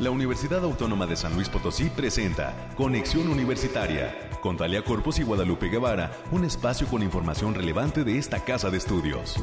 La 0.00 0.12
Universidad 0.12 0.62
Autónoma 0.62 1.06
de 1.06 1.16
San 1.16 1.34
Luis 1.34 1.48
Potosí 1.48 1.90
presenta 1.90 2.54
Conexión 2.76 3.26
Universitaria 3.26 4.30
con 4.40 4.56
Talia 4.56 4.84
Corpus 4.84 5.18
y 5.18 5.24
Guadalupe 5.24 5.68
Guevara, 5.68 6.12
un 6.30 6.44
espacio 6.44 6.86
con 6.86 7.02
información 7.02 7.52
relevante 7.52 8.04
de 8.04 8.16
esta 8.16 8.44
casa 8.44 8.70
de 8.70 8.76
estudios. 8.78 9.34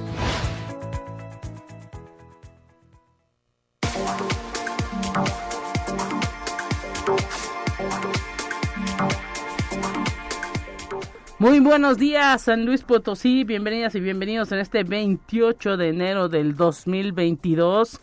Muy 11.38 11.60
buenos 11.60 11.98
días, 11.98 12.44
San 12.44 12.66
Luis 12.66 12.84
Potosí. 12.84 13.44
Bienvenidas 13.44 13.94
y 13.96 14.00
bienvenidos 14.00 14.54
en 14.54 14.60
este 14.60 14.86
28 14.86 15.76
de 15.76 15.90
enero 15.90 16.30
del 16.30 16.56
2022. 16.56 18.00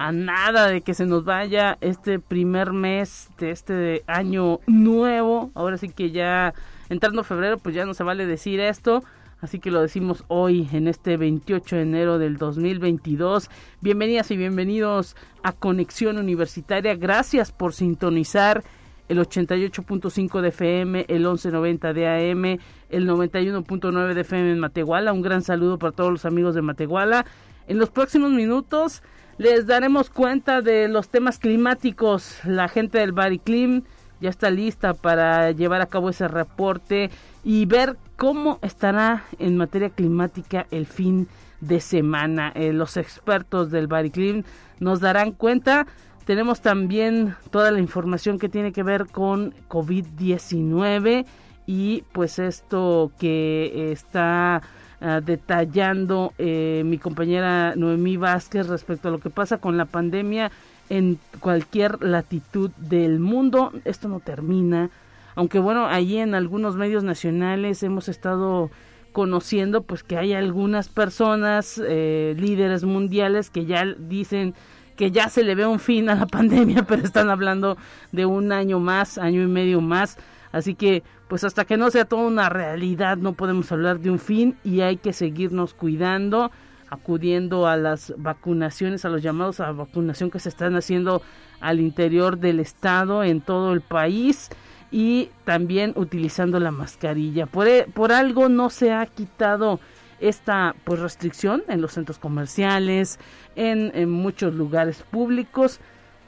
A 0.00 0.12
nada 0.12 0.68
de 0.68 0.82
que 0.82 0.94
se 0.94 1.06
nos 1.06 1.24
vaya 1.24 1.76
este 1.80 2.20
primer 2.20 2.72
mes 2.72 3.30
de 3.36 3.50
este 3.50 4.04
año 4.06 4.60
nuevo. 4.68 5.50
Ahora 5.56 5.76
sí 5.76 5.88
que 5.88 6.12
ya 6.12 6.54
entrando 6.88 7.24
febrero, 7.24 7.58
pues 7.58 7.74
ya 7.74 7.84
no 7.84 7.94
se 7.94 8.04
vale 8.04 8.24
decir 8.24 8.60
esto. 8.60 9.02
Así 9.40 9.58
que 9.58 9.72
lo 9.72 9.82
decimos 9.82 10.22
hoy 10.28 10.68
en 10.72 10.86
este 10.86 11.16
28 11.16 11.74
de 11.74 11.82
enero 11.82 12.18
del 12.20 12.36
2022. 12.36 13.50
Bienvenidas 13.80 14.30
y 14.30 14.36
bienvenidos 14.36 15.16
a 15.42 15.50
Conexión 15.50 16.16
Universitaria. 16.18 16.94
Gracias 16.94 17.50
por 17.50 17.72
sintonizar 17.72 18.62
el 19.08 19.18
88.5 19.18 20.40
de 20.42 20.48
FM, 20.50 21.06
el 21.08 21.22
1190 21.22 21.92
de 21.92 22.06
AM, 22.06 22.44
el 22.90 23.08
91.9 23.08 24.14
de 24.14 24.20
FM 24.20 24.52
en 24.52 24.60
Matehuala. 24.60 25.12
Un 25.12 25.22
gran 25.22 25.42
saludo 25.42 25.76
para 25.76 25.90
todos 25.90 26.12
los 26.12 26.24
amigos 26.24 26.54
de 26.54 26.62
Matehuala. 26.62 27.26
En 27.66 27.78
los 27.78 27.90
próximos 27.90 28.30
minutos 28.30 29.02
les 29.38 29.66
daremos 29.66 30.10
cuenta 30.10 30.60
de 30.60 30.88
los 30.88 31.08
temas 31.08 31.38
climáticos. 31.38 32.38
La 32.44 32.68
gente 32.68 32.98
del 32.98 33.12
Bariclim 33.12 33.82
ya 34.20 34.30
está 34.30 34.50
lista 34.50 34.94
para 34.94 35.52
llevar 35.52 35.80
a 35.80 35.86
cabo 35.86 36.10
ese 36.10 36.28
reporte 36.28 37.10
y 37.44 37.66
ver 37.66 37.96
cómo 38.16 38.58
estará 38.62 39.24
en 39.38 39.56
materia 39.56 39.90
climática 39.90 40.66
el 40.70 40.86
fin 40.86 41.28
de 41.60 41.80
semana. 41.80 42.52
Eh, 42.54 42.72
los 42.72 42.96
expertos 42.96 43.70
del 43.70 43.86
Bariclim 43.86 44.42
nos 44.80 45.00
darán 45.00 45.32
cuenta 45.32 45.86
tenemos 46.28 46.60
también 46.60 47.36
toda 47.50 47.70
la 47.70 47.80
información 47.80 48.38
que 48.38 48.50
tiene 48.50 48.70
que 48.70 48.82
ver 48.82 49.06
con 49.06 49.54
COVID-19 49.70 51.24
y 51.64 52.04
pues 52.12 52.38
esto 52.38 53.10
que 53.18 53.92
está 53.92 54.60
uh, 55.00 55.20
detallando 55.24 56.32
eh, 56.38 56.82
mi 56.84 56.98
compañera 56.98 57.74
Noemí 57.76 58.16
Vázquez 58.16 58.68
respecto 58.68 59.08
a 59.08 59.10
lo 59.10 59.18
que 59.18 59.30
pasa 59.30 59.58
con 59.58 59.76
la 59.76 59.84
pandemia 59.84 60.50
en 60.90 61.18
cualquier 61.40 62.02
latitud 62.02 62.70
del 62.76 63.18
mundo. 63.18 63.72
Esto 63.84 64.08
no 64.08 64.20
termina. 64.20 64.90
Aunque 65.34 65.58
bueno, 65.58 65.86
ahí 65.86 66.18
en 66.18 66.34
algunos 66.34 66.76
medios 66.76 67.04
nacionales 67.04 67.82
hemos 67.82 68.08
estado 68.08 68.70
conociendo 69.12 69.82
pues 69.82 70.02
que 70.02 70.16
hay 70.16 70.32
algunas 70.32 70.88
personas, 70.88 71.80
eh, 71.84 72.34
líderes 72.38 72.84
mundiales 72.84 73.50
que 73.50 73.64
ya 73.64 73.84
dicen 73.84 74.54
que 74.96 75.12
ya 75.12 75.28
se 75.28 75.44
le 75.44 75.54
ve 75.54 75.66
un 75.66 75.78
fin 75.78 76.10
a 76.10 76.16
la 76.16 76.26
pandemia, 76.38 76.82
pero 76.82 77.02
están 77.02 77.30
hablando 77.30 77.76
de 78.12 78.26
un 78.26 78.52
año 78.52 78.80
más, 78.80 79.16
año 79.16 79.42
y 79.42 79.46
medio 79.46 79.80
más. 79.80 80.18
Así 80.52 80.74
que, 80.74 81.02
pues 81.28 81.44
hasta 81.44 81.64
que 81.64 81.76
no 81.76 81.90
sea 81.90 82.04
toda 82.04 82.22
una 82.22 82.48
realidad, 82.48 83.16
no 83.16 83.34
podemos 83.34 83.70
hablar 83.72 84.00
de 84.00 84.10
un 84.10 84.18
fin 84.18 84.56
y 84.64 84.80
hay 84.80 84.96
que 84.96 85.12
seguirnos 85.12 85.74
cuidando, 85.74 86.50
acudiendo 86.90 87.66
a 87.66 87.76
las 87.76 88.14
vacunaciones, 88.16 89.04
a 89.04 89.10
los 89.10 89.22
llamados 89.22 89.60
a 89.60 89.72
vacunación 89.72 90.30
que 90.30 90.38
se 90.38 90.48
están 90.48 90.74
haciendo 90.76 91.22
al 91.60 91.80
interior 91.80 92.38
del 92.38 92.60
estado, 92.60 93.24
en 93.24 93.40
todo 93.40 93.72
el 93.72 93.80
país 93.80 94.48
y 94.90 95.30
también 95.44 95.92
utilizando 95.96 96.60
la 96.60 96.70
mascarilla. 96.70 97.46
Por, 97.46 97.68
e, 97.68 97.86
por 97.92 98.12
algo 98.12 98.48
no 98.48 98.70
se 98.70 98.92
ha 98.92 99.04
quitado 99.06 99.80
esta 100.20 100.74
pues 100.84 101.00
restricción 101.00 101.62
en 101.68 101.80
los 101.80 101.92
centros 101.92 102.18
comerciales, 102.18 103.18
en, 103.54 103.92
en 103.94 104.10
muchos 104.10 104.54
lugares 104.54 105.02
públicos. 105.02 105.80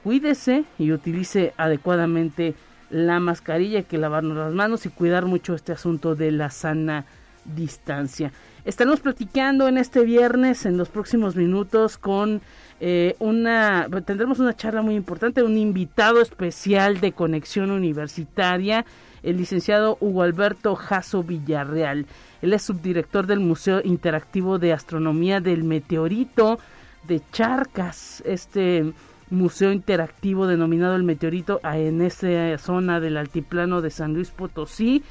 Cuídese 0.04 0.64
y 0.78 0.92
utilice 0.92 1.52
adecuadamente 1.56 2.54
la 2.90 3.20
mascarilla, 3.20 3.82
que 3.82 3.98
lavarnos 3.98 4.36
las 4.36 4.52
manos 4.52 4.84
y 4.86 4.90
cuidar 4.90 5.26
mucho 5.26 5.54
este 5.54 5.72
asunto 5.72 6.14
de 6.14 6.30
la 6.32 6.50
sana 6.50 7.06
distancia. 7.44 8.32
Estaremos 8.64 9.00
platicando 9.00 9.68
en 9.68 9.78
este 9.78 10.04
viernes, 10.04 10.66
en 10.66 10.76
los 10.76 10.88
próximos 10.88 11.34
minutos, 11.34 11.96
con 11.96 12.42
eh, 12.80 13.16
una, 13.18 13.88
tendremos 14.04 14.38
una 14.38 14.54
charla 14.54 14.82
muy 14.82 14.94
importante, 14.94 15.42
un 15.42 15.56
invitado 15.56 16.20
especial 16.20 17.00
de 17.00 17.12
conexión 17.12 17.70
universitaria, 17.70 18.84
el 19.22 19.38
licenciado 19.38 19.96
Hugo 20.00 20.22
Alberto 20.22 20.74
Jasso 20.74 21.22
Villarreal. 21.22 22.06
Él 22.42 22.52
es 22.52 22.62
subdirector 22.62 23.26
del 23.26 23.40
Museo 23.40 23.80
Interactivo 23.82 24.58
de 24.58 24.72
Astronomía 24.72 25.40
del 25.40 25.64
Meteorito 25.64 26.58
de 27.06 27.22
Charcas, 27.32 28.22
este 28.26 28.92
museo 29.30 29.72
interactivo 29.72 30.46
denominado 30.46 30.96
el 30.96 31.02
Meteorito 31.02 31.60
en 31.64 32.02
esa 32.02 32.58
zona 32.58 33.00
del 33.00 33.16
altiplano 33.16 33.80
de 33.80 33.90
San 33.90 34.14
Luis 34.14 34.30
Potosí. 34.30 35.02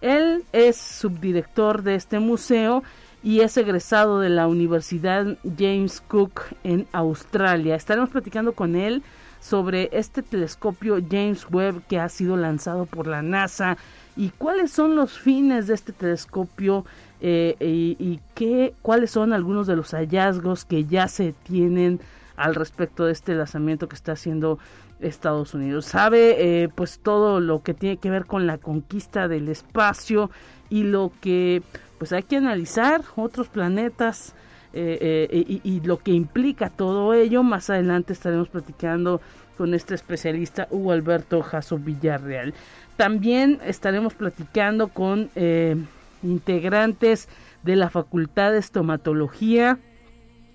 Él 0.00 0.44
es 0.52 0.76
subdirector 0.76 1.82
de 1.82 1.94
este 1.94 2.20
museo 2.20 2.82
y 3.22 3.40
es 3.40 3.56
egresado 3.56 4.20
de 4.20 4.28
la 4.28 4.46
Universidad 4.46 5.36
James 5.58 6.00
Cook 6.06 6.42
en 6.62 6.86
Australia. 6.92 7.74
Estaremos 7.74 8.10
platicando 8.10 8.52
con 8.52 8.76
él 8.76 9.02
sobre 9.40 9.88
este 9.92 10.22
telescopio 10.22 10.98
James 11.08 11.46
Webb 11.50 11.82
que 11.88 11.98
ha 11.98 12.08
sido 12.08 12.36
lanzado 12.36 12.86
por 12.86 13.06
la 13.06 13.22
NASA 13.22 13.76
y 14.16 14.30
cuáles 14.30 14.72
son 14.72 14.96
los 14.96 15.18
fines 15.18 15.68
de 15.68 15.74
este 15.74 15.92
telescopio 15.92 16.84
eh, 17.20 17.56
y, 17.60 18.20
qué, 18.34 18.74
cuáles 18.82 19.10
son 19.10 19.32
algunos 19.32 19.66
de 19.66 19.76
los 19.76 19.92
hallazgos 19.92 20.64
que 20.64 20.84
ya 20.84 21.08
se 21.08 21.34
tienen 21.44 22.00
al 22.38 22.54
respecto 22.54 23.04
de 23.04 23.12
este 23.12 23.34
lanzamiento 23.34 23.88
que 23.88 23.96
está 23.96 24.12
haciendo 24.12 24.58
Estados 25.00 25.54
Unidos. 25.54 25.86
Sabe 25.86 26.62
eh, 26.62 26.68
pues 26.68 27.00
todo 27.00 27.40
lo 27.40 27.62
que 27.62 27.74
tiene 27.74 27.98
que 27.98 28.10
ver 28.10 28.26
con 28.26 28.46
la 28.46 28.58
conquista 28.58 29.28
del 29.28 29.48
espacio 29.48 30.30
y 30.70 30.84
lo 30.84 31.12
que 31.20 31.62
pues 31.98 32.12
hay 32.12 32.22
que 32.22 32.36
analizar 32.36 33.02
otros 33.16 33.48
planetas 33.48 34.34
eh, 34.72 35.28
y, 35.30 35.60
y, 35.64 35.80
lo 35.80 35.98
que 35.98 36.12
implica 36.12 36.70
todo 36.70 37.14
ello. 37.14 37.42
Más 37.42 37.70
adelante 37.70 38.12
estaremos 38.12 38.48
platicando 38.48 39.20
con 39.58 39.74
este 39.74 39.96
especialista 39.96 40.68
Hugo 40.70 40.92
Alberto 40.92 41.42
Jasso 41.42 41.78
Villarreal. 41.78 42.54
También 42.96 43.58
estaremos 43.64 44.14
platicando 44.14 44.88
con 44.88 45.30
eh, 45.34 45.76
integrantes 46.22 47.28
de 47.64 47.76
la 47.76 47.90
Facultad 47.90 48.52
de 48.52 48.58
Estomatología. 48.58 49.78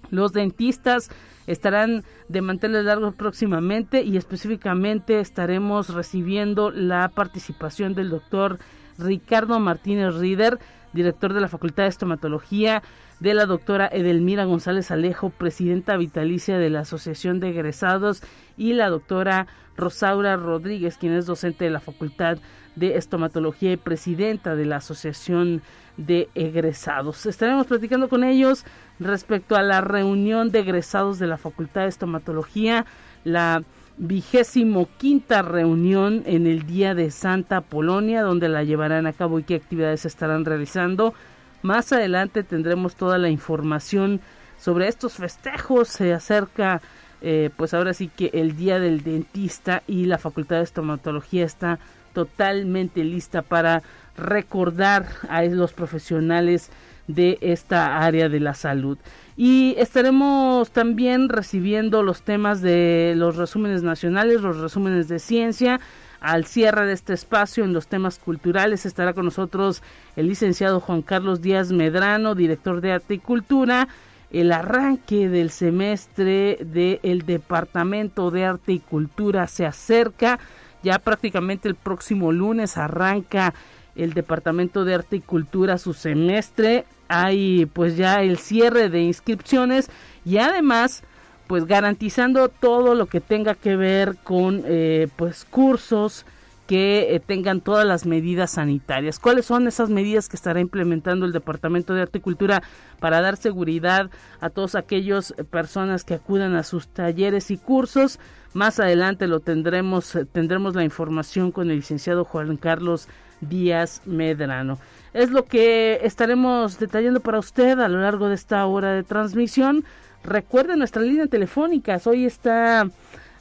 Los 0.10 0.34
dentistas 0.34 1.10
estarán 1.48 2.04
de 2.30 2.42
manteles 2.42 2.86
largos 2.86 3.16
próximamente 3.16 4.04
y 4.04 4.18
específicamente 4.18 5.20
estaremos 5.20 5.94
recibiendo 5.94 6.72
la 6.72 7.10
participación 7.10 7.96
del 7.96 8.10
doctor 8.10 8.60
Ricardo 8.98 9.60
Martínez 9.60 10.16
Rieder, 10.16 10.60
director 10.94 11.34
de 11.34 11.42
la 11.42 11.48
Facultad 11.48 11.84
de 11.84 11.90
Estomatología, 11.90 12.84
de 13.20 13.34
la 13.34 13.46
doctora 13.46 13.88
Edelmira 13.92 14.46
González 14.46 14.92
Alejo, 14.92 15.30
presidenta 15.30 15.98
vitalicia 15.98 16.58
de 16.58 16.70
la 16.70 16.82
Asociación 16.82 17.40
de 17.40 17.50
Egresados, 17.50 18.22
y 18.58 18.74
la 18.74 18.90
doctora 18.90 19.48
Rosaura 19.76 20.36
Rodríguez, 20.36 20.98
quien 20.98 21.14
es 21.14 21.26
docente 21.26 21.66
de 21.66 21.72
la 21.72 21.80
Facultad 21.80 22.38
de 22.76 22.98
Estomatología 22.98 23.72
y 23.72 23.78
presidenta 23.78 24.56
de 24.56 24.66
la 24.66 24.78
Asociación 24.78 25.62
de 25.98 26.30
Egresados. 26.36 27.26
Estaremos 27.26 27.68
platicando 27.68 28.10
con 28.10 28.24
ellos 28.24 28.66
respecto 29.00 29.56
a 29.56 29.62
la 29.62 29.82
reunión 29.82 30.52
de 30.52 30.60
egresados 30.60 31.20
de 31.20 31.28
la 31.28 31.38
Facultad 31.38 31.82
de 31.82 31.90
Estomatología, 31.90 32.86
la 33.24 33.64
vigésimo 33.98 34.90
quinta 34.98 35.42
reunión 35.42 36.24
en 36.26 36.48
el 36.48 36.66
Día 36.66 36.96
de 36.96 37.12
Santa 37.12 37.62
Polonia, 37.62 38.24
donde 38.24 38.50
la 38.50 38.64
llevarán 38.64 39.06
a 39.06 39.14
cabo 39.14 39.40
y 39.40 39.44
qué 39.44 39.56
actividades 39.56 40.06
estarán 40.06 40.46
realizando. 40.46 41.14
Más 41.62 41.94
adelante 41.94 42.44
tendremos 42.44 42.96
toda 42.96 43.18
la 43.18 43.30
información 43.30 44.20
sobre 44.58 44.88
estos 44.88 45.14
festejos. 45.14 45.90
Se 45.90 46.14
acerca 46.14 46.82
eh, 47.26 47.52
pues 47.56 47.74
ahora 47.74 47.94
sí 47.94 48.10
que 48.10 48.32
el 48.34 48.58
día 48.58 48.80
del 48.80 49.02
dentista 49.02 49.82
y 49.88 50.06
la 50.08 50.18
facultad 50.18 50.58
de 50.58 50.64
estomatología 50.64 51.46
está 51.46 51.80
totalmente 52.14 53.02
lista 53.06 53.42
para 53.42 53.82
recordar 54.18 55.08
a 55.30 55.44
los 55.44 55.74
profesionales 55.74 56.70
de 57.08 57.38
esta 57.42 58.00
área 58.00 58.30
de 58.30 58.40
la 58.40 58.54
salud. 58.54 58.98
Y 59.36 59.76
estaremos 59.78 60.72
también 60.72 61.30
recibiendo 61.30 62.04
los 62.04 62.22
temas 62.22 62.62
de 62.62 63.14
los 63.18 63.36
resúmenes 63.36 63.84
nacionales, 63.84 64.42
los 64.42 64.58
resúmenes 64.60 65.08
de 65.08 65.20
ciencia. 65.20 65.80
Al 66.22 66.46
cierre 66.46 66.86
de 66.86 66.94
este 66.94 67.14
espacio 67.14 67.66
en 67.66 67.74
los 67.74 67.88
temas 67.88 68.20
culturales 68.20 68.86
estará 68.86 69.14
con 69.14 69.26
nosotros 69.26 69.84
el 70.16 70.28
licenciado 70.28 70.80
Juan 70.80 71.02
Carlos 71.02 71.42
Díaz 71.42 71.72
Medrano, 71.72 72.36
director 72.36 72.80
de 72.80 72.94
Arte 72.94 73.16
y 73.16 73.20
Cultura 73.20 73.90
el 74.34 74.52
arranque 74.52 75.30
del 75.30 75.52
semestre 75.52 76.58
del 76.60 77.22
Departamento 77.26 78.32
de 78.32 78.46
Arte 78.46 78.74
y 78.74 78.80
Cultura 78.80 79.48
se 79.48 79.66
acerca. 79.66 80.40
Ya 80.82 80.98
prácticamente 81.00 81.70
el 81.70 81.76
próximo 81.76 82.32
lunes 82.32 82.76
arranca 82.78 83.54
el 83.96 84.14
Departamento 84.14 84.86
de 84.86 84.96
Arte 84.96 85.18
y 85.18 85.22
Cultura 85.22 85.78
su 85.78 85.94
semestre. 85.94 86.86
Hay 87.08 87.66
pues 87.68 87.98
ya 87.98 88.22
el 88.22 88.38
cierre 88.38 88.90
de 88.90 89.02
inscripciones 89.02 89.90
y 90.26 90.38
además 90.38 91.04
pues 91.48 91.66
garantizando 91.66 92.50
todo 92.50 92.96
lo 92.96 93.08
que 93.08 93.22
tenga 93.22 93.56
que 93.56 93.76
ver 93.76 94.18
con 94.24 94.64
eh, 94.66 95.08
pues 95.16 95.46
cursos 95.46 96.26
que 96.68 97.14
eh, 97.14 97.20
tengan 97.20 97.62
todas 97.62 97.86
las 97.86 98.06
medidas 98.06 98.52
sanitarias. 98.52 99.20
¿Cuáles 99.20 99.46
son 99.46 99.68
esas 99.68 99.90
medidas 99.90 100.30
que 100.30 100.38
estará 100.38 100.62
implementando 100.62 101.26
el 101.26 101.34
Departamento 101.34 101.94
de 101.94 102.04
Arte 102.04 102.20
y 102.20 102.22
Cultura 102.22 102.64
para 103.00 103.22
dar 103.22 103.36
seguridad 103.36 104.10
a 104.40 104.50
todas 104.50 104.76
aquellas 104.76 105.34
eh, 105.38 105.44
personas 105.44 106.04
que 106.04 106.14
acudan 106.14 106.56
a 106.56 106.64
sus 106.64 106.88
talleres 106.88 107.52
y 107.52 107.58
cursos? 107.58 108.20
Más 108.54 108.80
adelante 108.80 109.28
lo 109.28 109.40
tendremos, 109.40 110.18
tendremos 110.32 110.76
la 110.76 110.84
información 110.84 111.52
con 111.52 111.70
el 111.70 111.78
licenciado 111.78 112.24
Juan 112.24 112.56
Carlos 112.56 113.08
Díaz 113.50 114.02
Medrano. 114.06 114.80
Es 115.14 115.30
lo 115.30 115.46
que 115.46 116.00
estaremos 116.04 116.80
detallando 116.80 117.20
para 117.20 117.40
usted 117.40 117.80
a 117.80 117.88
lo 117.88 118.02
largo 118.02 118.30
de 118.30 118.36
esta 118.36 118.66
hora 118.66 118.94
de 118.94 119.04
transmisión. 119.04 119.86
Recuerde 120.24 120.76
nuestra 120.76 121.02
línea 121.02 121.28
telefónica. 121.28 122.00
Hoy 122.06 122.26
está 122.26 122.90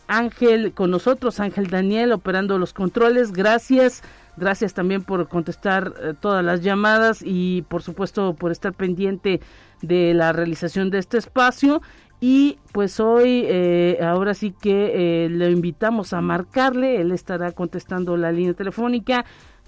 Ángel 0.07 0.73
con 0.73 0.91
nosotros, 0.91 1.41
Ángel 1.41 1.69
Daniel 1.69 2.13
operando 2.13 2.59
los 2.59 2.73
controles. 2.73 3.33
Gracias. 3.33 4.03
Gracias 4.37 4.73
también 4.73 5.03
por 5.03 5.29
contestar 5.29 5.93
eh, 6.01 6.15
todas 6.19 6.45
las 6.45 6.63
llamadas 6.63 7.23
y 7.25 7.63
por 7.69 7.83
supuesto 7.83 8.35
por 8.35 8.51
estar 8.51 8.73
pendiente 8.73 9.41
de 9.83 10.15
la 10.15 10.33
realización 10.33 10.91
de 10.91 10.99
este 10.99 11.19
espacio. 11.19 11.83
Y 12.21 12.59
pues 12.73 13.01
hoy, 13.01 13.45
eh, 13.47 13.99
ahora 14.01 14.33
sí 14.35 14.53
que 14.53 15.25
eh, 15.25 15.29
le 15.29 15.51
invitamos 15.51 16.13
a 16.13 16.21
marcarle, 16.21 17.01
él 17.01 17.11
estará 17.11 17.51
contestando 17.51 18.17
la 18.17 18.31
línea 18.31 18.55
telefónica 18.55 19.25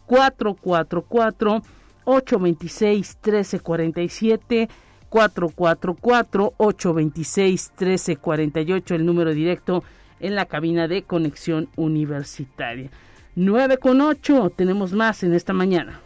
444 0.06 1.62
826 2.04 3.18
1347 3.22 4.68
444 5.08 6.54
826 6.56 7.72
1348 7.78 8.94
el 8.94 9.06
número 9.06 9.32
directo 9.32 9.84
en 10.20 10.34
la 10.34 10.46
cabina 10.46 10.88
de 10.88 11.02
conexión 11.02 11.68
universitaria. 11.76 12.90
9 13.36 13.78
con 13.78 14.00
8, 14.00 14.52
tenemos 14.56 14.92
más 14.92 15.22
en 15.22 15.34
esta 15.34 15.52
mañana. 15.52 16.00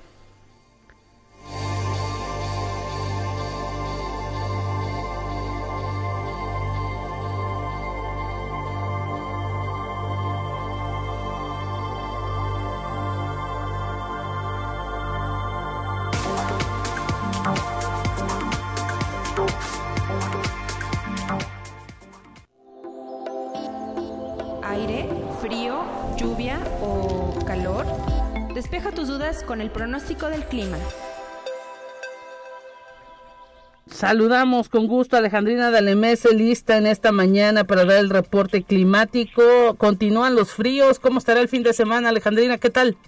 Pronóstico 29.88 30.28
del 30.28 30.44
clima. 30.44 30.76
Saludamos 33.86 34.68
con 34.68 34.86
gusto 34.86 35.16
a 35.16 35.20
Alejandrina 35.20 35.70
Dalemese, 35.70 36.34
lista 36.34 36.76
en 36.76 36.86
esta 36.86 37.10
mañana 37.10 37.64
para 37.64 37.86
dar 37.86 37.96
el 37.96 38.10
reporte 38.10 38.62
climático. 38.62 39.42
Continúan 39.78 40.34
los 40.34 40.52
fríos. 40.52 40.98
¿Cómo 40.98 41.18
estará 41.18 41.40
el 41.40 41.48
fin 41.48 41.62
de 41.62 41.72
semana, 41.72 42.10
Alejandrina? 42.10 42.58
¿Qué 42.58 42.68
tal? 42.68 42.98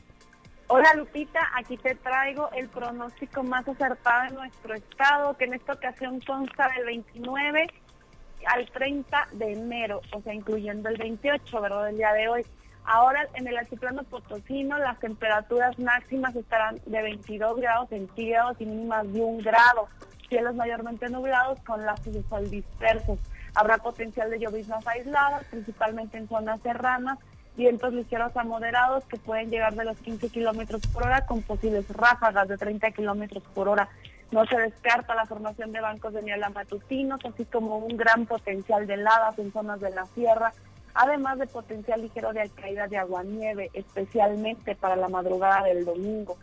Hola 0.69 0.95
Lupita, 0.95 1.41
aquí 1.55 1.77
te 1.77 1.97
traigo 1.97 2.49
el 2.57 2.67
pronóstico 2.69 3.43
más 3.43 3.69
acertado 3.69 4.31
de 4.31 4.37
nuestro 4.37 4.75
estado, 4.75 5.37
que 5.37 5.45
en 5.45 5.55
esta 5.55 5.75
ocasión 5.75 6.19
consta 6.21 6.71
del 6.77 6.87
29 6.87 7.67
al 8.47 8.71
30 8.71 9.29
de 9.33 9.53
enero, 9.53 10.01
o 10.13 10.23
sea, 10.23 10.33
incluyendo 10.33 10.89
el 10.89 10.97
28, 10.97 11.61
¿verdad? 11.61 11.85
Del 11.85 11.99
día 11.99 12.13
de 12.15 12.29
hoy. 12.29 12.47
Ahora 12.93 13.29
en 13.35 13.47
el 13.47 13.57
altiplano 13.57 14.03
potosino 14.03 14.77
las 14.77 14.99
temperaturas 14.99 15.79
máximas 15.79 16.35
estarán 16.35 16.81
de 16.87 17.01
22 17.01 17.61
grados 17.61 17.89
centígrados 17.89 18.57
y 18.61 18.67
mínimas 18.67 19.13
de 19.13 19.21
1 19.21 19.45
grado. 19.45 19.87
Cielos 20.29 20.57
mayormente 20.57 21.09
nublados 21.09 21.61
con 21.61 21.87
lazos 21.87 22.13
de 22.13 22.25
sol 22.25 22.51
dispersos. 22.51 23.21
Habrá 23.55 23.79
potencial 23.79 24.29
de 24.29 24.41
lloviznas 24.41 24.85
aisladas, 24.89 25.45
principalmente 25.45 26.19
en 26.19 26.27
zonas 26.27 26.59
serranas, 26.63 27.21
vientos 27.57 27.93
ligeros 27.93 28.37
a 28.37 28.43
moderados 28.43 29.05
que 29.05 29.19
pueden 29.19 29.51
llegar 29.51 29.77
de 29.77 29.85
los 29.85 29.97
15 29.99 30.29
kilómetros 30.29 30.83
por 30.93 31.05
hora 31.05 31.27
con 31.27 31.43
posibles 31.43 31.89
ráfagas 31.91 32.49
de 32.49 32.59
30 32.59 32.91
kilómetros 32.91 33.45
por 33.55 33.69
hora. 33.69 33.89
No 34.33 34.45
se 34.47 34.57
descarta 34.59 35.15
la 35.15 35.27
formación 35.27 35.71
de 35.71 35.81
bancos 35.81 36.13
de 36.13 36.23
niebla 36.23 36.51
matutinos, 36.51 37.21
así 37.25 37.45
como 37.45 37.79
un 37.79 37.97
gran 37.97 38.27
potencial 38.27 38.89
de 38.89 38.95
heladas 38.95 39.39
en 39.39 39.53
zonas 39.53 39.79
de 39.79 39.91
la 39.91 40.07
sierra 40.07 40.53
además 40.95 41.39
de 41.39 41.47
potencial 41.47 42.03
ligero 42.03 42.33
de 42.33 42.49
caída 42.51 42.87
de 42.89 42.99
agua-nieve, 42.99 43.71
especialmente 43.73 44.75
para 44.75 44.97
la 44.97 45.09
madrugada 45.09 45.65
del 45.65 45.85
domingo. 45.85 46.37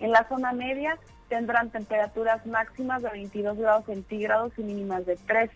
En 0.00 0.10
la 0.10 0.26
zona 0.28 0.52
media 0.52 0.98
tendrán 1.28 1.70
temperaturas 1.70 2.44
máximas 2.46 3.02
de 3.02 3.10
22 3.10 3.56
grados 3.56 3.86
centígrados 3.86 4.52
y 4.58 4.62
mínimas 4.62 5.06
de 5.06 5.16
3, 5.16 5.50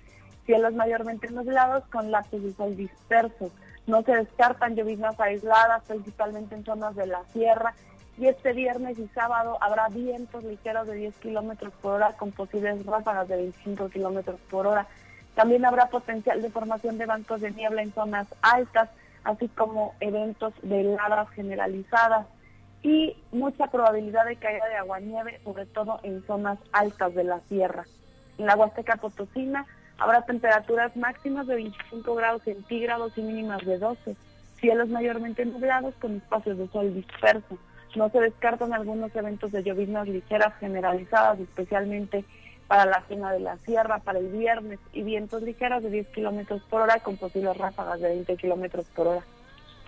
cielos 0.46 0.74
mayormente 0.74 1.30
nublados 1.30 1.84
con 1.88 2.10
lapsos 2.10 2.42
de 2.42 2.52
sol 2.52 2.76
dispersos. 2.76 3.52
No 3.86 4.02
se 4.02 4.16
descartan 4.16 4.74
lloviznas 4.74 5.18
aisladas, 5.20 5.82
principalmente 5.86 6.54
en 6.54 6.64
zonas 6.64 6.96
de 6.96 7.06
la 7.06 7.24
sierra, 7.32 7.74
y 8.18 8.26
este 8.28 8.52
viernes 8.52 8.98
y 8.98 9.06
sábado 9.08 9.58
habrá 9.60 9.88
vientos 9.88 10.42
ligeros 10.44 10.86
de 10.86 10.94
10 10.94 11.16
kilómetros 11.16 11.72
por 11.82 11.94
hora 11.94 12.12
con 12.16 12.32
posibles 12.32 12.84
ráfagas 12.86 13.28
de 13.28 13.36
25 13.36 13.90
kilómetros 13.90 14.40
por 14.48 14.66
hora. 14.66 14.86
También 15.36 15.66
habrá 15.66 15.90
potencial 15.90 16.40
de 16.40 16.50
formación 16.50 16.96
de 16.96 17.04
bancos 17.04 17.42
de 17.42 17.50
niebla 17.50 17.82
en 17.82 17.92
zonas 17.92 18.26
altas, 18.40 18.88
así 19.22 19.48
como 19.48 19.94
eventos 20.00 20.54
de 20.62 20.80
heladas 20.80 21.28
generalizadas 21.30 22.26
y 22.82 23.14
mucha 23.32 23.66
probabilidad 23.66 24.24
de 24.24 24.36
caída 24.36 24.66
de 24.66 24.76
agua-nieve, 24.76 25.38
sobre 25.44 25.66
todo 25.66 26.00
en 26.04 26.24
zonas 26.26 26.58
altas 26.72 27.14
de 27.14 27.24
la 27.24 27.40
sierra. 27.40 27.84
En 28.38 28.46
la 28.46 28.56
Huasteca 28.56 28.96
Potosina 28.96 29.66
habrá 29.98 30.22
temperaturas 30.22 30.96
máximas 30.96 31.46
de 31.46 31.56
25 31.56 32.14
grados 32.14 32.42
centígrados 32.42 33.12
y 33.18 33.20
mínimas 33.20 33.62
de 33.66 33.76
12, 33.76 34.16
cielos 34.58 34.88
mayormente 34.88 35.44
nublados 35.44 35.94
con 35.96 36.16
espacios 36.16 36.56
de 36.56 36.68
sol 36.68 36.94
disperso. 36.94 37.58
No 37.94 38.08
se 38.08 38.20
descartan 38.20 38.72
algunos 38.72 39.14
eventos 39.14 39.52
de 39.52 39.62
lloviznas 39.62 40.08
ligeras 40.08 40.54
generalizadas, 40.60 41.40
especialmente 41.40 42.24
para 42.68 42.84
la 42.84 43.02
zona 43.08 43.32
de 43.32 43.40
la 43.40 43.56
sierra 43.58 43.98
para 43.98 44.18
el 44.18 44.28
viernes 44.28 44.78
y 44.92 45.02
vientos 45.02 45.42
ligeros 45.42 45.82
de 45.82 45.90
10 45.90 46.08
kilómetros 46.08 46.62
por 46.68 46.82
hora 46.82 47.00
con 47.00 47.16
posibles 47.16 47.56
ráfagas 47.56 48.00
de 48.00 48.08
20 48.08 48.36
kilómetros 48.36 48.86
por 48.86 49.06
hora. 49.06 49.24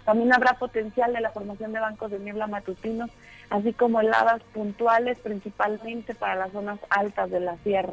También 0.04 0.32
habrá 0.32 0.54
potencial 0.54 1.12
de 1.12 1.20
la 1.20 1.30
formación 1.30 1.72
de 1.72 1.80
bancos 1.80 2.10
de 2.10 2.18
niebla 2.18 2.46
matutinos, 2.46 3.10
así 3.50 3.72
como 3.72 4.00
heladas 4.00 4.42
puntuales, 4.54 5.18
principalmente 5.18 6.14
para 6.14 6.36
las 6.36 6.52
zonas 6.52 6.78
altas 6.88 7.30
de 7.30 7.40
la 7.40 7.56
sierra. 7.58 7.92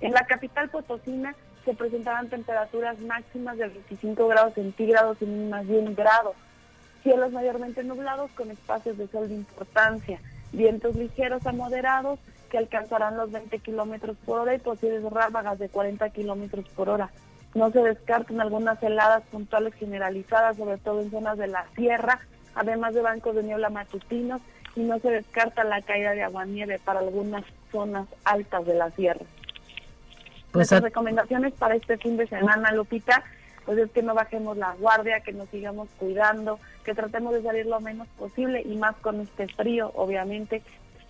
En 0.00 0.12
la 0.12 0.24
capital 0.24 0.70
potosina 0.70 1.34
se 1.64 1.74
presentarán 1.74 2.30
temperaturas 2.30 2.98
máximas 3.00 3.58
de 3.58 3.68
25 3.68 4.28
grados 4.28 4.54
centígrados 4.54 5.18
y 5.20 5.26
mínimas 5.26 5.66
de 5.66 5.78
1 5.78 5.94
grado. 5.94 6.34
Cielos 7.02 7.32
mayormente 7.32 7.84
nublados 7.84 8.30
con 8.32 8.50
espacios 8.50 8.96
de 8.96 9.08
sol 9.08 9.28
de 9.28 9.34
importancia, 9.34 10.20
vientos 10.52 10.96
ligeros 10.96 11.46
a 11.46 11.52
moderados 11.52 12.18
que 12.50 12.58
alcanzarán 12.58 13.16
los 13.16 13.30
20 13.30 13.58
kilómetros 13.60 14.16
por 14.26 14.40
hora 14.40 14.54
y 14.54 14.58
posibles 14.58 15.02
ráfagas 15.04 15.58
de 15.58 15.68
40 15.70 16.10
kilómetros 16.10 16.68
por 16.70 16.90
hora. 16.90 17.10
No 17.54 17.70
se 17.70 17.80
descartan 17.80 18.40
algunas 18.40 18.82
heladas 18.82 19.22
puntuales 19.30 19.74
generalizadas, 19.74 20.56
sobre 20.56 20.76
todo 20.78 21.00
en 21.00 21.10
zonas 21.10 21.38
de 21.38 21.48
la 21.48 21.64
sierra, 21.74 22.20
además 22.54 22.94
de 22.94 23.00
bancos 23.00 23.34
de 23.34 23.42
niebla 23.42 23.70
matutinos, 23.70 24.42
y 24.76 24.80
no 24.80 24.98
se 24.98 25.10
descarta 25.10 25.64
la 25.64 25.80
caída 25.80 26.12
de 26.12 26.22
agua-nieve 26.22 26.78
para 26.84 27.00
algunas 27.00 27.44
zonas 27.72 28.06
altas 28.24 28.66
de 28.66 28.74
la 28.74 28.90
sierra. 28.90 29.24
Pues 30.52 30.70
Nuestras 30.70 30.82
recomendaciones 30.82 31.52
para 31.54 31.76
este 31.76 31.96
fin 31.96 32.16
de 32.16 32.26
semana, 32.26 32.72
Lupita, 32.72 33.24
pues 33.64 33.78
es 33.78 33.90
que 33.90 34.02
no 34.02 34.14
bajemos 34.14 34.56
la 34.56 34.74
guardia, 34.78 35.20
que 35.20 35.32
nos 35.32 35.48
sigamos 35.48 35.88
cuidando, 35.98 36.58
que 36.84 36.94
tratemos 36.94 37.34
de 37.34 37.42
salir 37.42 37.66
lo 37.66 37.80
menos 37.80 38.08
posible 38.18 38.62
y 38.62 38.76
más 38.76 38.96
con 38.96 39.20
este 39.20 39.46
frío, 39.48 39.92
obviamente, 39.94 40.62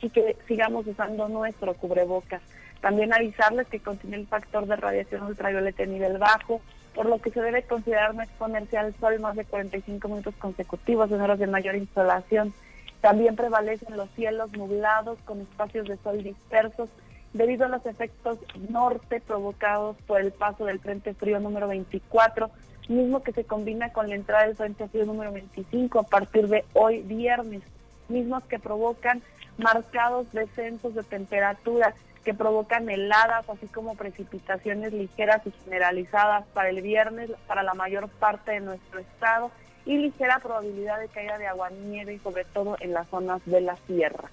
y 0.02 0.10
que 0.10 0.36
sigamos 0.46 0.86
usando 0.86 1.28
nuestro 1.28 1.74
cubrebocas. 1.74 2.42
También 2.80 3.12
avisarles 3.12 3.68
que 3.68 3.80
contiene 3.80 4.16
el 4.16 4.26
factor 4.26 4.66
de 4.66 4.76
radiación 4.76 5.22
ultravioleta 5.22 5.82
en 5.82 5.92
nivel 5.92 6.18
bajo, 6.18 6.60
por 6.94 7.06
lo 7.06 7.18
que 7.20 7.30
se 7.30 7.40
debe 7.40 7.62
considerar 7.62 8.14
no 8.14 8.22
exponerse 8.22 8.78
al 8.78 8.94
sol 8.94 9.20
más 9.20 9.36
de 9.36 9.44
45 9.44 10.08
minutos 10.08 10.34
consecutivos 10.36 11.10
en 11.10 11.20
horas 11.20 11.38
de 11.38 11.46
mayor 11.46 11.76
insolación. 11.76 12.52
También 13.00 13.36
prevalecen 13.36 13.96
los 13.96 14.10
cielos 14.10 14.52
nublados 14.52 15.18
con 15.24 15.40
espacios 15.40 15.86
de 15.86 15.96
sol 15.98 16.22
dispersos 16.22 16.88
debido 17.32 17.64
a 17.64 17.68
los 17.68 17.84
efectos 17.86 18.38
norte 18.68 19.20
provocados 19.20 19.96
por 20.06 20.20
el 20.20 20.32
paso 20.32 20.64
del 20.64 20.80
Frente 20.80 21.14
Frío 21.14 21.38
número 21.38 21.68
24, 21.68 22.50
mismo 22.88 23.22
que 23.22 23.32
se 23.32 23.44
combina 23.44 23.92
con 23.92 24.08
la 24.08 24.16
entrada 24.16 24.46
del 24.46 24.56
Frente 24.56 24.88
Frío 24.88 25.06
número 25.06 25.32
25 25.32 26.00
a 26.00 26.02
partir 26.02 26.48
de 26.48 26.64
hoy 26.72 27.02
viernes, 27.02 27.62
mismos 28.10 28.44
que 28.44 28.58
provocan 28.58 29.22
marcados 29.58 30.30
descensos 30.32 30.94
de 30.94 31.02
temperatura 31.02 31.94
que 32.24 32.34
provocan 32.34 32.88
heladas, 32.90 33.48
así 33.48 33.66
como 33.68 33.94
precipitaciones 33.94 34.92
ligeras 34.92 35.40
y 35.46 35.52
generalizadas 35.64 36.44
para 36.52 36.68
el 36.68 36.82
viernes 36.82 37.30
para 37.46 37.62
la 37.62 37.74
mayor 37.74 38.08
parte 38.08 38.52
de 38.52 38.60
nuestro 38.60 39.00
estado 39.00 39.50
y 39.86 39.96
ligera 39.96 40.38
probabilidad 40.38 41.00
de 41.00 41.08
caída 41.08 41.38
de 41.38 41.46
agua 41.46 41.70
nieve, 41.70 42.18
sobre 42.22 42.44
todo 42.44 42.76
en 42.80 42.92
las 42.92 43.08
zonas 43.08 43.40
de 43.46 43.62
la 43.62 43.76
sierra. 43.86 44.30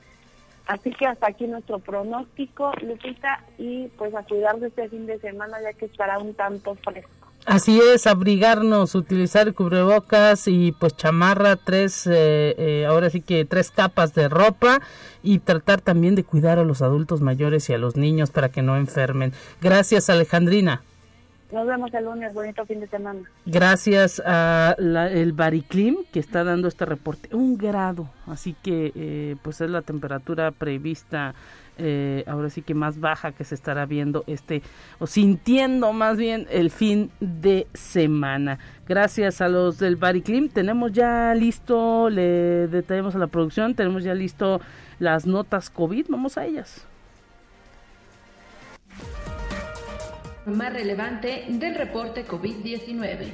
Así 0.66 0.92
que 0.92 1.08
hasta 1.08 1.28
aquí 1.28 1.48
nuestro 1.48 1.80
pronóstico, 1.80 2.74
Lupita, 2.82 3.42
y 3.58 3.88
pues 3.98 4.14
a 4.14 4.24
cuidarse 4.24 4.68
este 4.68 4.90
fin 4.90 5.06
de 5.06 5.18
semana 5.20 5.62
ya 5.62 5.72
que 5.72 5.86
estará 5.86 6.20
un 6.20 6.34
tanto 6.34 6.76
fresco. 6.76 7.27
Así 7.48 7.80
es, 7.80 8.08
abrigarnos, 8.08 8.94
utilizar 8.94 9.54
cubrebocas 9.54 10.50
y 10.50 10.74
pues 10.74 10.98
chamarra, 10.98 11.56
tres, 11.56 12.06
eh, 12.06 12.54
eh, 12.58 12.86
ahora 12.86 13.10
sí 13.10 13.22
que 13.22 13.46
tres 13.46 13.72
capas 13.72 14.14
de 14.14 14.28
ropa 14.28 14.82
y 15.24 15.40
tratar 15.40 15.80
también 15.80 16.16
de 16.16 16.26
cuidar 16.26 16.60
a 16.60 16.66
los 16.66 16.82
adultos 16.82 17.22
mayores 17.22 17.70
y 17.70 17.74
a 17.74 17.78
los 17.78 17.96
niños 17.96 18.32
para 18.32 18.50
que 18.50 18.62
no 18.62 18.76
enfermen. 18.76 19.32
Gracias, 19.62 20.10
Alejandrina. 20.10 20.82
Nos 21.52 21.66
vemos 21.66 21.94
el 21.94 22.04
lunes, 22.04 22.34
bonito 22.34 22.66
fin 22.66 22.82
de 22.82 22.88
semana. 22.88 23.22
Gracias 23.46 24.22
a 24.26 24.76
el 24.78 25.32
Bariclim 25.32 26.04
que 26.12 26.20
está 26.20 26.44
dando 26.44 26.68
este 26.68 26.86
reporte, 26.86 27.34
un 27.34 27.58
grado, 27.58 28.10
así 28.26 28.54
que 28.62 28.92
eh, 28.96 29.36
pues 29.42 29.62
es 29.62 29.70
la 29.70 29.82
temperatura 29.82 30.52
prevista 30.52 31.36
eh, 31.78 32.24
ahora 32.28 32.50
sí 32.50 32.64
que 32.64 32.74
más 32.74 33.00
baja 33.00 33.32
que 33.32 33.44
se 33.44 33.54
estará 33.54 33.86
viendo 33.86 34.24
este 34.26 34.64
o 34.98 35.06
sintiendo 35.06 35.94
más 35.94 36.18
bien 36.18 36.48
el 36.50 36.72
fin 36.72 37.12
de 37.20 37.68
semana. 37.74 38.60
Gracias 38.88 39.40
a 39.40 39.48
los 39.48 39.78
del 39.78 39.96
Bariclim 39.96 40.50
tenemos 40.50 40.92
ya 40.92 41.34
listo, 41.34 42.10
le 42.10 42.68
detallamos 42.68 43.16
a 43.16 43.20
la 43.20 43.28
producción, 43.28 43.76
tenemos 43.76 44.04
ya 44.04 44.16
listo 44.16 44.60
las 45.00 45.26
notas 45.26 45.70
COVID, 45.70 46.08
vamos 46.10 46.38
a 46.38 46.46
ellas. 46.46 46.88
Más 50.48 50.72
relevante 50.72 51.46
del 51.50 51.76
reporte 51.76 52.26
COVID-19. 52.26 53.28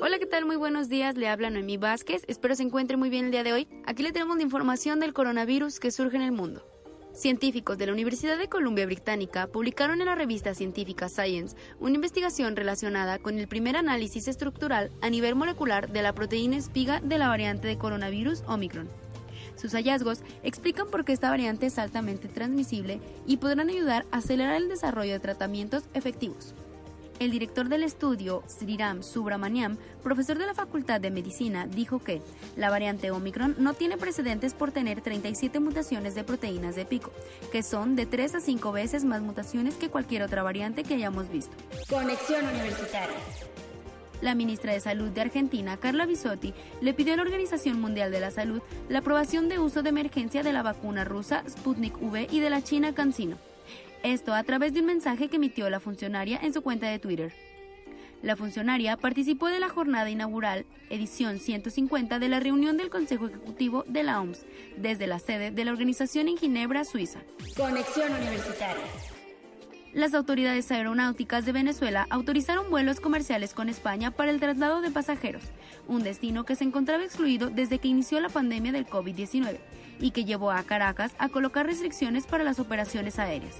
Hola, 0.00 0.18
¿qué 0.18 0.26
tal? 0.26 0.46
Muy 0.46 0.56
buenos 0.56 0.88
días. 0.88 1.16
Le 1.16 1.28
habla 1.28 1.50
Noemí 1.50 1.76
Vázquez. 1.76 2.22
Espero 2.26 2.54
se 2.56 2.62
encuentre 2.62 2.96
muy 2.96 3.10
bien 3.10 3.26
el 3.26 3.30
día 3.30 3.44
de 3.44 3.52
hoy. 3.52 3.68
Aquí 3.86 4.02
le 4.02 4.12
tenemos 4.12 4.36
la 4.36 4.42
información 4.42 4.98
del 4.98 5.12
coronavirus 5.12 5.78
que 5.78 5.90
surge 5.90 6.16
en 6.16 6.22
el 6.22 6.32
mundo. 6.32 6.66
Científicos 7.12 7.76
de 7.76 7.86
la 7.86 7.92
Universidad 7.92 8.38
de 8.38 8.48
Columbia 8.48 8.86
Británica 8.86 9.46
publicaron 9.46 10.00
en 10.00 10.06
la 10.06 10.14
revista 10.14 10.54
científica 10.54 11.10
Science 11.10 11.54
una 11.78 11.96
investigación 11.96 12.56
relacionada 12.56 13.18
con 13.18 13.38
el 13.38 13.46
primer 13.46 13.76
análisis 13.76 14.26
estructural 14.26 14.90
a 15.02 15.10
nivel 15.10 15.34
molecular 15.34 15.92
de 15.92 16.00
la 16.00 16.14
proteína 16.14 16.56
espiga 16.56 17.00
de 17.00 17.18
la 17.18 17.28
variante 17.28 17.68
de 17.68 17.76
coronavirus 17.76 18.42
Omicron. 18.46 19.01
Sus 19.62 19.74
hallazgos 19.74 20.22
explican 20.42 20.88
por 20.88 21.04
qué 21.04 21.12
esta 21.12 21.30
variante 21.30 21.66
es 21.66 21.78
altamente 21.78 22.26
transmisible 22.26 23.00
y 23.28 23.36
podrán 23.36 23.68
ayudar 23.68 24.04
a 24.10 24.16
acelerar 24.16 24.56
el 24.56 24.68
desarrollo 24.68 25.12
de 25.12 25.20
tratamientos 25.20 25.84
efectivos. 25.94 26.52
El 27.20 27.30
director 27.30 27.68
del 27.68 27.84
estudio, 27.84 28.42
Sriram 28.48 29.04
Subramaniam, 29.04 29.76
profesor 30.02 30.36
de 30.36 30.46
la 30.46 30.54
Facultad 30.54 31.00
de 31.00 31.12
Medicina, 31.12 31.68
dijo 31.68 32.00
que 32.00 32.20
la 32.56 32.70
variante 32.70 33.12
Omicron 33.12 33.54
no 33.56 33.74
tiene 33.74 33.96
precedentes 33.98 34.54
por 34.54 34.72
tener 34.72 35.00
37 35.00 35.60
mutaciones 35.60 36.16
de 36.16 36.24
proteínas 36.24 36.74
de 36.74 36.84
pico, 36.84 37.12
que 37.52 37.62
son 37.62 37.94
de 37.94 38.06
3 38.06 38.34
a 38.34 38.40
5 38.40 38.72
veces 38.72 39.04
más 39.04 39.22
mutaciones 39.22 39.76
que 39.76 39.90
cualquier 39.90 40.24
otra 40.24 40.42
variante 40.42 40.82
que 40.82 40.94
hayamos 40.94 41.30
visto. 41.30 41.56
Conexión 41.88 42.44
Universitaria. 42.48 43.14
La 44.22 44.36
ministra 44.36 44.72
de 44.72 44.78
Salud 44.78 45.10
de 45.10 45.20
Argentina, 45.20 45.76
Carla 45.76 46.06
Bisotti, 46.06 46.54
le 46.80 46.94
pidió 46.94 47.12
a 47.12 47.16
la 47.16 47.22
Organización 47.22 47.80
Mundial 47.80 48.12
de 48.12 48.20
la 48.20 48.30
Salud 48.30 48.62
la 48.88 49.00
aprobación 49.00 49.48
de 49.48 49.58
uso 49.58 49.82
de 49.82 49.88
emergencia 49.88 50.44
de 50.44 50.52
la 50.52 50.62
vacuna 50.62 51.02
rusa 51.02 51.42
Sputnik 51.50 52.00
V 52.00 52.28
y 52.30 52.38
de 52.38 52.48
la 52.48 52.62
china 52.62 52.94
CanSino. 52.94 53.36
Esto 54.04 54.32
a 54.32 54.44
través 54.44 54.74
de 54.74 54.80
un 54.80 54.86
mensaje 54.86 55.28
que 55.28 55.36
emitió 55.36 55.68
la 55.70 55.80
funcionaria 55.80 56.38
en 56.40 56.54
su 56.54 56.62
cuenta 56.62 56.86
de 56.86 57.00
Twitter. 57.00 57.32
La 58.22 58.36
funcionaria 58.36 58.96
participó 58.96 59.48
de 59.48 59.58
la 59.58 59.68
jornada 59.68 60.08
inaugural, 60.08 60.66
edición 60.88 61.40
150 61.40 62.20
de 62.20 62.28
la 62.28 62.38
reunión 62.38 62.76
del 62.76 62.90
Consejo 62.90 63.26
Ejecutivo 63.26 63.84
de 63.88 64.04
la 64.04 64.20
OMS, 64.20 64.46
desde 64.76 65.08
la 65.08 65.18
sede 65.18 65.50
de 65.50 65.64
la 65.64 65.72
organización 65.72 66.28
en 66.28 66.38
Ginebra, 66.38 66.84
Suiza. 66.84 67.22
Conexión 67.56 68.12
Universitaria 68.12 68.84
las 69.94 70.14
autoridades 70.14 70.70
aeronáuticas 70.70 71.44
de 71.44 71.52
Venezuela 71.52 72.06
autorizaron 72.08 72.70
vuelos 72.70 73.00
comerciales 73.00 73.52
con 73.52 73.68
España 73.68 74.10
para 74.10 74.30
el 74.30 74.40
traslado 74.40 74.80
de 74.80 74.90
pasajeros, 74.90 75.42
un 75.86 76.02
destino 76.02 76.44
que 76.44 76.56
se 76.56 76.64
encontraba 76.64 77.04
excluido 77.04 77.50
desde 77.50 77.78
que 77.78 77.88
inició 77.88 78.18
la 78.20 78.30
pandemia 78.30 78.72
del 78.72 78.86
COVID-19 78.86 79.58
y 80.00 80.12
que 80.12 80.24
llevó 80.24 80.50
a 80.50 80.62
Caracas 80.62 81.12
a 81.18 81.28
colocar 81.28 81.66
restricciones 81.66 82.26
para 82.26 82.42
las 82.42 82.58
operaciones 82.58 83.18
aéreas. 83.18 83.56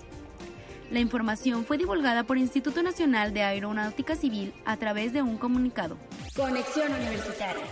La 0.91 1.01
información 1.01 1.65
fue 1.65 1.79
divulgada 1.79 2.25
por 2.25 2.39
Instituto 2.39 2.83
Nacional 2.83 3.33
de 3.33 3.43
Aeronáutica 3.43 4.17
Civil 4.17 4.53
a 4.65 4.77
través 4.77 5.12
de 5.12 5.23
un 5.23 5.37
comunicado. 5.37 5.97
Conexión 6.35 6.93
Universitaria. 6.93 7.62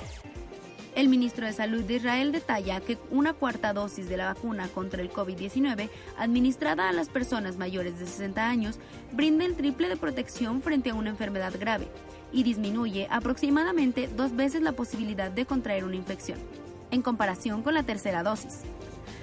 El 0.96 1.08
ministro 1.08 1.46
de 1.46 1.52
Salud 1.52 1.84
de 1.84 1.94
Israel 1.94 2.32
detalla 2.32 2.80
que 2.80 2.98
una 3.10 3.32
cuarta 3.32 3.72
dosis 3.72 4.08
de 4.08 4.16
la 4.16 4.34
vacuna 4.34 4.68
contra 4.68 5.00
el 5.00 5.10
COVID-19 5.10 5.88
administrada 6.18 6.88
a 6.88 6.92
las 6.92 7.08
personas 7.08 7.56
mayores 7.56 7.98
de 7.98 8.06
60 8.06 8.48
años 8.48 8.80
brinda 9.12 9.44
el 9.44 9.54
triple 9.54 9.88
de 9.88 9.96
protección 9.96 10.62
frente 10.62 10.90
a 10.90 10.94
una 10.94 11.10
enfermedad 11.10 11.52
grave 11.58 11.88
y 12.32 12.42
disminuye 12.42 13.06
aproximadamente 13.10 14.08
dos 14.08 14.34
veces 14.34 14.62
la 14.62 14.72
posibilidad 14.72 15.30
de 15.30 15.46
contraer 15.46 15.84
una 15.84 15.96
infección, 15.96 16.38
en 16.90 17.02
comparación 17.02 17.62
con 17.62 17.74
la 17.74 17.84
tercera 17.84 18.24
dosis. 18.24 18.62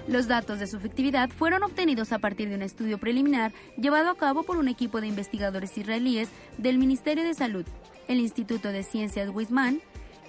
Los 0.07 0.27
datos 0.27 0.59
de 0.59 0.67
su 0.67 0.77
efectividad 0.77 1.29
fueron 1.29 1.63
obtenidos 1.63 2.13
a 2.13 2.19
partir 2.19 2.47
de 2.47 2.55
un 2.55 2.61
estudio 2.61 2.97
preliminar 2.97 3.51
llevado 3.77 4.09
a 4.09 4.15
cabo 4.15 4.43
por 4.43 4.57
un 4.57 4.69
equipo 4.69 5.01
de 5.01 5.07
investigadores 5.07 5.77
israelíes 5.77 6.29
del 6.57 6.77
Ministerio 6.77 7.25
de 7.25 7.33
Salud, 7.33 7.65
el 8.07 8.19
Instituto 8.19 8.69
de 8.69 8.83
Ciencias 8.83 9.29
Weizmann, 9.29 9.81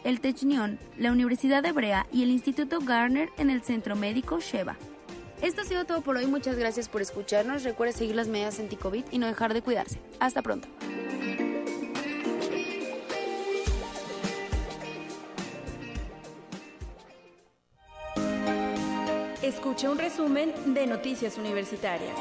el 0.05 0.21
Technion, 0.21 0.79
la 0.97 1.13
Universidad 1.13 1.65
Hebrea 1.65 2.07
y 2.13 2.23
el 2.23 2.31
Instituto 2.31 2.81
Garner 2.81 3.31
en 3.39 3.51
el 3.51 3.63
Centro 3.63 3.97
Médico 3.97 4.41
Sheba. 4.41 4.77
Esto 5.43 5.63
ha 5.63 5.65
sido 5.65 5.85
todo 5.85 6.01
por 6.01 6.17
hoy, 6.17 6.27
muchas 6.27 6.57
gracias 6.57 6.89
por 6.89 7.01
escucharnos. 7.01 7.63
Recuerde 7.63 7.93
seguir 7.93 8.17
las 8.17 8.29
medidas 8.29 8.59
anti-COVID 8.59 9.05
y 9.11 9.19
no 9.19 9.27
dejar 9.27 9.55
de 9.55 9.63
cuidarse. 9.63 10.01
Hasta 10.19 10.43
pronto. 10.43 10.69
Escucha 19.43 19.91
un 19.91 19.99
resumen 19.99 20.53
de 20.75 20.87
Noticias 20.87 21.39
Universitarias. 21.39 22.13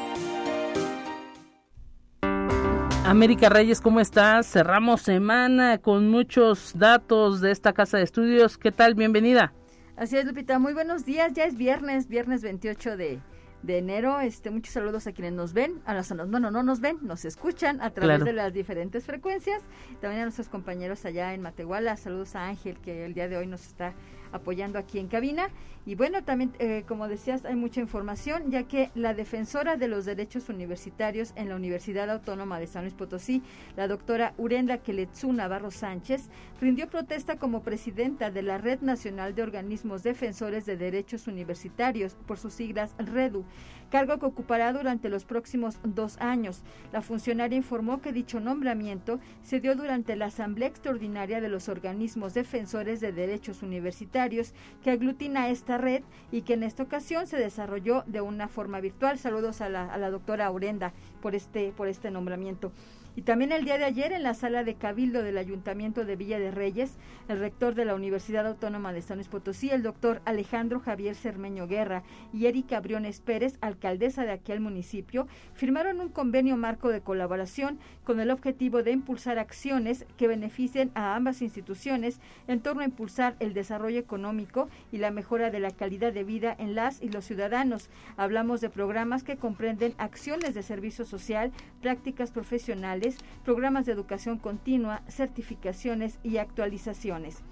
América 3.07 3.47
Reyes, 3.47 3.79
¿cómo 3.79 4.01
estás? 4.01 4.51
Cerramos 4.51 5.01
semana 5.01 5.77
con 5.77 6.09
muchos 6.09 6.73
datos 6.77 7.39
de 7.39 7.51
esta 7.51 7.71
casa 7.71 7.95
de 7.97 8.03
estudios. 8.03 8.57
¿Qué 8.57 8.73
tal? 8.73 8.95
Bienvenida. 8.95 9.53
Así 9.95 10.17
es, 10.17 10.25
Lupita. 10.25 10.59
Muy 10.59 10.73
buenos 10.73 11.05
días. 11.05 11.31
Ya 11.31 11.45
es 11.45 11.55
viernes, 11.55 12.09
viernes 12.09 12.41
28 12.41 12.97
de, 12.97 13.21
de 13.63 13.77
enero. 13.77 14.19
Este, 14.19 14.49
muchos 14.51 14.73
saludos 14.73 15.07
a 15.07 15.13
quienes 15.13 15.31
nos 15.31 15.53
ven, 15.53 15.81
a 15.85 15.93
los 15.93 16.11
no, 16.11 16.25
no, 16.25 16.51
no 16.51 16.63
nos 16.63 16.81
ven, 16.81 16.97
nos 17.01 17.23
escuchan 17.23 17.81
a 17.81 17.91
través 17.91 18.25
de 18.25 18.33
las 18.33 18.51
diferentes 18.51 19.05
frecuencias. 19.05 19.61
También 20.01 20.23
a 20.23 20.25
nuestros 20.25 20.49
compañeros 20.49 21.05
allá 21.05 21.33
en 21.33 21.41
Matehuala. 21.41 21.95
Saludos 21.95 22.35
a 22.35 22.47
Ángel, 22.47 22.77
que 22.81 23.05
el 23.05 23.13
día 23.13 23.29
de 23.29 23.37
hoy 23.37 23.47
nos 23.47 23.65
está 23.65 23.93
apoyando 24.33 24.79
aquí 24.79 24.99
en 24.99 25.07
cabina. 25.07 25.47
Y 25.87 25.95
bueno, 25.95 26.21
también, 26.21 26.51
eh, 26.59 26.83
como 26.85 27.07
decías, 27.07 27.45
hay 27.45 27.55
mucha 27.55 27.79
información, 27.79 28.51
ya 28.51 28.63
que 28.63 28.91
la 28.93 29.13
defensora 29.13 29.77
de 29.77 29.87
los 29.87 30.03
derechos 30.03 30.49
universitarios 30.49 31.31
en 31.37 31.47
la 31.47 31.55
Universidad 31.55 32.09
Autónoma 32.09 32.59
de 32.59 32.67
San 32.67 32.83
Luis 32.83 32.93
Potosí, 32.93 33.41
la 33.77 33.87
doctora 33.87 34.33
Urenda 34.37 34.79
Keletsu 34.79 35.31
Navarro 35.31 35.71
Sánchez, 35.71 36.27
rindió 36.59 36.89
protesta 36.89 37.37
como 37.37 37.63
presidenta 37.63 38.31
de 38.31 38.41
la 38.41 38.57
Red 38.57 38.81
Nacional 38.81 39.33
de 39.33 39.43
Organismos 39.43 40.03
Defensores 40.03 40.65
de 40.65 40.75
Derechos 40.75 41.25
Universitarios, 41.25 42.15
por 42.27 42.37
sus 42.37 42.51
siglas 42.51 42.93
REDU, 42.97 43.45
cargo 43.89 44.19
que 44.19 44.25
ocupará 44.25 44.73
durante 44.73 45.07
los 45.07 45.23
próximos 45.23 45.79
dos 45.83 46.17
años. 46.19 46.63
La 46.91 47.01
funcionaria 47.01 47.57
informó 47.57 48.01
que 48.01 48.11
dicho 48.11 48.41
nombramiento 48.41 49.19
se 49.41 49.61
dio 49.61 49.75
durante 49.75 50.15
la 50.15 50.25
Asamblea 50.25 50.67
Extraordinaria 50.67 51.39
de 51.39 51.47
los 51.47 51.69
Organismos 51.69 52.33
Defensores 52.33 52.99
de 52.99 53.13
Derechos 53.13 53.63
Universitarios, 53.63 54.53
que 54.83 54.91
aglutina 54.91 55.47
esta 55.47 55.76
red 55.77 56.03
y 56.31 56.41
que 56.41 56.53
en 56.53 56.63
esta 56.63 56.83
ocasión 56.83 57.27
se 57.27 57.37
desarrolló 57.37 58.03
de 58.05 58.21
una 58.21 58.47
forma 58.47 58.79
virtual. 58.79 59.17
Saludos 59.17 59.61
a 59.61 59.69
la, 59.69 60.09
doctora 60.09 60.45
Aurenda 60.45 60.93
por 61.21 61.35
este, 61.35 61.71
por 61.71 61.87
este 61.87 62.11
nombramiento. 62.11 62.71
Y 63.17 63.23
también 63.23 63.51
el 63.51 63.65
día 63.65 63.79
de 63.79 63.83
ayer 63.83 64.11
en 64.11 64.21
la 64.21 64.35
sala 64.35 64.63
de 64.63 64.75
Cabildo 64.75 65.23
del 65.23 65.39
Ayuntamiento 65.39 66.05
de 66.05 66.15
Villa 66.15 66.37
de 66.37 66.51
Reyes, 66.51 66.99
el 67.27 67.39
rector 67.39 67.73
de 67.73 67.83
la 67.83 67.95
Universidad 67.95 68.45
Autónoma 68.45 68.93
de 68.93 69.01
San 69.01 69.17
Luis 69.17 69.27
Potosí, 69.27 69.71
el 69.71 69.81
doctor 69.81 70.21
Alejandro 70.25 70.79
Javier 70.79 71.15
Cermeño 71.15 71.65
Guerra 71.65 72.03
y 72.31 72.45
Erika 72.45 72.79
Briones 72.79 73.19
Pérez, 73.19 73.57
alcaldesa 73.59 74.23
de 74.23 74.33
aquel 74.33 74.59
municipio, 74.59 75.27
firmaron 75.55 75.99
un 75.99 76.09
convenio 76.09 76.57
marco 76.57 76.89
de 76.89 77.01
colaboración 77.01 77.79
con 78.03 78.19
el 78.19 78.29
objetivo 78.29 78.83
de 78.83 78.91
impulsar 78.91 79.39
acciones 79.39 80.05
que 80.15 80.27
beneficien 80.27 80.91
a 80.93 81.15
ambas 81.15 81.41
instituciones 81.41 82.19
en 82.47 82.59
torno 82.59 82.83
a 82.83 82.85
impulsar 82.85 83.35
el 83.39 83.55
desarrollo 83.55 83.97
económico 83.97 84.69
y 84.91 84.99
la 84.99 85.09
mejora 85.09 85.49
de 85.49 85.59
la 85.59 85.71
calidad 85.71 86.13
de 86.13 86.23
vida 86.23 86.55
en 86.59 86.75
las 86.75 87.01
y 87.01 87.09
los 87.09 87.25
ciudadanos. 87.25 87.89
Hablamos 88.15 88.61
de 88.61 88.69
programas 88.69 89.23
que 89.23 89.37
comprenden 89.37 89.95
acciones 89.97 90.53
de 90.53 90.61
servicio 90.61 91.03
social, 91.03 91.51
prácticas 91.81 92.29
profesionales, 92.29 93.06
programas 93.43 93.85
de 93.85 93.93
educación 93.93 94.37
continua, 94.37 95.01
certificaciones 95.07 96.19
y 96.23 96.37
actualizaciones. 96.37 97.43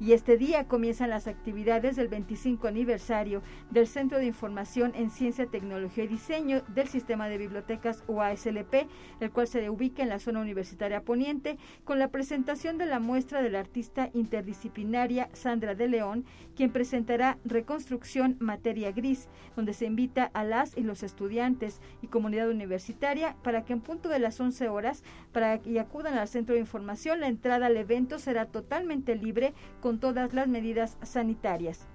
Y 0.00 0.12
este 0.12 0.36
día 0.36 0.68
comienzan 0.68 1.10
las 1.10 1.26
actividades 1.26 1.96
del 1.96 2.06
25 2.06 2.68
aniversario 2.68 3.42
del 3.70 3.88
Centro 3.88 4.18
de 4.18 4.26
Información 4.26 4.92
en 4.94 5.10
Ciencia, 5.10 5.46
Tecnología 5.46 6.04
y 6.04 6.08
Diseño 6.08 6.62
del 6.68 6.86
Sistema 6.86 7.28
de 7.28 7.36
Bibliotecas 7.36 8.04
UASLP, 8.06 8.86
el 9.18 9.30
cual 9.32 9.48
se 9.48 9.68
ubica 9.68 10.04
en 10.04 10.08
la 10.08 10.20
zona 10.20 10.40
universitaria 10.40 11.02
poniente, 11.02 11.58
con 11.84 11.98
la 11.98 12.08
presentación 12.08 12.78
de 12.78 12.86
la 12.86 13.00
muestra 13.00 13.42
de 13.42 13.50
la 13.50 13.58
artista 13.58 14.08
interdisciplinaria 14.14 15.30
Sandra 15.32 15.74
de 15.74 15.88
León, 15.88 16.24
quien 16.54 16.70
presentará 16.70 17.38
Reconstrucción 17.44 18.36
Materia 18.38 18.92
Gris, 18.92 19.28
donde 19.56 19.72
se 19.72 19.86
invita 19.86 20.30
a 20.32 20.44
las 20.44 20.76
y 20.76 20.82
los 20.82 21.02
estudiantes 21.02 21.80
y 22.02 22.06
comunidad 22.06 22.50
universitaria 22.50 23.36
para 23.42 23.64
que 23.64 23.72
en 23.72 23.80
punto 23.80 24.08
de 24.08 24.20
las 24.20 24.38
11 24.38 24.68
horas, 24.68 25.02
para 25.32 25.58
que 25.58 25.80
acudan 25.80 26.16
al 26.16 26.28
Centro 26.28 26.54
de 26.54 26.60
Información, 26.60 27.18
la 27.18 27.26
entrada 27.26 27.66
al 27.66 27.76
evento 27.76 28.20
será 28.20 28.46
totalmente 28.46 29.16
libre 29.16 29.54
todas 29.96 30.34
las 30.34 30.48
medidas 30.48 30.98
sanitarias. 31.02 31.86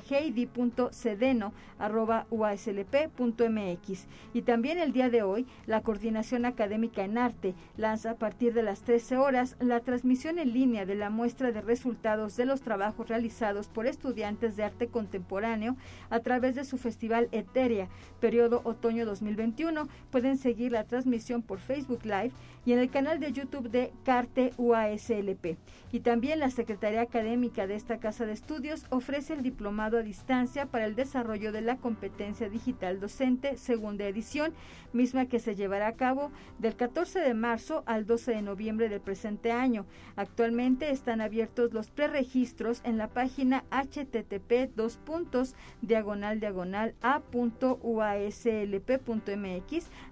Y 4.33 4.41
también 4.41 4.77
el 4.77 4.93
día 4.93 5.09
de 5.09 5.23
hoy, 5.23 5.45
la 5.65 5.81
Coordinación 5.81 6.45
Académica 6.45 7.03
en 7.03 7.17
Arte 7.17 7.53
lanza 7.77 8.11
a 8.11 8.15
partir 8.15 8.53
de 8.53 8.63
las 8.63 8.81
13 8.81 9.17
horas 9.17 9.55
la 9.59 9.79
transmisión 9.79 10.39
en 10.39 10.53
línea 10.53 10.85
de 10.85 10.95
la 10.95 11.09
muestra 11.09 11.51
de 11.51 11.61
resultados 11.61 12.37
de 12.37 12.45
los 12.45 12.61
trabajos 12.61 13.07
realizados 13.07 13.67
por 13.67 13.87
estudiantes 13.87 14.55
de 14.55 14.63
arte 14.63 14.87
contemporáneo 14.87 15.75
a 16.09 16.19
través 16.19 16.55
de 16.55 16.65
su 16.65 16.77
festival 16.77 17.29
Eteria, 17.31 17.87
periodo 18.19 18.61
otoño 18.63 19.05
2021. 19.05 19.87
Pueden 20.11 20.37
seguir 20.37 20.71
la 20.71 20.83
transmisión 20.83 21.41
por 21.41 21.59
Facebook 21.59 22.03
Live 22.03 22.31
y 22.65 22.73
en 22.73 22.79
el 22.79 22.89
canal 22.89 23.19
de 23.19 23.31
YouTube 23.31 23.69
de 23.69 23.91
Carte 24.03 24.53
UASLP. 24.57 25.57
Y 25.91 25.99
también 26.01 26.39
la 26.39 26.49
Secretaría 26.49 27.01
Académica 27.01 27.67
de 27.67 27.75
esta 27.75 27.99
Casa 27.99 28.25
de 28.25 28.33
Estudios 28.33 28.85
ofrece 28.89 29.33
el 29.33 29.43
diplomado 29.43 29.97
a 29.97 30.03
distancia 30.03 30.65
para 30.65 30.85
el 30.85 30.95
desarrollo 30.95 31.51
de 31.51 31.61
la 31.61 31.77
competencia 31.77 32.49
digital 32.49 32.99
docente, 32.99 33.57
segunda 33.57 34.05
edición, 34.05 34.53
misma 34.93 35.25
que 35.25 35.39
se 35.39 35.55
llevará 35.55 35.87
a 35.87 35.95
cabo 35.95 36.31
del 36.59 36.75
14 36.75 37.19
de 37.19 37.33
marzo 37.33 37.83
al 37.85 38.05
12 38.05 38.31
de 38.31 38.41
noviembre 38.41 38.89
del 38.89 39.01
presente 39.01 39.51
año. 39.51 39.85
Actualmente 40.15 40.91
están 40.91 41.21
abiertos 41.21 41.73
los 41.73 41.89
preregistros 41.89 42.81
en 42.83 42.97
la 42.97 43.07
página 43.07 43.63
http 43.71 44.69
dos 44.75 44.97
puntos 44.97 45.55
diagonal 45.81 46.39
diagonal 46.39 46.93
a.uaslp.mx 47.01 47.81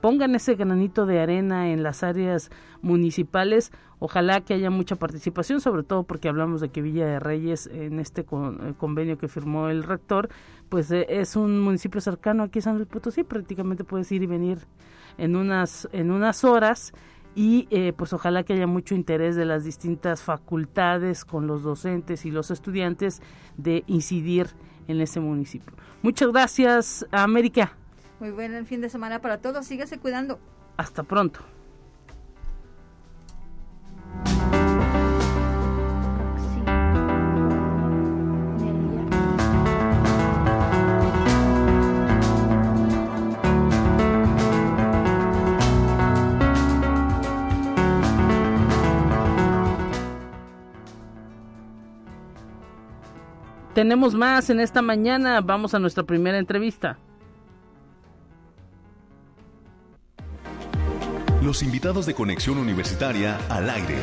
pongan 0.00 0.34
ese 0.34 0.54
granito 0.54 1.06
de 1.06 1.20
arena 1.20 1.70
en 1.70 1.82
las 1.82 2.02
áreas 2.02 2.50
municipales. 2.82 3.72
Ojalá 4.00 4.40
que 4.40 4.54
haya 4.54 4.70
mucha 4.70 4.96
participación, 4.96 5.60
sobre 5.60 5.82
todo 5.82 6.04
porque 6.04 6.28
hablamos 6.28 6.60
de 6.60 6.68
que 6.68 6.82
Villa 6.82 7.06
de 7.06 7.18
Reyes, 7.18 7.66
en 7.66 7.98
este 7.98 8.20
eh, 8.20 8.74
convenio 8.78 9.18
que 9.18 9.26
firmó 9.26 9.68
el 9.68 9.82
rector, 9.82 10.28
pues 10.68 10.90
eh, 10.92 11.06
es 11.08 11.34
un 11.34 11.60
municipio 11.60 12.00
cercano 12.00 12.44
aquí 12.44 12.60
a 12.60 12.62
San 12.62 12.76
Luis 12.76 12.88
Potosí, 12.88 13.24
prácticamente 13.24 13.84
puedes 13.84 14.10
ir 14.12 14.22
y 14.22 14.26
venir 14.26 14.58
en 15.16 15.34
unas, 15.34 15.88
en 15.92 16.12
unas 16.12 16.44
horas 16.44 16.92
y 17.34 17.66
eh, 17.70 17.92
pues 17.96 18.12
ojalá 18.12 18.44
que 18.44 18.52
haya 18.52 18.66
mucho 18.66 18.94
interés 18.94 19.36
de 19.36 19.44
las 19.44 19.64
distintas 19.64 20.22
facultades 20.22 21.24
con 21.24 21.46
los 21.46 21.62
docentes 21.62 22.24
y 22.24 22.30
los 22.30 22.50
estudiantes 22.50 23.20
de 23.56 23.84
incidir 23.86 24.48
en 24.86 25.00
ese 25.00 25.20
municipio. 25.20 25.72
Muchas 26.02 26.30
gracias, 26.30 27.06
América. 27.10 27.76
Muy 28.20 28.30
buen 28.30 28.66
fin 28.66 28.80
de 28.80 28.88
semana 28.88 29.20
para 29.20 29.38
todos. 29.38 29.66
Síguese 29.66 29.98
cuidando. 29.98 30.38
Hasta 30.76 31.02
pronto. 31.02 31.40
Tenemos 53.74 54.16
más 54.16 54.50
en 54.50 54.58
esta 54.58 54.82
mañana. 54.82 55.40
Vamos 55.40 55.72
a 55.72 55.78
nuestra 55.78 56.02
primera 56.02 56.36
entrevista. 56.36 56.98
Los 61.48 61.62
invitados 61.62 62.04
de 62.04 62.12
Conexión 62.12 62.58
Universitaria 62.58 63.38
al 63.48 63.70
aire. 63.70 63.96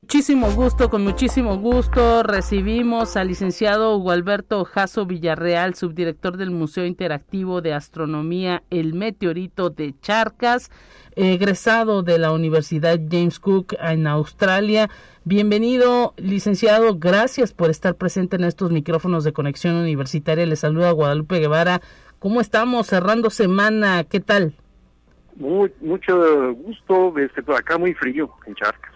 Muchísimo 0.00 0.50
gusto, 0.50 0.90
con 0.90 1.04
muchísimo 1.04 1.56
gusto 1.58 2.24
recibimos 2.24 3.16
al 3.16 3.28
licenciado 3.28 3.96
Hugo 3.96 4.10
Alberto 4.10 4.64
Jasso 4.64 5.06
Villarreal, 5.06 5.76
subdirector 5.76 6.36
del 6.36 6.50
Museo 6.50 6.84
Interactivo 6.84 7.60
de 7.60 7.74
Astronomía 7.74 8.64
El 8.70 8.92
Meteorito 8.94 9.70
de 9.70 9.94
Charcas, 10.00 10.72
egresado 11.14 12.02
de 12.02 12.18
la 12.18 12.32
Universidad 12.32 12.98
James 13.08 13.38
Cook 13.38 13.76
en 13.80 14.08
Australia. 14.08 14.90
Bienvenido, 15.22 16.14
licenciado, 16.16 16.98
gracias 16.98 17.52
por 17.52 17.70
estar 17.70 17.94
presente 17.94 18.34
en 18.34 18.42
estos 18.42 18.72
micrófonos 18.72 19.22
de 19.22 19.32
conexión 19.32 19.76
universitaria. 19.76 20.44
Le 20.44 20.56
saluda 20.56 20.90
Guadalupe 20.90 21.38
Guevara. 21.38 21.80
¿Cómo 22.22 22.40
estamos 22.40 22.86
cerrando 22.86 23.30
semana? 23.30 24.04
¿Qué 24.04 24.20
tal? 24.20 24.54
Muy, 25.34 25.72
mucho 25.80 26.54
gusto, 26.54 27.12
este, 27.18 27.42
por 27.42 27.56
acá 27.56 27.78
muy 27.78 27.94
frío 27.94 28.30
en 28.46 28.54
Charcas. 28.54 28.92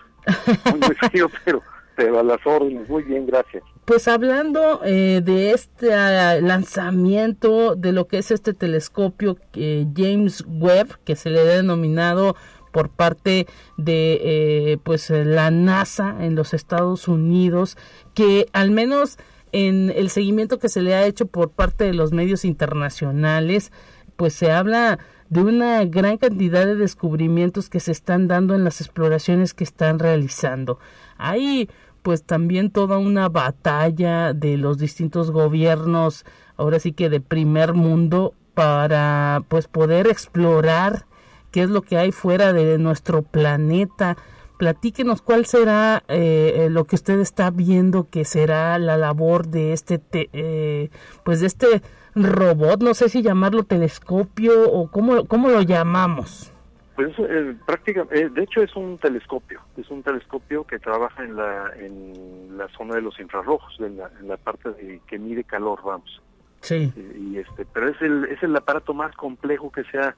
Muy, 0.70 0.80
frío, 1.10 1.28
pero, 1.44 1.60
pero 1.96 2.20
a 2.20 2.22
las 2.22 2.38
órdenes. 2.46 2.88
Muy 2.88 3.02
bien, 3.02 3.26
gracias. 3.26 3.64
Pues 3.84 4.06
hablando 4.06 4.80
eh, 4.84 5.22
de 5.24 5.50
este 5.50 5.88
uh, 5.88 6.40
lanzamiento 6.40 7.74
de 7.74 7.90
lo 7.90 8.06
que 8.06 8.18
es 8.18 8.30
este 8.30 8.54
telescopio 8.54 9.38
eh, 9.54 9.86
James 9.96 10.44
Webb, 10.46 10.96
que 11.04 11.16
se 11.16 11.30
le 11.30 11.40
ha 11.40 11.44
denominado 11.56 12.36
por 12.70 12.90
parte 12.90 13.48
de 13.76 14.20
eh, 14.22 14.78
pues 14.84 15.10
la 15.10 15.50
NASA 15.50 16.16
en 16.20 16.36
los 16.36 16.54
Estados 16.54 17.08
Unidos, 17.08 17.76
que 18.14 18.46
al 18.52 18.70
menos 18.70 19.18
en 19.56 19.90
el 19.96 20.10
seguimiento 20.10 20.58
que 20.58 20.68
se 20.68 20.82
le 20.82 20.94
ha 20.94 21.06
hecho 21.06 21.24
por 21.24 21.50
parte 21.50 21.84
de 21.84 21.94
los 21.94 22.12
medios 22.12 22.44
internacionales, 22.44 23.72
pues 24.16 24.34
se 24.34 24.52
habla 24.52 24.98
de 25.30 25.42
una 25.42 25.82
gran 25.86 26.18
cantidad 26.18 26.66
de 26.66 26.74
descubrimientos 26.74 27.70
que 27.70 27.80
se 27.80 27.90
están 27.90 28.28
dando 28.28 28.54
en 28.54 28.64
las 28.64 28.82
exploraciones 28.82 29.54
que 29.54 29.64
están 29.64 29.98
realizando. 29.98 30.78
Hay 31.16 31.70
pues 32.02 32.22
también 32.22 32.70
toda 32.70 32.98
una 32.98 33.30
batalla 33.30 34.34
de 34.34 34.58
los 34.58 34.76
distintos 34.76 35.30
gobiernos, 35.30 36.26
ahora 36.58 36.78
sí 36.78 36.92
que 36.92 37.08
de 37.08 37.20
primer 37.20 37.72
mundo, 37.72 38.34
para 38.52 39.42
pues 39.48 39.68
poder 39.68 40.06
explorar 40.06 41.06
qué 41.50 41.62
es 41.62 41.70
lo 41.70 41.80
que 41.80 41.96
hay 41.96 42.12
fuera 42.12 42.52
de 42.52 42.76
nuestro 42.76 43.22
planeta. 43.22 44.18
Platíquenos 44.58 45.22
cuál 45.22 45.44
será 45.44 46.02
eh, 46.08 46.68
lo 46.70 46.84
que 46.84 46.96
usted 46.96 47.18
está 47.20 47.50
viendo 47.50 48.08
que 48.08 48.24
será 48.24 48.78
la 48.78 48.96
labor 48.96 49.48
de 49.48 49.72
este, 49.72 50.00
eh, 50.12 50.90
pues 51.24 51.40
de 51.40 51.46
este 51.46 51.82
robot, 52.14 52.82
no 52.82 52.94
sé 52.94 53.08
si 53.10 53.22
llamarlo 53.22 53.64
telescopio 53.64 54.70
o 54.70 54.90
cómo, 54.90 55.26
cómo 55.26 55.48
lo 55.50 55.62
llamamos. 55.62 56.52
Pues 56.96 57.12
eh, 57.18 57.54
prácticamente, 57.66 58.18
eh, 58.18 58.28
de 58.30 58.42
hecho 58.42 58.62
es 58.62 58.74
un 58.74 58.96
telescopio, 58.96 59.60
es 59.76 59.90
un 59.90 60.02
telescopio 60.02 60.64
que 60.64 60.78
trabaja 60.78 61.22
en 61.22 61.36
la, 61.36 61.70
en 61.78 62.56
la 62.56 62.68
zona 62.68 62.94
de 62.94 63.02
los 63.02 63.20
infrarrojos, 63.20 63.78
en 63.80 63.98
la, 63.98 64.10
en 64.18 64.28
la 64.28 64.38
parte 64.38 64.70
de, 64.70 65.02
que 65.06 65.18
mide 65.18 65.44
calor, 65.44 65.80
vamos. 65.84 66.22
Sí. 66.62 66.90
Eh, 66.96 67.18
y 67.20 67.36
este, 67.36 67.66
pero 67.66 67.90
es 67.90 68.00
el, 68.00 68.24
es 68.24 68.42
el 68.42 68.56
aparato 68.56 68.94
más 68.94 69.14
complejo 69.14 69.70
que 69.70 69.84
se 69.84 69.98
ha 69.98 70.16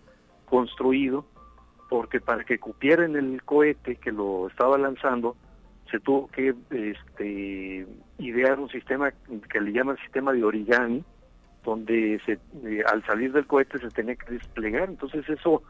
construido, 0.48 1.24
porque 1.88 2.20
para 2.20 2.44
que 2.44 2.58
cupiera 2.58 3.04
en 3.04 3.16
el 3.16 3.42
cohete 3.42 3.96
que 3.96 4.12
lo 4.12 4.48
estaba 4.48 4.76
lanzando, 4.78 5.36
se 5.90 5.98
tuvo 6.00 6.28
que 6.28 6.54
este, 6.70 7.86
idear 8.18 8.60
un 8.60 8.68
sistema 8.68 9.12
que 9.50 9.60
le 9.60 9.72
llaman 9.72 9.96
sistema 9.98 10.32
de 10.32 10.44
origami, 10.44 11.02
donde 11.64 12.20
se, 12.26 12.32
eh, 12.64 12.82
al 12.86 13.04
salir 13.04 13.32
del 13.32 13.46
cohete 13.46 13.78
se 13.78 13.88
tenía 13.88 14.16
que 14.16 14.34
desplegar, 14.34 14.88
entonces 14.88 15.28
eso 15.28 15.62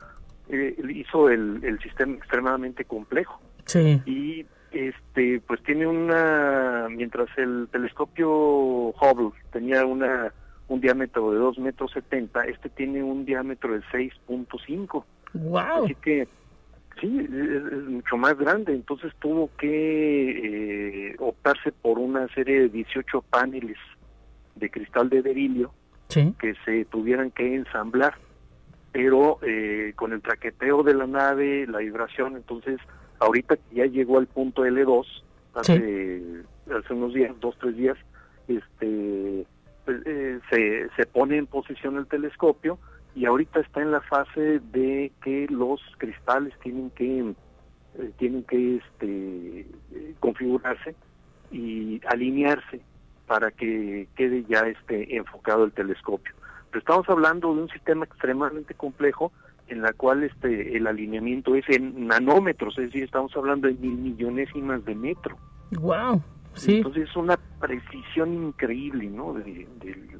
eh, 0.48 0.76
hizo 0.88 1.28
el, 1.28 1.60
el, 1.62 1.78
sistema 1.80 2.14
extremadamente 2.16 2.84
complejo. 2.84 3.40
Sí. 3.66 4.00
Y 4.06 4.46
este 4.72 5.40
pues 5.46 5.62
tiene 5.62 5.86
una, 5.86 6.88
mientras 6.90 7.28
el 7.38 7.68
telescopio 7.70 8.28
Hubble 8.30 9.32
tenía 9.52 9.84
una 9.86 10.32
un 10.68 10.80
diámetro 10.80 11.32
de 11.32 11.38
2 11.38 11.58
metros 11.58 11.92
70, 11.92 12.42
este 12.42 12.68
tiene 12.68 13.02
un 13.02 13.24
diámetro 13.24 13.72
de 13.72 13.80
6.5. 13.90 15.04
Wow. 15.34 15.84
Así 15.84 15.94
que 15.96 16.26
sí, 17.00 17.20
es, 17.20 17.30
es, 17.30 17.84
mucho 17.84 18.16
más 18.16 18.36
grande, 18.38 18.74
entonces 18.74 19.12
tuvo 19.18 19.50
que 19.58 21.10
eh, 21.10 21.16
optarse 21.18 21.72
por 21.72 21.98
una 21.98 22.28
serie 22.28 22.60
de 22.60 22.68
18 22.68 23.22
paneles 23.22 23.78
de 24.56 24.70
cristal 24.70 25.08
de 25.08 25.22
berilio 25.22 25.72
sí. 26.08 26.34
que 26.38 26.54
se 26.64 26.84
tuvieran 26.86 27.30
que 27.30 27.54
ensamblar, 27.54 28.14
pero 28.92 29.38
eh, 29.42 29.92
con 29.96 30.12
el 30.12 30.22
traqueteo 30.22 30.82
de 30.82 30.94
la 30.94 31.06
nave, 31.06 31.66
la 31.66 31.78
vibración, 31.78 32.36
entonces 32.36 32.80
ahorita 33.20 33.56
que 33.56 33.76
ya 33.76 33.86
llegó 33.86 34.18
al 34.18 34.26
punto 34.26 34.64
L2, 34.64 35.04
hace, 35.54 36.18
sí. 36.18 36.72
hace 36.72 36.94
unos 36.94 37.14
días, 37.14 37.34
dos, 37.40 37.56
tres 37.60 37.76
días, 37.76 37.96
este 38.48 39.46
pues, 39.84 40.02
eh, 40.06 40.40
se, 40.50 40.88
se 40.96 41.06
pone 41.06 41.36
en 41.36 41.46
posición 41.46 41.96
el 41.96 42.06
telescopio 42.06 42.78
y 43.18 43.26
ahorita 43.26 43.58
está 43.58 43.82
en 43.82 43.90
la 43.90 44.00
fase 44.00 44.60
de 44.60 45.10
que 45.24 45.48
los 45.50 45.80
cristales 45.98 46.54
tienen 46.62 46.90
que 46.90 47.34
eh, 47.98 48.12
tienen 48.16 48.44
que 48.44 48.76
este 48.76 49.66
configurarse 50.20 50.94
y 51.50 52.00
alinearse 52.06 52.80
para 53.26 53.50
que 53.50 54.06
quede 54.14 54.44
ya 54.48 54.60
este 54.60 55.16
enfocado 55.16 55.64
el 55.64 55.72
telescopio. 55.72 56.32
Pero 56.70 56.78
estamos 56.78 57.08
hablando 57.08 57.52
de 57.52 57.62
un 57.62 57.68
sistema 57.70 58.04
extremadamente 58.04 58.74
complejo 58.74 59.32
en 59.66 59.82
la 59.82 59.92
cual 59.94 60.22
este 60.22 60.76
el 60.76 60.86
alineamiento 60.86 61.56
es 61.56 61.68
en 61.70 62.06
nanómetros, 62.06 62.78
es 62.78 62.86
decir, 62.86 63.02
estamos 63.02 63.36
hablando 63.36 63.66
de 63.66 63.74
mil 63.74 63.96
millonésimas 63.96 64.84
de 64.84 64.94
metro. 64.94 65.36
Wow, 65.72 66.22
sí. 66.54 66.76
Entonces 66.76 67.08
es 67.08 67.16
una 67.16 67.36
precisión 67.58 68.32
increíble, 68.32 69.10
¿no? 69.10 69.34
De, 69.34 69.66
de, 69.80 70.18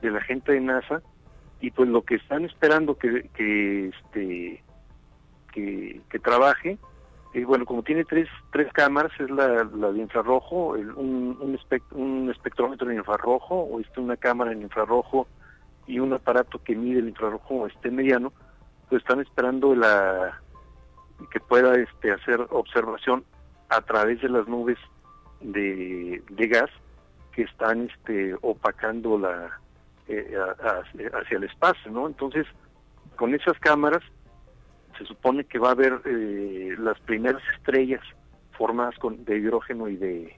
de, 0.00 0.10
la 0.10 0.20
gente 0.22 0.52
de 0.52 0.60
NASA 0.60 1.02
y 1.62 1.70
pues 1.70 1.88
lo 1.88 2.02
que 2.02 2.16
están 2.16 2.44
esperando 2.44 2.98
que 2.98 3.30
que 3.34 3.88
este 3.88 4.62
que, 5.52 6.18
trabaje 6.22 6.78
y 7.34 7.44
bueno, 7.44 7.64
como 7.64 7.82
tiene 7.82 8.04
tres, 8.04 8.28
tres 8.52 8.70
cámaras, 8.72 9.12
es 9.18 9.30
la, 9.30 9.64
la 9.64 9.90
de 9.90 10.00
infrarrojo, 10.00 10.68
un, 10.96 11.38
un, 11.40 11.54
espect, 11.54 11.90
un, 11.92 12.30
espectrómetro 12.30 12.90
en 12.90 12.98
infrarrojo, 12.98 13.54
o 13.54 13.80
este, 13.80 14.00
una 14.00 14.18
cámara 14.18 14.52
en 14.52 14.60
infrarrojo 14.60 15.26
y 15.86 15.98
un 15.98 16.12
aparato 16.12 16.62
que 16.62 16.76
mide 16.76 16.98
el 16.98 17.08
infrarrojo 17.08 17.66
este 17.66 17.90
mediano, 17.90 18.34
pues 18.90 19.00
están 19.00 19.20
esperando 19.20 19.74
la 19.74 20.42
que 21.30 21.40
pueda 21.40 21.74
este, 21.76 22.12
hacer 22.12 22.46
observación 22.50 23.24
a 23.70 23.80
través 23.80 24.20
de 24.20 24.28
las 24.28 24.46
nubes 24.46 24.78
de, 25.40 26.22
de 26.28 26.46
gas 26.48 26.70
que 27.32 27.42
están 27.42 27.88
este, 27.88 28.36
opacando 28.42 29.18
la 29.18 29.58
eh, 30.20 30.36
hacia 31.12 31.36
el 31.36 31.44
espacio, 31.44 31.90
¿no? 31.90 32.06
Entonces, 32.06 32.46
con 33.16 33.34
esas 33.34 33.58
cámaras 33.58 34.02
se 34.98 35.04
supone 35.04 35.44
que 35.44 35.58
va 35.58 35.68
a 35.68 35.72
haber 35.72 36.00
eh, 36.04 36.74
las 36.78 36.98
primeras 37.00 37.42
estrellas 37.56 38.02
formadas 38.52 38.96
con, 38.98 39.24
de 39.24 39.38
hidrógeno 39.38 39.88
y 39.88 39.96
de 39.96 40.36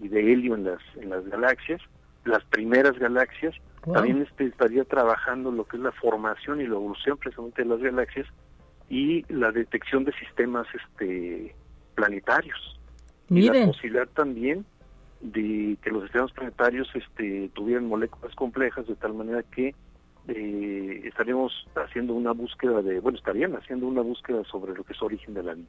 y 0.00 0.08
de 0.08 0.32
helio 0.32 0.54
en 0.54 0.64
las 0.64 0.80
en 0.96 1.10
las 1.10 1.24
galaxias 1.26 1.80
las 2.24 2.44
primeras 2.44 2.98
galaxias 2.98 3.54
wow. 3.84 3.94
también 3.94 4.22
este, 4.22 4.46
estaría 4.46 4.84
trabajando 4.84 5.52
lo 5.52 5.64
que 5.64 5.76
es 5.76 5.82
la 5.82 5.92
formación 5.92 6.60
y 6.60 6.66
la 6.66 6.74
evolución 6.74 7.16
precisamente 7.16 7.62
de 7.62 7.68
las 7.68 7.80
galaxias 7.80 8.26
y 8.88 9.24
la 9.32 9.52
detección 9.52 10.04
de 10.04 10.12
sistemas 10.14 10.66
este 10.74 11.54
planetarios 11.94 12.80
Mire. 13.28 13.56
y 13.56 13.60
la 13.60 13.66
posibilidad 13.66 14.08
también 14.08 14.66
de 15.24 15.76
que 15.82 15.90
los 15.90 16.02
sistemas 16.02 16.32
planetarios 16.32 16.88
este 16.94 17.50
tuvieran 17.54 17.86
moléculas 17.86 18.34
complejas 18.34 18.86
de 18.86 18.94
tal 18.94 19.14
manera 19.14 19.42
que 19.42 19.74
eh, 20.28 21.00
estaríamos 21.04 21.52
haciendo 21.74 22.14
una 22.14 22.32
búsqueda 22.32 22.82
de, 22.82 23.00
bueno, 23.00 23.18
estarían 23.18 23.54
haciendo 23.56 23.86
una 23.86 24.02
búsqueda 24.02 24.42
sobre 24.44 24.74
lo 24.74 24.84
que 24.84 24.92
es 24.92 25.02
origen 25.02 25.34
de 25.34 25.42
la 25.42 25.54
vida. 25.54 25.68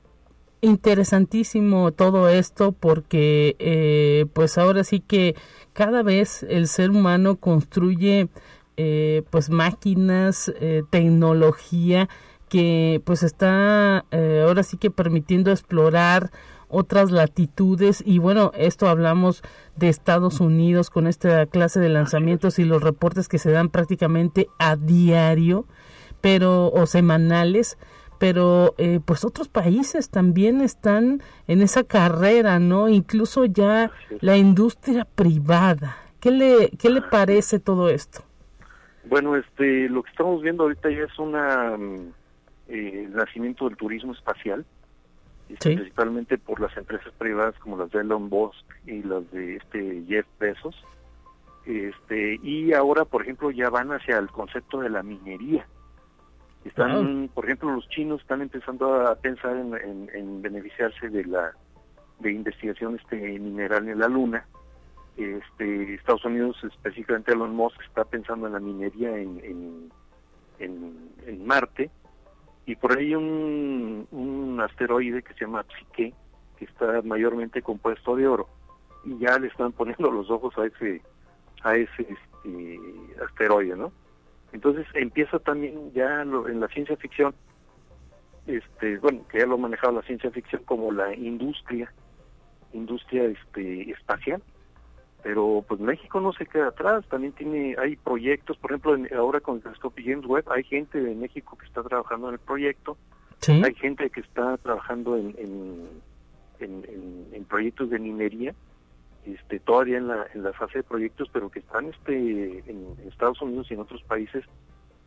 Interesantísimo 0.61 1.91
todo 1.91 2.27
esto 2.29 2.71
porque 2.73 3.55
eh, 3.59 4.25
pues 4.33 4.57
ahora 4.57 4.83
sí 4.83 4.99
que 4.99 5.35
cada 5.73 6.03
vez 6.03 6.43
el 6.43 6.67
ser 6.67 6.89
humano 6.89 7.37
construye 7.37 8.29
eh, 8.77 9.23
pues 9.29 9.49
máquinas, 9.49 10.51
eh, 10.59 10.83
tecnología 10.89 12.09
que 12.49 13.01
pues 13.05 13.23
está 13.23 14.05
eh, 14.11 14.43
ahora 14.45 14.63
sí 14.63 14.77
que 14.77 14.91
permitiendo 14.91 15.51
explorar 15.51 16.31
otras 16.67 17.11
latitudes 17.11 18.03
y 18.05 18.19
bueno, 18.19 18.51
esto 18.55 18.87
hablamos 18.87 19.43
de 19.75 19.89
Estados 19.89 20.39
Unidos 20.39 20.89
con 20.89 21.07
esta 21.07 21.45
clase 21.45 21.79
de 21.79 21.89
lanzamientos 21.89 22.59
y 22.59 22.65
los 22.65 22.81
reportes 22.81 23.27
que 23.27 23.37
se 23.37 23.51
dan 23.51 23.69
prácticamente 23.69 24.47
a 24.59 24.75
diario, 24.75 25.65
pero 26.21 26.71
o 26.71 26.85
semanales, 26.85 27.77
pero 28.19 28.73
eh, 28.77 28.99
pues 29.05 29.25
otros 29.25 29.47
países 29.49 30.09
también 30.09 30.61
están 30.61 31.21
en 31.47 31.61
esa 31.61 31.83
carrera, 31.83 32.59
¿no? 32.59 32.89
Incluso 32.89 33.45
ya 33.45 33.91
la 34.21 34.37
industria 34.37 35.05
privada. 35.05 35.97
¿Qué 36.19 36.31
le 36.31 36.71
qué 36.79 36.89
le 36.89 37.01
parece 37.01 37.59
todo 37.59 37.89
esto? 37.89 38.23
Bueno, 39.07 39.35
este, 39.35 39.87
lo 39.89 40.03
que 40.03 40.09
estamos 40.09 40.41
viendo 40.41 40.63
ahorita 40.63 40.89
ya 40.89 41.03
es 41.03 41.19
una 41.19 41.77
mm, 41.77 42.13
eh, 42.69 43.07
nacimiento 43.11 43.65
del 43.65 43.77
turismo 43.77 44.13
espacial, 44.13 44.65
principalmente 45.47 46.37
por 46.37 46.59
las 46.59 46.75
empresas 46.77 47.13
privadas 47.17 47.55
como 47.59 47.77
las 47.77 47.91
de 47.91 48.01
Elon 48.01 48.29
Musk 48.29 48.65
y 48.85 49.03
las 49.03 49.29
de 49.31 49.57
este 49.57 50.03
Jeff 50.07 50.25
Bezos. 50.39 50.75
Este, 51.65 52.39
y 52.43 52.73
ahora, 52.73 53.05
por 53.05 53.23
ejemplo, 53.23 53.49
ya 53.51 53.69
van 53.69 53.91
hacia 53.91 54.17
el 54.17 54.29
concepto 54.29 54.81
de 54.81 54.89
la 54.89 55.03
minería. 55.03 55.65
Están, 56.63 57.29
por 57.33 57.45
ejemplo, 57.45 57.71
los 57.71 57.87
chinos 57.89 58.21
están 58.21 58.41
empezando 58.41 59.07
a 59.07 59.15
pensar 59.15 59.55
en, 59.55 60.41
beneficiarse 60.41 61.09
de 61.09 61.23
la 61.25 61.53
de 62.19 62.31
investigación 62.31 62.95
este 62.95 63.17
mineral 63.39 63.87
en 63.87 63.99
la 63.99 64.07
luna. 64.07 64.47
Este, 65.15 65.93
Estados 65.93 66.25
Unidos, 66.25 66.57
específicamente 66.63 67.33
Elon 67.33 67.55
Musk, 67.55 67.79
está 67.83 68.03
pensando 68.03 68.47
en 68.47 68.53
la 68.53 68.59
minería 68.59 69.15
en, 69.15 69.91
en, 70.59 71.45
Marte. 71.45 71.91
Y 72.65 72.75
por 72.75 72.97
ahí 72.97 73.13
un, 73.13 74.07
un 74.11 74.59
asteroide 74.61 75.21
que 75.21 75.33
se 75.33 75.41
llama 75.41 75.65
Psique, 75.77 76.13
que 76.57 76.65
está 76.65 77.01
mayormente 77.03 77.61
compuesto 77.61 78.15
de 78.15 78.27
oro. 78.27 78.47
Y 79.03 79.19
ya 79.19 79.37
le 79.37 79.47
están 79.47 79.71
poniendo 79.71 80.09
los 80.11 80.29
ojos 80.29 80.57
a 80.57 80.65
ese, 80.65 81.01
a 81.63 81.75
ese 81.75 82.07
este, 82.09 82.79
asteroide, 83.23 83.75
¿no? 83.75 83.91
Entonces 84.51 84.87
empieza 84.93 85.37
también 85.39 85.91
ya 85.93 86.21
en 86.21 86.59
la 86.59 86.67
ciencia 86.69 86.95
ficción, 86.95 87.35
este, 88.47 88.97
bueno, 88.99 89.27
que 89.27 89.39
ya 89.39 89.45
lo 89.45 89.55
ha 89.55 89.57
manejado 89.57 89.93
la 89.93 90.01
ciencia 90.03 90.31
ficción 90.31 90.63
como 90.63 90.91
la 90.91 91.13
industria, 91.13 91.91
industria 92.71 93.25
este, 93.25 93.91
espacial, 93.91 94.41
pero 95.25 95.65
pues 95.67 95.81
México 95.81 96.21
no 96.21 96.33
se 96.33 96.45
queda 96.45 96.67
atrás, 96.67 97.03
también 97.09 97.33
tiene, 97.33 97.75
hay 97.79 97.95
proyectos, 97.95 98.57
por 98.57 98.69
ejemplo, 98.69 98.95
ahora 99.17 99.39
con 99.39 99.55
el 99.55 99.63
telescopio 99.63 100.05
James 100.07 100.27
Webb, 100.27 100.51
hay 100.51 100.63
gente 100.63 101.01
de 101.01 101.15
México 101.15 101.57
que 101.57 101.65
está 101.65 101.81
trabajando 101.81 102.27
en 102.27 102.33
el 102.33 102.39
proyecto, 102.39 102.95
hay 103.47 103.73
gente 103.73 104.07
que 104.11 104.19
está 104.19 104.55
trabajando 104.57 105.17
en, 105.17 105.89
en 106.59 107.45
proyectos 107.45 107.89
de 107.89 107.97
minería, 107.97 108.53
este, 109.25 109.59
todavía 109.61 109.97
en 109.97 110.09
la, 110.09 110.27
en 110.35 110.43
la 110.43 110.53
fase 110.53 110.77
de 110.77 110.83
proyectos, 110.83 111.27
pero 111.33 111.49
que 111.49 111.57
están 111.57 111.87
este, 111.87 112.59
en 112.69 112.95
Estados 113.07 113.41
Unidos 113.41 113.65
y 113.71 113.73
en 113.73 113.79
otros 113.79 114.03
países, 114.03 114.45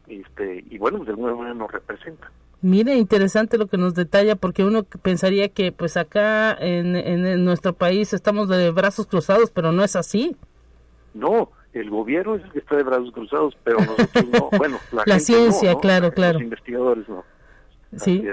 este, 0.09 0.65
y 0.69 0.79
bueno, 0.79 1.05
de 1.05 1.11
alguna 1.11 1.37
manera 1.37 1.55
nos 1.55 1.71
representa. 1.71 2.29
Mire, 2.61 2.97
interesante 2.97 3.57
lo 3.57 3.69
que 3.69 3.79
nos 3.79 3.95
detalla, 3.95 4.35
porque 4.35 4.65
uno 4.65 4.83
pensaría 4.83 5.49
que 5.49 5.71
pues 5.71 5.97
acá 5.97 6.57
en, 6.59 6.97
en, 6.97 7.45
nuestro 7.45 7.73
país 7.73 8.13
estamos 8.13 8.49
de 8.49 8.71
brazos 8.73 9.07
cruzados, 9.07 9.51
pero 9.51 9.71
no 9.71 9.85
es 9.85 9.95
así. 9.95 10.37
No, 11.15 11.51
el 11.73 11.89
gobierno 11.91 12.35
es 12.35 12.45
el 12.45 12.51
que 12.51 12.59
está 12.59 12.77
de 12.77 12.83
brazos 12.83 13.13
cruzados, 13.13 13.57
pero 13.63 13.79
nosotros 13.79 14.25
no. 14.33 14.51
Bueno, 14.59 14.79
la, 15.07 15.21
ciencia, 15.21 15.77
claro, 15.77 16.13
claro. 16.13 16.35
Los 16.35 16.43
investigadores 16.43 17.09
no. 17.09 17.25
Sí. 17.97 18.25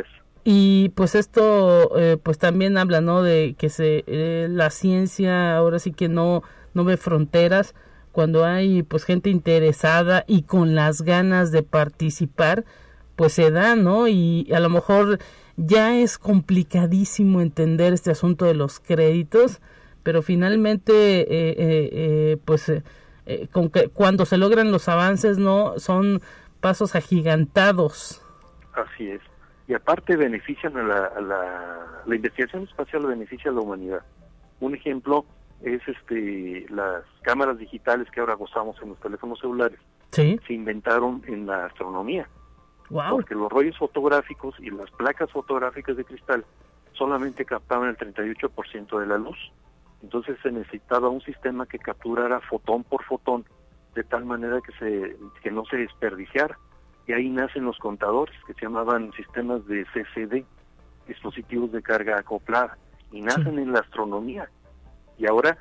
Y 0.44 0.90
pues 0.90 1.16
esto 1.16 1.98
eh, 1.98 2.18
pues 2.22 2.38
también 2.38 2.78
habla, 2.78 3.02
¿no? 3.02 3.22
De 3.22 3.56
que 3.58 3.70
se 3.70 4.04
eh, 4.08 4.48
la 4.50 4.70
ciencia 4.70 5.56
ahora 5.58 5.80
sí 5.80 5.92
que 5.92 6.08
no 6.08 6.44
no 6.76 6.84
ve 6.84 6.98
fronteras 6.98 7.74
cuando 8.12 8.46
hay 8.46 8.84
pues 8.84 9.04
gente 9.04 9.30
interesada 9.30 10.24
y 10.28 10.44
con 10.44 10.76
las 10.76 11.02
ganas 11.02 11.52
de 11.52 11.64
participar, 11.64 12.64
pues 13.16 13.34
se 13.34 13.52
da, 13.52 13.76
¿no? 13.76 14.08
Y 14.08 14.52
a 14.54 14.60
lo 14.60 14.70
mejor 14.70 15.20
ya 15.58 15.96
es 15.96 16.18
complicadísimo 16.18 17.42
entender 17.42 17.94
este 17.94 18.12
asunto 18.12 18.46
de 18.46 18.56
los 18.56 18.80
créditos, 18.80 19.62
pero 20.04 20.22
finalmente 20.22 21.26
eh, 21.30 22.38
pues 22.46 22.72
con 23.52 23.70
que 23.70 23.90
cuando 23.90 24.26
se 24.26 24.38
logran 24.38 24.72
los 24.72 24.88
avances, 24.88 25.38
¿no? 25.38 25.80
Son 25.80 26.22
pasos 26.60 26.96
agigantados. 26.96 28.22
Así 28.74 29.10
es 29.10 29.22
y 29.68 29.74
aparte 29.74 30.16
benefician 30.16 30.78
a 30.78 30.84
la, 30.84 31.22
la, 32.06 32.16
investigación 32.16 32.64
espacial 32.64 33.06
beneficia 33.06 33.50
a 33.50 33.54
la 33.54 33.62
humanidad. 33.62 34.04
Un 34.60 34.76
ejemplo 34.76 35.26
es 35.62 35.82
este 35.88 36.68
las 36.70 37.04
cámaras 37.24 37.58
digitales 37.58 38.10
que 38.12 38.20
ahora 38.20 38.36
gozamos 38.36 38.80
en 38.82 38.90
los 38.90 39.00
teléfonos 39.00 39.40
celulares. 39.40 39.80
Se 40.12 40.38
inventaron 40.50 41.24
en 41.28 41.46
la 41.46 41.66
astronomía. 41.66 42.30
Wow. 42.90 43.12
Porque 43.12 43.36
los 43.36 43.52
rollos 43.52 43.78
fotográficos 43.78 44.56
y 44.60 44.70
las 44.70 44.92
placas 44.92 45.32
fotográficas 45.32 45.98
de 45.98 46.06
cristal 46.06 46.46
solamente 46.94 47.46
captaban 47.46 47.90
el 47.90 47.98
38% 47.98 49.00
de 49.00 49.06
la 49.06 49.18
luz. 49.18 49.38
Entonces 50.04 50.38
se 50.44 50.52
necesitaba 50.52 51.10
un 51.10 51.22
sistema 51.22 51.66
que 51.66 51.80
capturara 51.80 52.40
fotón 52.42 52.84
por 52.84 53.04
fotón 53.04 53.46
de 53.96 54.04
tal 54.04 54.26
manera 54.26 54.60
que 54.62 54.72
se 54.74 55.18
que 55.42 55.52
no 55.52 55.66
se 55.66 55.78
desperdiciara 55.78 56.58
y 57.08 57.14
ahí 57.14 57.30
nacen 57.30 57.66
los 57.66 57.78
contadores 57.78 58.36
que 58.46 58.54
se 58.54 58.62
llamaban 58.62 59.12
sistemas 59.14 59.66
de 59.68 59.86
CCD, 59.94 60.44
dispositivos 61.08 61.72
de 61.72 61.82
carga 61.82 62.20
acoplada, 62.20 62.78
y 63.12 63.22
nacen 63.22 63.60
en 63.60 63.72
la 63.72 63.80
astronomía. 63.80 64.50
Y 65.18 65.28
ahora 65.28 65.58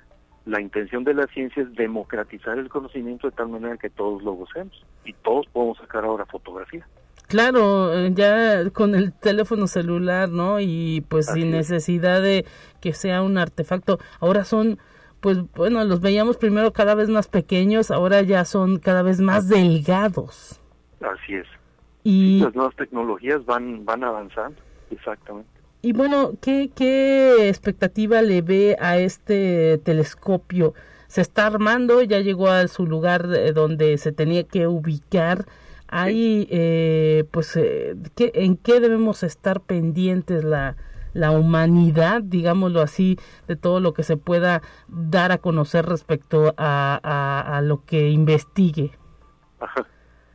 la 0.46 0.60
intención 0.60 1.04
de 1.04 1.14
la 1.14 1.26
ciencia 1.26 1.62
es 1.62 1.72
democratizar 1.74 2.58
el 2.58 2.68
conocimiento 2.68 3.28
de 3.28 3.36
tal 3.36 3.48
manera 3.48 3.76
que 3.76 3.90
todos 3.90 4.22
lo 4.22 4.32
gocemos 4.32 4.84
y 5.04 5.12
todos 5.12 5.46
podemos 5.48 5.78
sacar 5.78 6.04
ahora 6.04 6.26
fotografía. 6.26 6.86
Claro, 7.26 7.92
eh, 7.94 8.12
ya 8.14 8.70
con 8.70 8.94
el 8.94 9.12
teléfono 9.12 9.66
celular, 9.66 10.28
¿no? 10.28 10.60
Y 10.60 11.04
pues 11.08 11.26
sin 11.26 11.50
necesidad 11.50 12.20
de 12.22 12.44
que 12.80 12.92
sea 12.92 13.22
un 13.22 13.38
artefacto. 13.38 13.98
Ahora 14.20 14.44
son, 14.44 14.78
pues 15.20 15.38
bueno, 15.54 15.82
los 15.84 16.00
veíamos 16.00 16.36
primero 16.36 16.72
cada 16.72 16.94
vez 16.94 17.08
más 17.08 17.28
pequeños, 17.28 17.90
ahora 17.90 18.22
ya 18.22 18.44
son 18.44 18.78
cada 18.78 19.02
vez 19.02 19.20
más 19.20 19.48
delgados. 19.48 20.60
Así 21.00 21.34
es. 21.34 21.46
Y 22.02 22.40
las 22.40 22.54
nuevas 22.54 22.76
tecnologías 22.76 23.44
van, 23.46 23.84
van 23.86 24.04
avanzando, 24.04 24.60
exactamente. 24.90 25.48
Y 25.80 25.92
bueno, 25.92 26.32
¿qué, 26.42 26.70
¿qué 26.74 27.48
expectativa 27.48 28.20
le 28.20 28.42
ve 28.42 28.76
a 28.80 28.98
este 28.98 29.78
telescopio? 29.78 30.74
Se 31.08 31.22
está 31.22 31.46
armando, 31.46 32.02
ya 32.02 32.20
llegó 32.20 32.48
a 32.48 32.68
su 32.68 32.86
lugar 32.86 33.28
donde 33.54 33.96
se 33.98 34.12
tenía 34.12 34.44
que 34.44 34.66
ubicar. 34.66 35.46
Hay, 35.96 36.48
eh, 36.50 37.22
pues, 37.30 37.56
eh, 37.56 37.94
¿qué, 38.16 38.32
¿en 38.34 38.56
qué 38.56 38.80
debemos 38.80 39.22
estar 39.22 39.60
pendientes 39.60 40.42
la, 40.42 40.76
la 41.12 41.30
humanidad, 41.30 42.20
digámoslo 42.20 42.80
así, 42.80 43.16
de 43.46 43.54
todo 43.54 43.78
lo 43.78 43.94
que 43.94 44.02
se 44.02 44.16
pueda 44.16 44.60
dar 44.88 45.30
a 45.30 45.38
conocer 45.38 45.86
respecto 45.86 46.52
a, 46.56 46.98
a, 47.00 47.58
a 47.58 47.62
lo 47.62 47.84
que 47.84 48.10
investigue? 48.10 48.90
Ajá. 49.60 49.86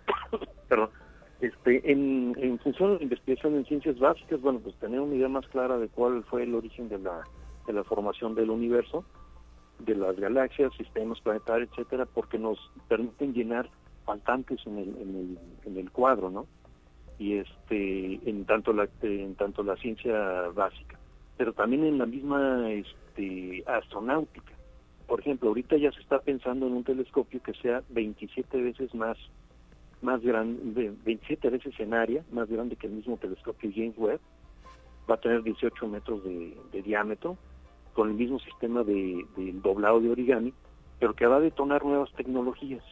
Perdón, 0.69 0.91
este, 1.41 1.91
en, 1.91 2.37
en 2.37 2.57
función 2.59 2.93
de 2.93 2.97
la 2.99 3.03
investigación 3.03 3.55
en 3.55 3.65
ciencias 3.65 3.99
básicas, 3.99 4.39
bueno, 4.39 4.59
pues 4.59 4.75
tener 4.75 5.01
una 5.01 5.15
idea 5.15 5.27
más 5.27 5.45
clara 5.49 5.77
de 5.77 5.89
cuál 5.89 6.23
fue 6.23 6.43
el 6.43 6.55
origen 6.55 6.87
de 6.87 6.99
la, 6.99 7.21
de 7.67 7.73
la 7.73 7.83
formación 7.83 8.33
del 8.33 8.49
universo, 8.49 9.03
de 9.79 9.95
las 9.95 10.15
galaxias, 10.15 10.71
sistemas 10.77 11.19
planetarios, 11.19 11.69
etcétera, 11.71 12.05
porque 12.05 12.37
nos 12.37 12.57
permiten 12.87 13.33
llenar 13.33 13.69
faltantes 14.09 14.59
en 14.65 14.79
el, 14.79 14.87
en 14.97 15.15
el, 15.15 15.37
en 15.65 15.77
el 15.77 15.91
cuadro, 15.91 16.31
¿no? 16.31 16.47
Y 17.19 17.37
este, 17.37 18.19
en 18.27 18.45
tanto 18.45 18.73
la, 18.73 18.89
en 19.03 19.35
tanto 19.35 19.61
la 19.61 19.75
ciencia 19.75 20.49
básica, 20.55 20.97
pero 21.37 21.53
también 21.53 21.85
en 21.85 21.99
la 21.99 22.07
misma 22.07 22.71
este, 22.71 23.63
astronáutica. 23.67 24.53
Por 25.05 25.19
ejemplo, 25.19 25.49
ahorita 25.49 25.77
ya 25.77 25.91
se 25.91 26.01
está 26.01 26.17
pensando 26.19 26.65
en 26.65 26.73
un 26.73 26.83
telescopio 26.83 27.39
que 27.43 27.53
sea 27.53 27.83
27 27.89 28.59
veces 28.61 28.95
más 28.95 29.15
más 30.01 30.21
grande, 30.21 30.93
27 31.05 31.49
veces 31.49 31.79
en 31.79 31.93
área, 31.93 32.23
más 32.31 32.49
grande 32.49 32.75
que 32.77 32.87
el 32.87 32.93
mismo 32.93 33.17
telescopio 33.17 33.69
James 33.75 33.97
Webb, 33.97 34.19
va 35.09 35.15
a 35.15 35.19
tener 35.19 35.43
18 35.43 35.87
metros 35.87 36.23
de, 36.23 36.81
diámetro, 36.81 37.37
con 37.93 38.09
el 38.09 38.15
mismo 38.15 38.39
sistema 38.39 38.83
de, 38.83 39.25
doblado 39.61 39.99
de 39.99 40.09
origami, 40.09 40.53
pero 40.99 41.13
que 41.13 41.27
va 41.27 41.35
a 41.37 41.41
detonar 41.41 41.83
nuevas 41.83 42.11
tecnologías. 42.13 42.83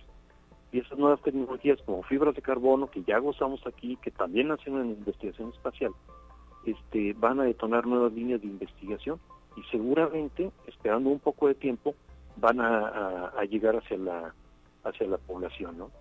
Y 0.72 0.80
esas 0.80 0.98
nuevas 0.98 1.22
tecnologías 1.22 1.80
como 1.86 2.04
fibras 2.04 2.36
de 2.36 2.42
carbono, 2.42 2.90
que 2.92 3.04
ya 3.04 3.20
gozamos 3.20 3.66
aquí, 3.66 3.98
que 4.02 4.12
también 4.12 4.52
hacen 4.52 4.78
en 4.78 4.90
investigación 4.92 5.50
espacial, 5.50 5.92
este, 6.66 7.14
van 7.14 7.40
a 7.40 7.44
detonar 7.44 7.86
nuevas 7.86 8.12
líneas 8.12 8.42
de 8.42 8.48
investigación 8.48 9.20
y 9.56 9.64
seguramente, 9.72 10.52
esperando 10.68 11.10
un 11.10 11.20
poco 11.20 11.48
de 11.48 11.56
tiempo, 11.56 11.96
van 12.36 12.60
a, 12.62 13.32
llegar 13.50 13.76
hacia 13.78 13.98
la, 13.98 14.34
hacia 14.84 15.08
la 15.08 15.18
población, 15.18 15.78
¿no? 15.78 15.92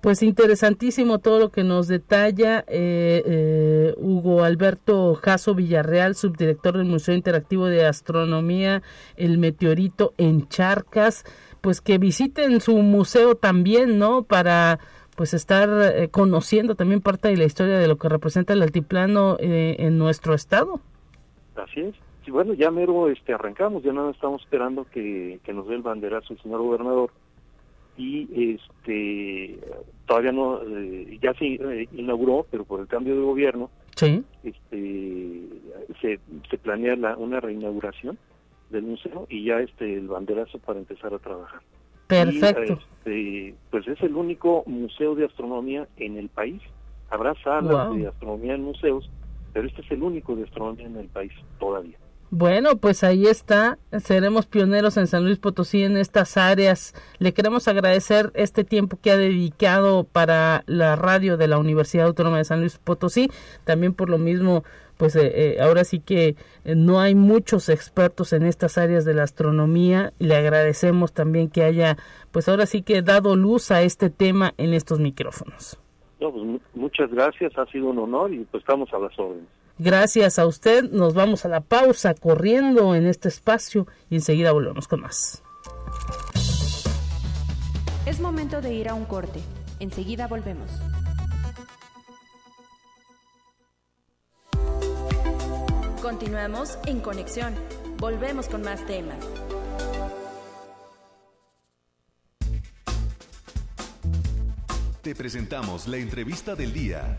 Pues 0.00 0.22
interesantísimo 0.22 1.18
todo 1.18 1.38
lo 1.38 1.50
que 1.50 1.62
nos 1.62 1.86
detalla 1.86 2.60
eh, 2.68 3.22
eh, 3.26 3.94
Hugo 3.98 4.44
Alberto 4.44 5.14
Jaso 5.14 5.54
Villarreal, 5.54 6.14
subdirector 6.14 6.78
del 6.78 6.86
Museo 6.86 7.14
Interactivo 7.14 7.66
de 7.66 7.84
Astronomía 7.84 8.82
El 9.16 9.36
Meteorito 9.36 10.14
en 10.16 10.48
Charcas. 10.48 11.24
Pues 11.60 11.80
que 11.80 11.98
visiten 11.98 12.60
su 12.60 12.76
museo 12.78 13.34
también, 13.34 13.98
¿no? 13.98 14.22
Para 14.22 14.78
pues 15.16 15.34
estar 15.34 15.68
eh, 15.94 16.08
conociendo 16.08 16.74
también 16.74 17.00
parte 17.00 17.28
de 17.28 17.36
la 17.36 17.44
historia 17.44 17.78
de 17.78 17.88
lo 17.88 17.96
que 17.96 18.08
representa 18.08 18.54
el 18.54 18.62
altiplano 18.62 19.36
en 19.38 19.98
nuestro 19.98 20.34
estado. 20.34 20.80
Así 21.56 21.80
es. 21.80 21.94
Sí, 22.24 22.30
bueno, 22.30 22.54
ya 22.54 22.70
mero 22.70 23.08
este, 23.08 23.32
arrancamos, 23.32 23.82
ya 23.82 23.92
no 23.92 24.10
estamos 24.10 24.42
esperando 24.42 24.86
que, 24.90 25.40
que 25.44 25.52
nos 25.52 25.68
dé 25.68 25.74
el 25.74 25.82
banderazo 25.82 26.32
el 26.34 26.42
señor 26.42 26.60
gobernador 26.60 27.10
y 27.96 28.54
este 28.54 29.58
todavía 30.06 30.32
no 30.32 30.60
eh, 30.62 31.18
ya 31.20 31.34
se 31.34 31.44
eh, 31.44 31.88
inauguró 31.92 32.46
pero 32.50 32.64
por 32.64 32.80
el 32.80 32.86
cambio 32.86 33.14
de 33.14 33.22
gobierno 33.22 33.70
sí. 33.94 34.24
este 34.42 35.42
se, 36.00 36.18
se 36.48 36.58
planea 36.58 36.96
la, 36.96 37.16
una 37.16 37.40
reinauguración 37.40 38.18
del 38.70 38.82
museo 38.82 39.26
y 39.28 39.44
ya 39.44 39.60
este 39.60 39.94
el 39.94 40.08
banderazo 40.08 40.58
para 40.58 40.78
empezar 40.78 41.12
a 41.14 41.18
trabajar 41.18 41.60
perfecto 42.06 42.78
este, 42.98 43.54
pues 43.70 43.86
es 43.88 44.00
el 44.02 44.14
único 44.14 44.64
museo 44.66 45.14
de 45.14 45.26
astronomía 45.26 45.88
en 45.96 46.16
el 46.16 46.28
país 46.28 46.62
habrá 47.10 47.34
salas 47.42 47.94
de 47.94 48.08
astronomía 48.08 48.54
en 48.54 48.62
museos 48.62 49.10
pero 49.52 49.66
este 49.66 49.82
es 49.82 49.90
el 49.90 50.02
único 50.02 50.36
de 50.36 50.44
astronomía 50.44 50.86
en 50.86 50.96
el 50.96 51.08
país 51.08 51.32
todavía 51.58 51.98
bueno, 52.32 52.76
pues 52.76 53.02
ahí 53.02 53.26
está. 53.26 53.76
Seremos 53.98 54.46
pioneros 54.46 54.96
en 54.96 55.08
San 55.08 55.24
Luis 55.24 55.40
Potosí 55.40 55.82
en 55.82 55.96
estas 55.96 56.36
áreas. 56.36 56.94
Le 57.18 57.34
queremos 57.34 57.66
agradecer 57.66 58.30
este 58.34 58.62
tiempo 58.62 59.00
que 59.02 59.10
ha 59.10 59.16
dedicado 59.16 60.04
para 60.04 60.62
la 60.66 60.94
radio 60.94 61.36
de 61.36 61.48
la 61.48 61.58
Universidad 61.58 62.06
Autónoma 62.06 62.38
de 62.38 62.44
San 62.44 62.60
Luis 62.60 62.78
Potosí. 62.78 63.32
También 63.64 63.94
por 63.94 64.08
lo 64.08 64.16
mismo, 64.16 64.62
pues 65.00 65.16
eh, 65.16 65.54
eh, 65.54 65.62
ahora 65.62 65.84
sí 65.84 65.98
que 65.98 66.36
eh, 66.64 66.74
no 66.76 67.00
hay 67.00 67.14
muchos 67.14 67.70
expertos 67.70 68.34
en 68.34 68.44
estas 68.44 68.76
áreas 68.76 69.06
de 69.06 69.14
la 69.14 69.22
astronomía. 69.22 70.12
Le 70.18 70.36
agradecemos 70.36 71.14
también 71.14 71.48
que 71.48 71.64
haya, 71.64 71.96
pues 72.30 72.50
ahora 72.50 72.66
sí 72.66 72.82
que 72.82 73.00
dado 73.00 73.34
luz 73.34 73.70
a 73.70 73.80
este 73.80 74.10
tema 74.10 74.52
en 74.58 74.74
estos 74.74 75.00
micrófonos. 75.00 75.80
No, 76.20 76.30
pues, 76.30 76.60
muchas 76.74 77.10
gracias. 77.10 77.56
Ha 77.56 77.64
sido 77.72 77.88
un 77.88 77.98
honor 77.98 78.30
y 78.34 78.40
pues 78.40 78.60
estamos 78.60 78.92
a 78.92 78.98
las 78.98 79.18
órdenes. 79.18 79.48
Gracias 79.78 80.38
a 80.38 80.46
usted. 80.46 80.90
Nos 80.90 81.14
vamos 81.14 81.46
a 81.46 81.48
la 81.48 81.62
pausa 81.62 82.12
corriendo 82.12 82.94
en 82.94 83.06
este 83.06 83.28
espacio 83.28 83.86
y 84.10 84.16
enseguida 84.16 84.52
volvemos 84.52 84.86
con 84.86 85.00
más. 85.00 85.42
Es 88.04 88.20
momento 88.20 88.60
de 88.60 88.74
ir 88.74 88.90
a 88.90 88.94
un 88.94 89.06
corte. 89.06 89.40
Enseguida 89.78 90.26
volvemos. 90.26 90.70
Continuamos 96.02 96.78
en 96.86 97.00
conexión. 97.00 97.54
Volvemos 97.98 98.48
con 98.48 98.62
más 98.62 98.86
temas. 98.86 99.18
Te 105.02 105.14
presentamos 105.14 105.86
la 105.86 105.98
entrevista 105.98 106.54
del 106.54 106.72
día. 106.72 107.18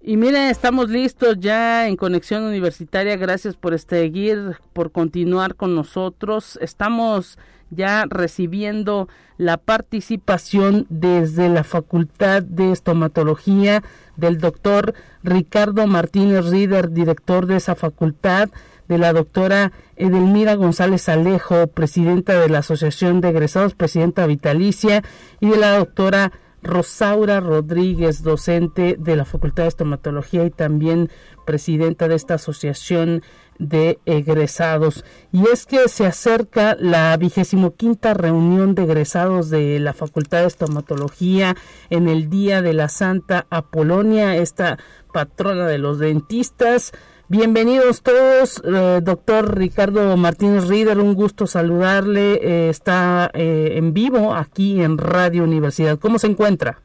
Y 0.00 0.16
miren, 0.16 0.50
estamos 0.50 0.88
listos 0.88 1.40
ya 1.40 1.88
en 1.88 1.96
Conexión 1.96 2.44
Universitaria. 2.44 3.16
Gracias 3.16 3.56
por 3.56 3.76
seguir, 3.76 4.58
por 4.72 4.92
continuar 4.92 5.56
con 5.56 5.74
nosotros. 5.74 6.60
Estamos 6.62 7.38
ya 7.74 8.04
recibiendo 8.08 9.08
la 9.36 9.56
participación 9.56 10.86
desde 10.88 11.48
la 11.48 11.64
Facultad 11.64 12.42
de 12.42 12.72
Estomatología 12.72 13.82
del 14.16 14.38
doctor 14.38 14.94
Ricardo 15.22 15.86
Martínez 15.86 16.46
Rieder, 16.46 16.90
director 16.90 17.46
de 17.46 17.56
esa 17.56 17.74
facultad, 17.74 18.50
de 18.88 18.98
la 18.98 19.12
doctora 19.12 19.72
Edelmira 19.96 20.54
González 20.54 21.08
Alejo, 21.08 21.68
presidenta 21.68 22.38
de 22.38 22.48
la 22.48 22.58
Asociación 22.58 23.20
de 23.20 23.30
Egresados, 23.30 23.74
presidenta 23.74 24.26
vitalicia, 24.26 25.02
y 25.40 25.48
de 25.48 25.56
la 25.56 25.78
doctora 25.78 26.32
Rosaura 26.62 27.40
Rodríguez, 27.40 28.22
docente 28.22 28.96
de 28.98 29.16
la 29.16 29.24
Facultad 29.24 29.64
de 29.64 29.68
Estomatología 29.68 30.44
y 30.44 30.50
también 30.50 31.10
presidenta 31.44 32.08
de 32.08 32.14
esta 32.14 32.34
asociación 32.34 33.22
de 33.58 33.98
egresados. 34.06 35.04
Y 35.32 35.48
es 35.52 35.66
que 35.66 35.88
se 35.88 36.06
acerca 36.06 36.76
la 36.78 37.16
vigésimo 37.16 37.74
quinta 37.74 38.14
reunión 38.14 38.74
de 38.74 38.84
egresados 38.84 39.50
de 39.50 39.78
la 39.80 39.92
Facultad 39.92 40.40
de 40.40 40.46
Estomatología 40.46 41.56
en 41.90 42.08
el 42.08 42.30
Día 42.30 42.62
de 42.62 42.72
la 42.72 42.88
Santa 42.88 43.46
Apolonia, 43.50 44.36
esta 44.36 44.78
patrona 45.12 45.66
de 45.66 45.78
los 45.78 45.98
dentistas. 45.98 46.92
Bienvenidos 47.28 48.02
todos, 48.02 48.62
eh, 48.66 49.00
doctor 49.02 49.56
Ricardo 49.56 50.14
Martínez 50.16 50.68
Rieder, 50.68 50.98
un 50.98 51.14
gusto 51.14 51.46
saludarle. 51.46 52.34
Eh, 52.34 52.68
está 52.68 53.30
eh, 53.32 53.72
en 53.76 53.94
vivo 53.94 54.34
aquí 54.34 54.82
en 54.82 54.98
Radio 54.98 55.44
Universidad. 55.44 55.98
¿Cómo 55.98 56.18
se 56.18 56.26
encuentra? 56.26 56.82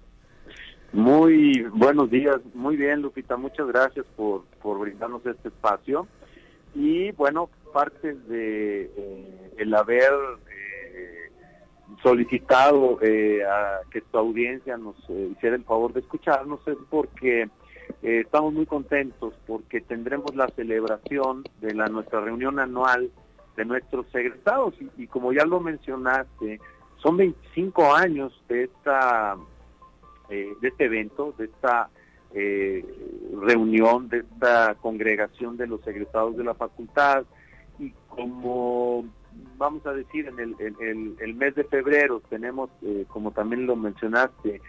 Muy 0.94 1.62
buenos 1.74 2.10
días, 2.10 2.38
muy 2.56 2.76
bien 2.76 3.02
Lupita, 3.02 3.38
muchas 3.38 3.68
gracias 3.68 4.08
por, 4.16 4.46
por 4.62 4.80
brindarnos 4.80 5.24
este 5.26 5.50
espacio. 5.50 6.08
Y 6.80 7.12
bueno, 7.12 7.50
parte 7.74 8.14
de 8.14 8.90
el 9.58 9.76
haber 9.76 10.14
solicitado 12.02 12.98
a 12.98 13.82
que 13.92 14.00
tu 14.00 14.18
audiencia 14.18 14.78
nos 14.78 14.96
hiciera 15.10 15.58
el 15.58 15.66
favor 15.66 15.92
de 15.92 16.00
escucharnos 16.00 16.66
es 16.68 16.78
porque 16.90 17.50
eh, 18.02 18.22
estamos 18.22 18.54
muy 18.54 18.66
contentos 18.66 19.34
porque 19.46 19.82
tendremos 19.82 20.34
la 20.36 20.48
celebración 20.56 21.44
de 21.60 21.74
la 21.74 21.88
nuestra 21.88 22.22
reunión 22.22 22.60
anual 22.60 23.12
de 23.58 23.66
nuestros 23.66 24.06
egresados. 24.16 24.74
Y, 24.98 25.08
como 25.08 25.34
ya 25.34 25.44
lo 25.44 25.60
mencionaste, 25.60 26.62
son 27.04 27.18
25 27.18 27.94
años 27.94 28.42
de 28.48 28.64
esta 28.64 29.36
eh, 30.30 30.54
de 30.62 30.68
este 30.70 30.86
evento, 30.86 31.34
de 31.38 31.46
esta 31.46 31.90
eh, 32.34 32.86
reunión, 33.42 34.10
de 34.10 34.20
esta 34.20 34.76
congregación 34.76 35.58
de 35.58 35.68
los 35.68 35.86
egresados 35.88 36.38
de 36.38 36.44
la 36.44 36.54
facultad 36.54 37.24
y 37.80 37.92
como 38.08 39.06
vamos 39.58 39.86
a 39.86 39.94
decir 39.94 40.28
en 40.28 40.40
el, 40.40 41.16
el 41.20 41.34
mes 41.34 41.56
de 41.56 41.64
febrero 41.64 42.22
tenemos, 42.30 42.70
como 43.08 43.32
también 43.32 43.66
lo 43.66 43.76
mencionaste, 43.76 44.62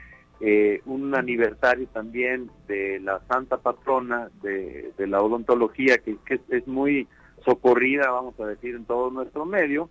eh, 0.43 0.81
un 0.87 1.15
aniversario 1.15 1.87
también 1.89 2.51
de 2.67 2.99
la 3.01 3.21
Santa 3.29 3.59
Patrona 3.59 4.31
de, 4.43 4.91
la 4.97 5.21
odontología, 5.21 5.99
que, 5.99 6.17
es, 6.49 6.67
muy 6.67 7.07
socorrida, 7.45 8.11
vamos 8.11 8.41
a 8.41 8.47
decir, 8.47 8.75
en 8.75 8.87
todo 8.87 9.11
nuestro 9.11 9.45
medio, 9.45 9.91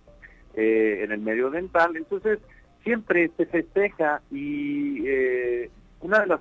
eh, 0.55 1.01
en 1.03 1.11
el 1.11 1.19
medio 1.19 1.51
dental. 1.51 1.95
Entonces, 1.95 2.39
siempre 2.83 3.29
se 3.37 3.45
festeja 3.45 4.23
y 4.31 5.07
eh, 5.07 5.69
una 6.01 6.19
de 6.19 6.27
las 6.27 6.39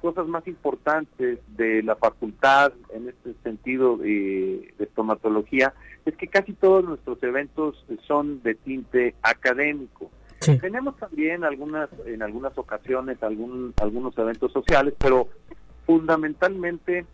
cosas 0.00 0.26
más 0.26 0.46
importantes 0.46 1.38
de 1.56 1.82
la 1.82 1.96
facultad 1.96 2.72
en 2.92 3.08
este 3.08 3.34
sentido 3.42 3.96
de 3.96 4.74
estomatología 4.78 5.74
es 6.04 6.16
que 6.16 6.26
casi 6.26 6.52
todos 6.54 6.84
nuestros 6.84 7.22
eventos 7.22 7.84
son 8.06 8.42
de 8.42 8.54
tinte 8.54 9.14
académico. 9.22 10.10
Tenemos 10.60 10.96
también 10.96 11.44
algunas, 11.44 11.90
en 12.06 12.22
algunas 12.22 12.56
ocasiones 12.56 13.22
algún, 13.22 13.74
algunos 13.80 14.16
eventos 14.16 14.50
sociales, 14.52 14.94
pero 14.98 15.28
fundamentalmente 15.86 17.04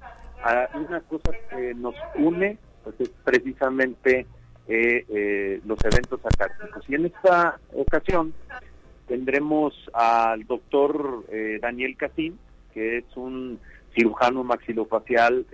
una 0.75 1.01
cosa 1.01 1.33
que 1.51 1.75
nos 1.75 1.95
une 2.15 2.59
pues, 2.85 3.01
es 3.01 3.11
precisamente 3.25 4.27
eh, 4.69 5.05
eh, 5.09 5.61
los 5.65 5.79
eventos 5.85 6.21
académicos. 6.25 6.85
Y 6.89 6.95
en 6.95 7.07
esta 7.07 7.59
ocasión 7.73 8.33
tendremos 9.07 9.75
al 9.93 10.47
doctor 10.47 11.25
eh, 11.31 11.59
Daniel 11.61 11.97
Casín, 11.97 12.39
que 12.73 12.99
es 12.99 13.05
un 13.17 13.59
cirujano 13.95 14.45
maxilofacial 14.45 15.47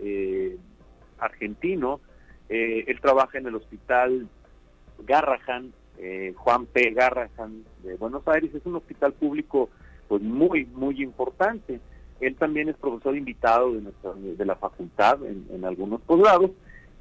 argentino. 1.19 2.01
él 2.49 2.99
trabaja 3.01 3.39
en 3.39 3.47
el 3.47 3.55
hospital 3.55 4.27
Garrahan 5.07 5.73
eh, 5.99 6.35
Juan 6.37 6.67
P. 6.67 6.91
Garrahan 6.91 7.65
de 7.83 7.95
Buenos 7.97 8.27
Aires, 8.27 8.55
es 8.55 8.65
un 8.67 8.77
hospital 8.77 9.13
público 9.13 9.71
pues 10.09 10.23
muy, 10.23 10.65
muy 10.67 11.03
importante. 11.03 11.81
Él 12.21 12.35
también 12.37 12.69
es 12.69 12.77
profesor 12.77 13.17
invitado 13.17 13.73
de, 13.73 13.83
nuestra, 13.83 14.13
de 14.15 14.45
la 14.45 14.57
facultad 14.57 15.19
en, 15.25 15.65
algunos 15.65 16.01
posgrados 16.03 16.51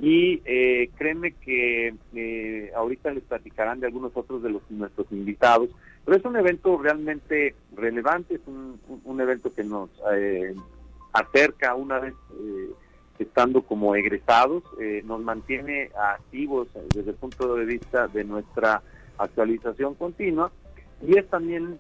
y 0.02 0.42
eh, 0.46 0.90
créeme 0.98 1.34
que 1.34 1.94
eh, 2.16 2.72
ahorita 2.76 3.12
les 3.12 3.24
platicarán 3.24 3.80
de 3.80 3.86
algunos 3.86 4.12
otros 4.18 4.42
de 4.42 4.50
los 4.50 4.64
nuestros 4.72 5.06
invitados, 5.12 5.70
pero 6.04 6.18
es 6.18 6.26
un 6.26 6.36
evento 6.36 6.76
realmente 6.82 7.54
relevante, 7.76 8.36
es 8.36 8.42
un, 8.48 9.22
evento 9.22 9.54
que 9.54 9.64
nos 9.64 9.92
eh, 10.12 10.56
acerca 11.14 11.76
una 11.76 12.00
vez 12.00 12.16
estando 13.20 13.62
como 13.62 13.94
egresados, 13.94 14.64
nos 15.04 15.22
mantiene 15.22 15.92
activos 15.96 16.70
desde 16.96 17.12
el 17.12 17.18
punto 17.18 17.56
de 17.56 17.66
vista 17.66 18.08
de 18.08 18.24
nuestra 18.24 18.82
actualización 19.20 19.94
continua 19.94 20.52
y 21.06 21.20
es 21.20 21.30
también 21.30 21.78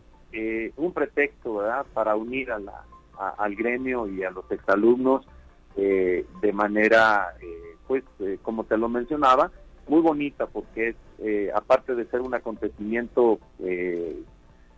un 0.77 0.93
pretexto 0.93 1.63
para 1.95 2.15
unir 2.15 2.51
a 2.51 2.59
al 3.39 3.55
gremio 3.55 4.07
y 4.07 4.23
a 4.23 4.29
los 4.29 4.51
exalumnos 4.51 5.25
de 5.75 6.53
manera, 6.53 7.33
pues 7.91 8.39
como 8.41 8.63
te 8.63 8.77
lo 8.77 8.87
mencionaba, 8.87 9.51
muy 9.89 9.99
bonita 9.99 10.47
porque 10.47 10.95
es, 11.19 11.53
aparte 11.53 11.93
de 11.93 12.05
ser 12.05 12.21
un 12.21 12.33
acontecimiento, 12.33 13.39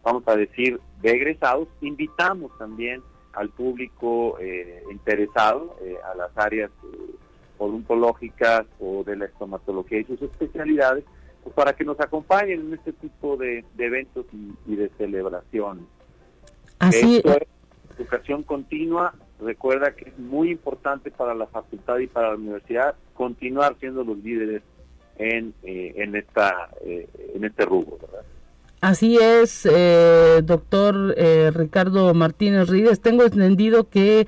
vamos 0.04 0.24
a 0.26 0.36
decir, 0.36 0.80
de 1.04 1.12
egresados, 1.12 1.68
invitamos 1.82 2.58
también 2.58 3.04
al 3.34 3.50
público 3.50 4.38
eh, 4.40 4.84
interesado 4.92 5.76
eh, 5.84 5.98
a 6.12 6.16
las 6.16 6.36
áreas 6.36 6.72
eh, 6.84 7.16
odontológicas 7.58 8.66
o 8.80 9.04
de 9.04 9.16
la 9.16 9.26
estomatología 9.26 10.00
y 10.00 10.06
sus 10.06 10.22
especialidades 10.24 11.04
pues, 11.44 11.54
para 11.56 11.74
que 11.74 11.84
nos 11.84 12.00
acompañen 12.00 12.62
en 12.62 12.74
este 12.74 12.94
tipo 12.94 13.38
de, 13.38 13.64
eventos 13.78 14.26
y, 14.68 14.76
de 14.76 14.90
celebraciones. 14.98 15.86
Así 16.80 17.18
Esto 17.18 17.34
es 17.34 17.48
educación 18.00 18.44
continua. 18.44 19.14
Recuerda 19.44 19.96
que 19.96 20.10
es 20.10 20.20
muy 20.20 20.52
importante 20.52 21.12
para 21.12 21.34
la 21.34 21.48
facultad 21.48 21.98
y 21.98 22.08
para 22.08 22.30
la 22.30 22.36
universidad 22.36 22.96
continuar 23.14 23.76
siendo 23.80 24.04
los 24.04 24.18
líderes 24.18 24.64
en, 25.18 25.54
eh, 25.64 25.94
en, 25.98 26.16
esta, 26.16 26.70
eh, 26.86 27.08
en 27.36 27.44
este 27.44 27.66
rubro. 27.66 28.00
Así 28.82 29.18
es, 29.18 29.66
eh, 29.66 30.42
doctor 30.44 31.14
eh, 31.18 31.52
Ricardo 31.54 32.14
Martínez 32.14 32.70
Ríos. 32.70 33.00
Tengo 33.00 33.24
entendido 33.24 33.90
que 33.90 34.28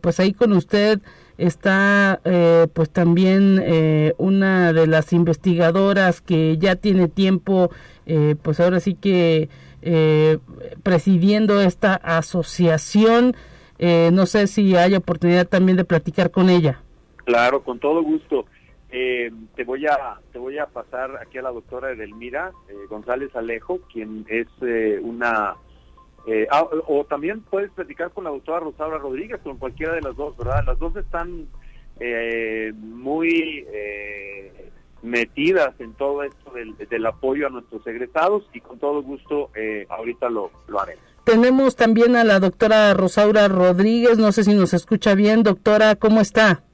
pues 0.00 0.18
ahí 0.18 0.32
con 0.32 0.52
usted 0.52 0.98
está 1.38 2.20
pues 2.74 2.90
también 2.90 3.62
una 4.18 4.72
de 4.72 4.88
las 4.88 5.12
investigadoras 5.12 6.20
que 6.20 6.58
ya 6.58 6.74
tiene 6.74 7.06
tiempo 7.06 7.70
pues 8.42 8.58
ahora 8.58 8.80
sí 8.80 8.94
que 8.94 9.48
presidiendo 10.82 11.60
esta 11.60 11.94
asociación. 11.94 13.36
No 13.80 14.26
sé 14.26 14.46
si 14.46 14.76
hay 14.76 14.94
oportunidad 14.94 15.46
también 15.46 15.76
de 15.76 15.84
platicar 15.84 16.30
con 16.30 16.50
ella. 16.50 16.82
Claro, 17.24 17.62
con 17.62 17.78
todo 17.78 18.02
gusto. 18.02 18.46
Eh, 18.92 19.30
te 19.54 19.62
voy 19.62 19.86
a 19.86 20.18
te 20.32 20.38
voy 20.40 20.58
a 20.58 20.66
pasar 20.66 21.16
aquí 21.18 21.38
a 21.38 21.42
la 21.42 21.52
doctora 21.52 21.92
Edelmira 21.92 22.50
eh, 22.68 22.74
González 22.88 23.34
Alejo, 23.36 23.80
quien 23.92 24.26
es 24.28 24.48
eh, 24.62 24.98
una 25.00 25.54
eh, 26.26 26.48
ah, 26.50 26.66
o 26.88 27.04
también 27.04 27.40
puedes 27.42 27.70
platicar 27.70 28.10
con 28.10 28.24
la 28.24 28.30
doctora 28.30 28.60
Rosaura 28.60 28.98
Rodríguez, 28.98 29.38
con 29.44 29.58
cualquiera 29.58 29.94
de 29.94 30.02
las 30.02 30.16
dos, 30.16 30.36
¿verdad? 30.36 30.64
Las 30.66 30.78
dos 30.78 30.96
están 30.96 31.46
muy 32.72 33.66
metidas 35.02 35.78
en 35.80 35.92
todo 35.92 36.22
esto 36.22 36.50
del, 36.52 36.76
del, 36.76 37.06
apoyo 37.06 37.46
a 37.46 37.50
nuestros 37.50 37.86
egresados 37.86 38.42
y 38.54 38.60
con 38.60 38.78
todo 38.78 39.02
gusto 39.02 39.50
ahorita 39.88 40.30
lo, 40.30 40.50
lo 40.66 40.80
haremos. 40.80 41.09
Tenemos 41.30 41.76
también 41.76 42.16
a 42.16 42.24
la 42.24 42.40
doctora 42.40 42.92
Rosaura 42.92 43.46
Rodríguez, 43.46 44.18
no 44.18 44.32
sé 44.32 44.42
si 44.42 44.52
nos 44.52 44.74
escucha 44.74 45.14
bien, 45.14 45.44
doctora, 45.44 45.94
¿cómo 45.94 46.20
está? 46.20 46.64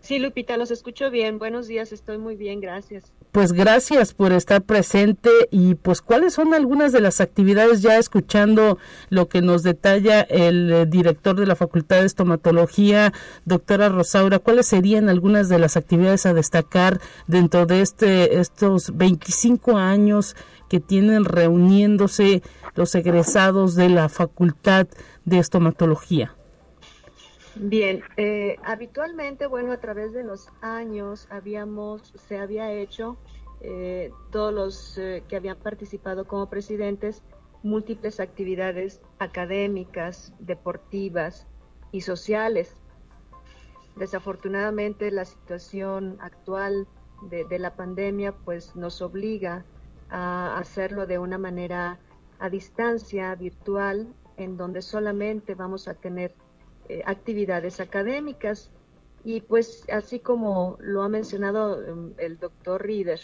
Sí, 0.00 0.18
Lupita, 0.18 0.56
los 0.56 0.72
escucho 0.72 1.12
bien. 1.12 1.38
Buenos 1.38 1.68
días, 1.68 1.92
estoy 1.92 2.18
muy 2.18 2.34
bien, 2.34 2.60
gracias. 2.60 3.12
Pues 3.34 3.52
gracias 3.52 4.14
por 4.14 4.30
estar 4.30 4.62
presente 4.62 5.28
y 5.50 5.74
pues 5.74 6.02
cuáles 6.02 6.34
son 6.34 6.54
algunas 6.54 6.92
de 6.92 7.00
las 7.00 7.20
actividades 7.20 7.82
ya 7.82 7.98
escuchando 7.98 8.78
lo 9.10 9.28
que 9.28 9.42
nos 9.42 9.64
detalla 9.64 10.20
el 10.20 10.72
eh, 10.72 10.86
director 10.86 11.34
de 11.34 11.44
la 11.44 11.56
Facultad 11.56 11.98
de 11.98 12.06
Estomatología, 12.06 13.12
doctora 13.44 13.88
Rosaura, 13.88 14.38
cuáles 14.38 14.68
serían 14.68 15.08
algunas 15.08 15.48
de 15.48 15.58
las 15.58 15.76
actividades 15.76 16.26
a 16.26 16.32
destacar 16.32 17.00
dentro 17.26 17.66
de 17.66 17.80
este 17.80 18.38
estos 18.38 18.96
25 18.96 19.78
años 19.78 20.36
que 20.68 20.78
tienen 20.78 21.24
reuniéndose 21.24 22.40
los 22.76 22.94
egresados 22.94 23.74
de 23.74 23.88
la 23.88 24.08
Facultad 24.08 24.86
de 25.24 25.40
Estomatología. 25.40 26.36
Bien, 27.56 28.02
eh, 28.16 28.56
habitualmente, 28.64 29.46
bueno, 29.46 29.72
a 29.72 29.76
través 29.76 30.12
de 30.12 30.24
los 30.24 30.48
años 30.60 31.28
habíamos, 31.30 32.12
se 32.26 32.38
había 32.38 32.72
hecho, 32.72 33.16
eh, 33.66 34.12
todos 34.30 34.52
los 34.52 34.98
eh, 34.98 35.22
que 35.26 35.36
habían 35.36 35.56
participado 35.56 36.26
como 36.26 36.50
presidentes, 36.50 37.22
múltiples 37.62 38.20
actividades 38.20 39.00
académicas, 39.18 40.34
deportivas 40.38 41.46
y 41.90 42.02
sociales. 42.02 42.76
Desafortunadamente, 43.96 45.10
la 45.10 45.24
situación 45.24 46.18
actual 46.20 46.86
de, 47.22 47.58
la 47.58 47.74
pandemia, 47.74 48.32
pues, 48.32 48.76
nos 48.76 49.00
obliga 49.00 49.64
a 50.10 50.58
hacerlo 50.58 51.06
de 51.06 51.18
una 51.18 51.38
manera 51.38 51.98
a 52.40 52.50
distancia, 52.50 53.34
virtual, 53.34 54.12
en 54.36 54.58
donde 54.58 54.82
solamente 54.82 55.54
vamos 55.54 55.88
a 55.88 55.94
tener 55.94 56.34
eh, 56.90 57.02
actividades 57.06 57.80
académicas. 57.80 58.70
Y 59.24 59.40
pues 59.40 59.86
así 59.90 60.20
como 60.20 60.76
lo 60.80 61.02
ha 61.02 61.08
mencionado 61.08 61.82
em, 61.82 62.12
el 62.18 62.38
doctor 62.38 62.84
Rieder, 62.84 63.20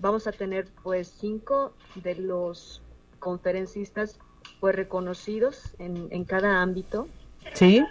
vamos 0.00 0.26
a 0.26 0.32
tener 0.32 0.68
pues 0.82 1.08
cinco 1.08 1.72
de 1.94 2.14
los 2.16 2.82
conferencistas 3.18 4.18
pues 4.60 4.74
reconocidos 4.74 5.74
en, 5.78 6.08
en 6.10 6.24
cada 6.24 6.62
ámbito. 6.62 7.08
Sí. 7.54 7.84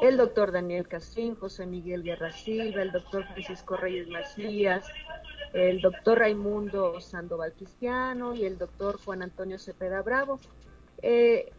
El 0.00 0.16
doctor 0.16 0.50
Daniel 0.50 0.88
Casín, 0.88 1.36
José 1.36 1.66
Miguel 1.66 2.02
Guerra 2.02 2.32
Silva, 2.32 2.82
el 2.82 2.92
doctor 2.92 3.24
Francisco 3.26 3.76
Reyes 3.76 4.08
Macías, 4.08 4.84
el 5.52 5.80
doctor 5.80 6.18
Raimundo 6.18 7.00
Sandoval 7.00 7.52
Cristiano 7.52 8.34
y 8.34 8.44
el 8.44 8.58
doctor 8.58 8.98
Juan 9.04 9.22
Antonio 9.22 9.58
Cepeda 9.58 10.02
Bravo. 10.02 10.40
Eh, 11.02 11.52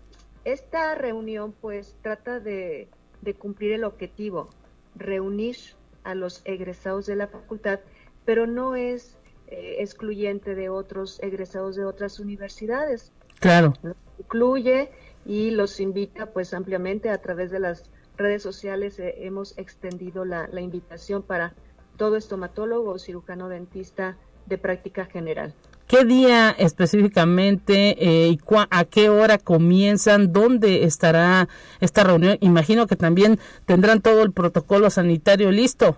esta 0.46 0.96
reunión 0.96 1.54
pues 1.54 1.96
trata 2.02 2.40
de, 2.40 2.90
cumplir 3.38 3.74
el 3.74 3.84
objetivo, 3.84 4.50
reunir 4.96 5.56
a 6.04 6.16
los 6.16 6.42
egresados 6.46 7.06
de 7.06 7.16
la 7.16 7.28
facultad, 7.28 7.80
pero 8.26 8.48
no 8.48 8.76
es 8.76 9.18
eh, 9.48 9.78
excluyente 9.80 10.56
de 10.56 10.70
otros 10.70 11.20
egresados 11.22 11.76
de 11.76 11.86
otras 11.86 12.20
universidades. 12.20 13.12
Claro. 13.40 13.74
incluye 14.20 14.90
y 15.26 15.52
los 15.52 15.80
invita 15.80 16.28
pues 16.28 16.54
ampliamente 16.54 17.10
a 17.10 17.18
través 17.18 17.52
de 17.52 17.60
las 17.60 17.90
redes 18.16 18.42
sociales 18.42 19.00
eh, 19.00 19.16
hemos 19.26 19.58
extendido 19.58 20.24
la, 20.24 20.48
la 20.48 20.62
invitación 20.62 21.24
para 21.24 21.54
todo 21.98 22.16
estomatólogo 22.16 22.92
o 22.92 23.00
cirujano 23.00 23.50
dentista 23.50 24.18
de 24.46 24.58
práctica 24.58 25.06
general. 25.06 25.54
¿Qué 25.88 26.06
día 26.06 26.50
específicamente 26.58 27.96
eh, 28.00 28.30
y 28.30 28.40
a 28.70 28.86
qué 28.86 29.10
hora 29.10 29.38
comienzan? 29.38 30.32
¿Dónde 30.32 30.86
estará 30.86 31.50
esta 31.82 32.04
reunión? 32.04 32.38
Imagino 32.40 32.88
que 32.88 32.96
también 32.96 33.40
tendrán 33.66 34.02
todo 34.02 34.24
el 34.24 34.32
protocolo 34.32 34.90
sanitario 34.90 35.52
listo. 35.52 35.98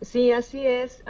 Sí, 0.00 0.30
así 0.30 0.64
es. 0.64 1.02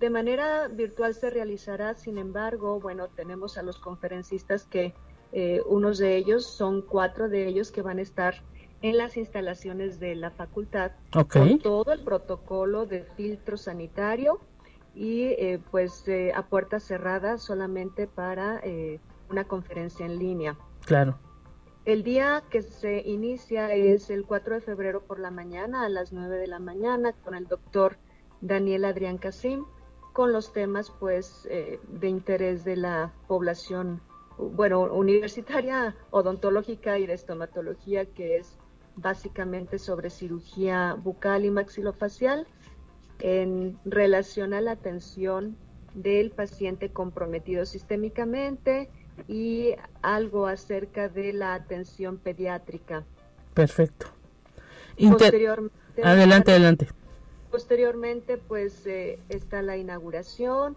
De 0.00 0.10
manera 0.10 0.68
virtual 0.68 1.14
se 1.14 1.30
realizará, 1.30 1.94
sin 1.94 2.18
embargo, 2.18 2.80
bueno, 2.80 3.08
tenemos 3.08 3.58
a 3.58 3.62
los 3.62 3.78
conferencistas 3.78 4.64
que 4.64 4.94
eh, 5.32 5.60
unos 5.66 5.98
de 5.98 6.16
ellos, 6.16 6.46
son 6.46 6.82
cuatro 6.82 7.28
de 7.28 7.46
ellos 7.46 7.70
que 7.70 7.82
van 7.82 7.98
a 7.98 8.02
estar 8.02 8.42
en 8.82 8.96
las 8.96 9.16
instalaciones 9.16 10.00
de 10.00 10.14
la 10.14 10.30
facultad 10.30 10.92
con 11.30 11.58
todo 11.58 11.92
el 11.92 12.00
protocolo 12.00 12.86
de 12.86 13.04
filtro 13.04 13.56
sanitario 13.56 14.40
y 14.94 15.24
eh, 15.24 15.60
pues 15.70 16.08
eh, 16.08 16.32
a 16.34 16.46
puertas 16.46 16.84
cerradas 16.84 17.42
solamente 17.42 18.06
para 18.06 18.60
eh, 18.64 18.98
una 19.28 19.44
conferencia 19.44 20.06
en 20.06 20.18
línea. 20.18 20.56
Claro. 20.86 21.18
El 21.84 22.02
día 22.02 22.42
que 22.50 22.62
se 22.62 23.00
inicia 23.00 23.72
es 23.74 24.10
el 24.10 24.24
4 24.24 24.56
de 24.56 24.60
febrero 24.60 25.02
por 25.02 25.18
la 25.18 25.30
mañana 25.30 25.84
a 25.84 25.88
las 25.88 26.12
9 26.12 26.38
de 26.38 26.46
la 26.46 26.58
mañana 26.58 27.12
con 27.12 27.34
el 27.34 27.46
doctor 27.46 27.96
Daniel 28.40 28.84
Adrián 28.84 29.18
Casim 29.18 29.64
con 30.12 30.32
los 30.32 30.52
temas 30.52 30.92
pues 30.98 31.48
de 31.88 32.08
interés 32.08 32.64
de 32.64 32.76
la 32.76 33.12
población 33.26 34.00
bueno 34.38 34.82
universitaria 34.82 35.94
odontológica 36.10 36.98
y 36.98 37.06
de 37.06 37.14
estomatología 37.14 38.06
que 38.06 38.36
es 38.36 38.58
básicamente 38.96 39.78
sobre 39.78 40.10
cirugía 40.10 40.94
bucal 40.94 41.44
y 41.44 41.50
maxilofacial 41.50 42.46
en 43.20 43.78
relación 43.84 44.54
a 44.54 44.60
la 44.60 44.72
atención 44.72 45.56
del 45.94 46.30
paciente 46.30 46.90
comprometido 46.90 47.66
sistémicamente 47.66 48.88
y 49.28 49.74
algo 50.02 50.46
acerca 50.46 51.08
de 51.08 51.32
la 51.32 51.54
atención 51.54 52.16
pediátrica. 52.18 53.04
Perfecto. 53.54 54.06
Posteriormente, 54.96 56.02
adelante, 56.02 56.50
adelante. 56.52 56.88
Posteriormente, 57.50 58.38
pues 58.38 58.86
eh, 58.86 59.18
está 59.28 59.60
la 59.62 59.76
inauguración, 59.76 60.76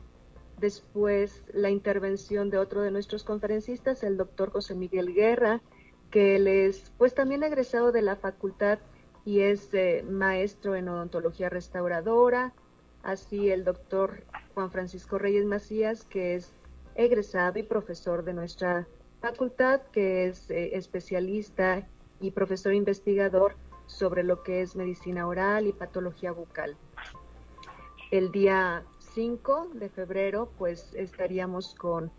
después 0.59 1.43
la 1.53 1.69
intervención 1.69 2.49
de 2.49 2.57
otro 2.57 2.81
de 2.81 2.89
nuestros 2.89 3.23
conferencistas, 3.23 4.01
el 4.01 4.17
doctor 4.17 4.51
José 4.51 4.73
Miguel 4.73 5.13
Guerra, 5.13 5.61
que 6.09 6.35
él 6.35 6.47
es 6.47 6.91
pues 6.97 7.13
también 7.13 7.43
egresado 7.43 7.91
de 7.91 8.01
la 8.01 8.15
Facultad 8.15 8.79
y 9.25 9.41
es 9.41 9.73
eh, 9.73 10.03
maestro 10.07 10.75
en 10.75 10.89
odontología 10.89 11.49
restauradora, 11.49 12.53
así 13.03 13.51
el 13.51 13.63
doctor 13.63 14.23
Juan 14.53 14.71
Francisco 14.71 15.17
Reyes 15.17 15.45
Macías, 15.45 16.03
que 16.05 16.35
es 16.35 16.53
egresado 16.95 17.59
y 17.59 17.63
profesor 17.63 18.23
de 18.23 18.33
nuestra 18.33 18.87
facultad, 19.21 19.81
que 19.91 20.25
es 20.25 20.49
eh, 20.49 20.75
especialista 20.75 21.87
y 22.19 22.31
profesor 22.31 22.73
investigador 22.73 23.55
sobre 23.87 24.23
lo 24.23 24.43
que 24.43 24.61
es 24.61 24.75
medicina 24.75 25.27
oral 25.27 25.67
y 25.67 25.73
patología 25.73 26.31
bucal. 26.31 26.77
El 28.11 28.31
día 28.31 28.83
5 28.99 29.69
de 29.73 29.89
febrero, 29.89 30.49
pues 30.57 30.93
estaríamos 30.93 31.75
con 31.75 32.11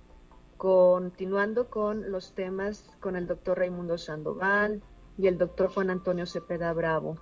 continuando 0.56 1.68
con 1.68 2.10
los 2.10 2.32
temas 2.32 2.96
con 3.00 3.16
el 3.16 3.26
doctor 3.26 3.58
Raimundo 3.58 3.98
Sandoval, 3.98 4.82
y 5.16 5.28
el 5.28 5.38
doctor 5.38 5.68
Juan 5.72 5.90
Antonio 5.90 6.26
Cepeda 6.26 6.72
Bravo. 6.72 7.16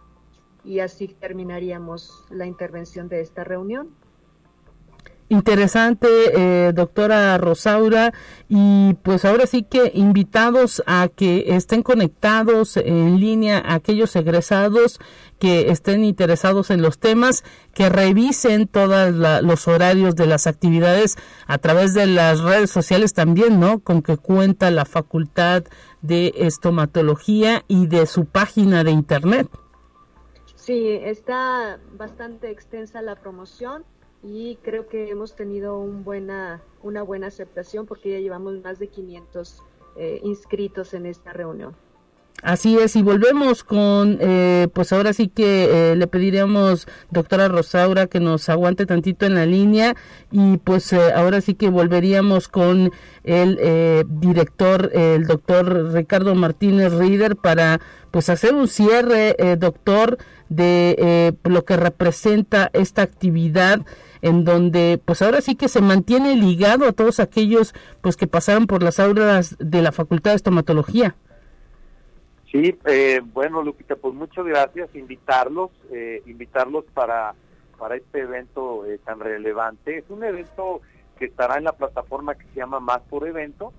Y 0.65 0.81
así 0.81 1.09
terminaríamos 1.09 2.25
la 2.31 2.47
intervención 2.47 3.09
de 3.09 3.21
esta 3.21 3.45
reunión. 3.45 3.95
Interesante, 5.33 6.09
eh, 6.09 6.73
doctora 6.73 7.37
Rosaura, 7.39 8.13
y 8.49 8.95
pues 9.03 9.25
ahora 9.25 9.47
sí 9.47 9.63
que 9.63 9.91
invitados 9.95 10.83
a 10.87 11.09
que 11.09 11.57
estén 11.57 11.83
conectados 11.83 12.77
en 12.77 13.19
línea 13.19 13.63
aquellos 13.67 14.15
egresados 14.15 15.01
que 15.39 15.71
estén 15.71 16.05
interesados 16.05 16.71
en 16.71 16.83
los 16.83 16.99
temas, 16.99 17.45
que 17.73 17.89
revisen 17.89 18.69
todos 18.69 19.13
los 19.43 19.67
horarios 19.69 20.15
de 20.17 20.27
las 20.27 20.47
actividades 20.47 21.17
a 21.47 21.59
través 21.59 21.95
de 21.95 22.07
las 22.07 22.41
redes 22.41 22.71
sociales 22.71 23.15
también, 23.15 23.59
¿no? 23.59 23.81
Con 23.81 24.03
que 24.03 24.19
cuenta 24.19 24.71
la 24.71 24.85
Facultad 24.85 25.65
de 26.03 26.33
Estomatología 26.37 27.65
y 27.69 27.87
de 27.87 28.07
su 28.07 28.27
página 28.27 28.85
de 28.85 28.91
Internet. 28.91 29.49
Sí, 30.55 30.87
está 30.89 31.81
bastante 31.97 32.51
extensa 32.51 33.03
la 33.03 33.17
promoción 33.17 33.85
y 34.23 34.57
creo 34.63 34.89
que 34.89 35.11
hemos 35.11 35.35
tenido 35.35 35.79
un 35.79 36.05
buena, 36.05 36.63
una 36.83 37.03
buena 37.03 37.27
aceptación 37.29 37.87
porque 37.87 38.11
ya 38.13 38.19
llevamos 38.21 38.63
más 38.63 38.79
de 38.79 38.89
500 38.89 39.63
eh, 39.97 40.21
inscritos 40.23 40.95
en 40.95 41.07
esta 41.07 41.33
reunión. 41.33 41.75
Así 42.43 42.77
es, 42.77 42.97
y 42.97 43.03
volvemos 43.03 43.63
con, 43.63 44.19
eh, 44.21 44.67
pues 44.75 44.93
ahora 44.93 45.13
sí 45.13 45.29
que 45.29 45.93
eh, 45.93 45.97
le 45.97 46.09
pediríamos, 46.09 46.89
doctora 47.09 47.47
Rosaura, 47.47 48.09
que 48.09 48.19
nos 48.19 48.49
aguante 48.49 48.85
tantito 48.85 49.27
en 49.27 49.37
la 49.37 49.47
línea 49.47 49.95
y 50.33 50.57
pues 50.57 50.93
eh, 50.93 51.13
ahora 51.15 51.41
sí 51.41 51.55
que 51.55 51.69
volveríamos 51.69 52.49
con 52.49 52.91
el 53.23 54.05
director, 54.09 54.91
el 54.93 55.29
doctor 55.29 55.93
Ricardo 55.93 56.35
Martínez 56.35 56.93
Rieder, 56.93 57.37
para 57.37 57.81
pues 58.11 58.29
hacer 58.29 58.55
un 58.55 58.67
cierre, 58.67 59.37
doctor, 59.57 60.19
de 60.55 61.35
lo 61.45 61.65
que 61.65 61.77
representa 61.77 62.71
esta 62.73 63.03
actividad 63.03 63.81
en 64.23 64.45
donde 64.45 65.01
pues 65.05 65.21
ahora 65.21 65.41
sí 65.41 65.57
que 65.57 65.69
se 65.69 65.83
mantiene 65.83 66.37
ligado 66.37 66.87
a 66.87 66.93
todos 66.93 67.21
aquellos 67.21 67.75
pues 68.01 68.17
que 68.17 68.27
pasaron 68.27 68.67
por 68.67 68.83
las 68.83 69.01
aulas 69.01 69.57
de 69.59 69.83
la 69.83 69.93
Facultad 69.93 70.31
de 70.31 70.37
Estomatología. 70.37 71.17
Sí, 72.53 72.79
eh, 72.85 73.21
bueno, 73.33 73.63
Lupita, 73.63 73.97
pues 73.97 74.15
muchas 74.15 74.45
gracias. 74.45 74.95
Invitarlos, 74.95 75.71
eh, 75.91 76.23
invitarlos 76.27 76.85
para, 76.93 77.35
para 77.79 77.97
este 77.97 78.21
evento 78.21 78.85
eh, 78.87 78.99
tan 79.05 79.21
relevante. 79.21 79.99
Es 79.99 80.05
un 80.11 80.23
evento 80.23 80.83
que 81.19 81.25
estará 81.25 81.57
en 81.57 81.65
la 81.65 81.73
plataforma 81.73 82.35
que 82.35 82.45
se 82.49 82.57
llama 82.57 82.79
Más 82.79 83.01
por 83.09 83.27
Evento. 83.27 83.73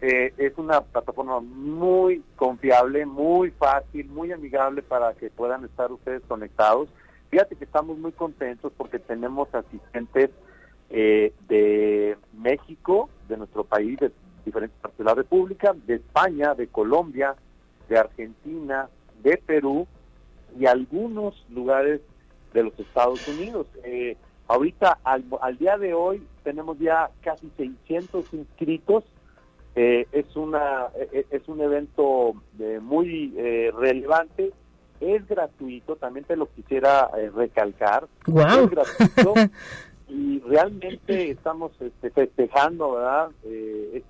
Es 0.00 0.58
una 0.58 0.80
plataforma 0.82 1.40
muy 1.40 2.22
confiable, 2.36 3.06
muy 3.06 3.50
fácil, 3.52 4.08
muy 4.08 4.32
amigable 4.32 4.82
para 4.82 5.14
que 5.14 5.30
puedan 5.30 5.64
estar 5.64 5.90
ustedes 5.90 6.22
conectados. 6.28 6.88
Fíjate 7.30 7.56
que 7.56 7.64
estamos 7.64 7.98
muy 7.98 8.12
contentos 8.12 8.72
porque 8.76 8.98
tenemos 8.98 9.48
asistentes 9.54 10.30
de 10.90 12.16
México, 12.32 13.08
de 13.28 13.36
nuestro 13.36 13.64
país, 13.64 13.98
de 13.98 14.12
diferentes 14.44 14.78
partes 14.80 14.98
de 14.98 15.04
la 15.04 15.14
República, 15.14 15.74
de 15.86 15.96
España, 15.96 16.54
de 16.54 16.68
Colombia, 16.68 17.34
de 17.88 17.98
Argentina, 17.98 18.88
de 19.22 19.36
Perú 19.38 19.86
y 20.58 20.66
algunos 20.66 21.44
lugares 21.50 22.00
de 22.54 22.62
los 22.62 22.78
Estados 22.78 23.26
Unidos. 23.28 23.66
Eh, 23.84 24.16
ahorita, 24.48 24.98
al, 25.04 25.58
día 25.58 25.76
de 25.76 25.94
hoy, 25.94 26.22
tenemos 26.44 26.78
ya 26.78 27.10
casi 27.22 27.50
600 27.56 28.32
inscritos. 28.32 29.04
Eh, 29.76 30.06
es, 30.12 30.34
una, 30.36 30.86
eh, 31.12 31.26
es 31.30 31.46
un 31.48 31.60
evento 31.60 32.34
muy 32.80 33.34
relevante. 33.78 34.52
Es 35.00 35.28
gratuito, 35.28 35.96
también 35.96 36.24
te 36.24 36.36
lo 36.36 36.46
quisiera 36.46 37.10
recalcar. 37.34 38.08
Es 38.26 38.70
gratuito. 38.70 39.34
y 40.08 40.40
realmente 40.40 41.30
estamos 41.30 41.72
este, 41.80 42.10
festejando, 42.10 42.92
¿verdad? 42.92 43.30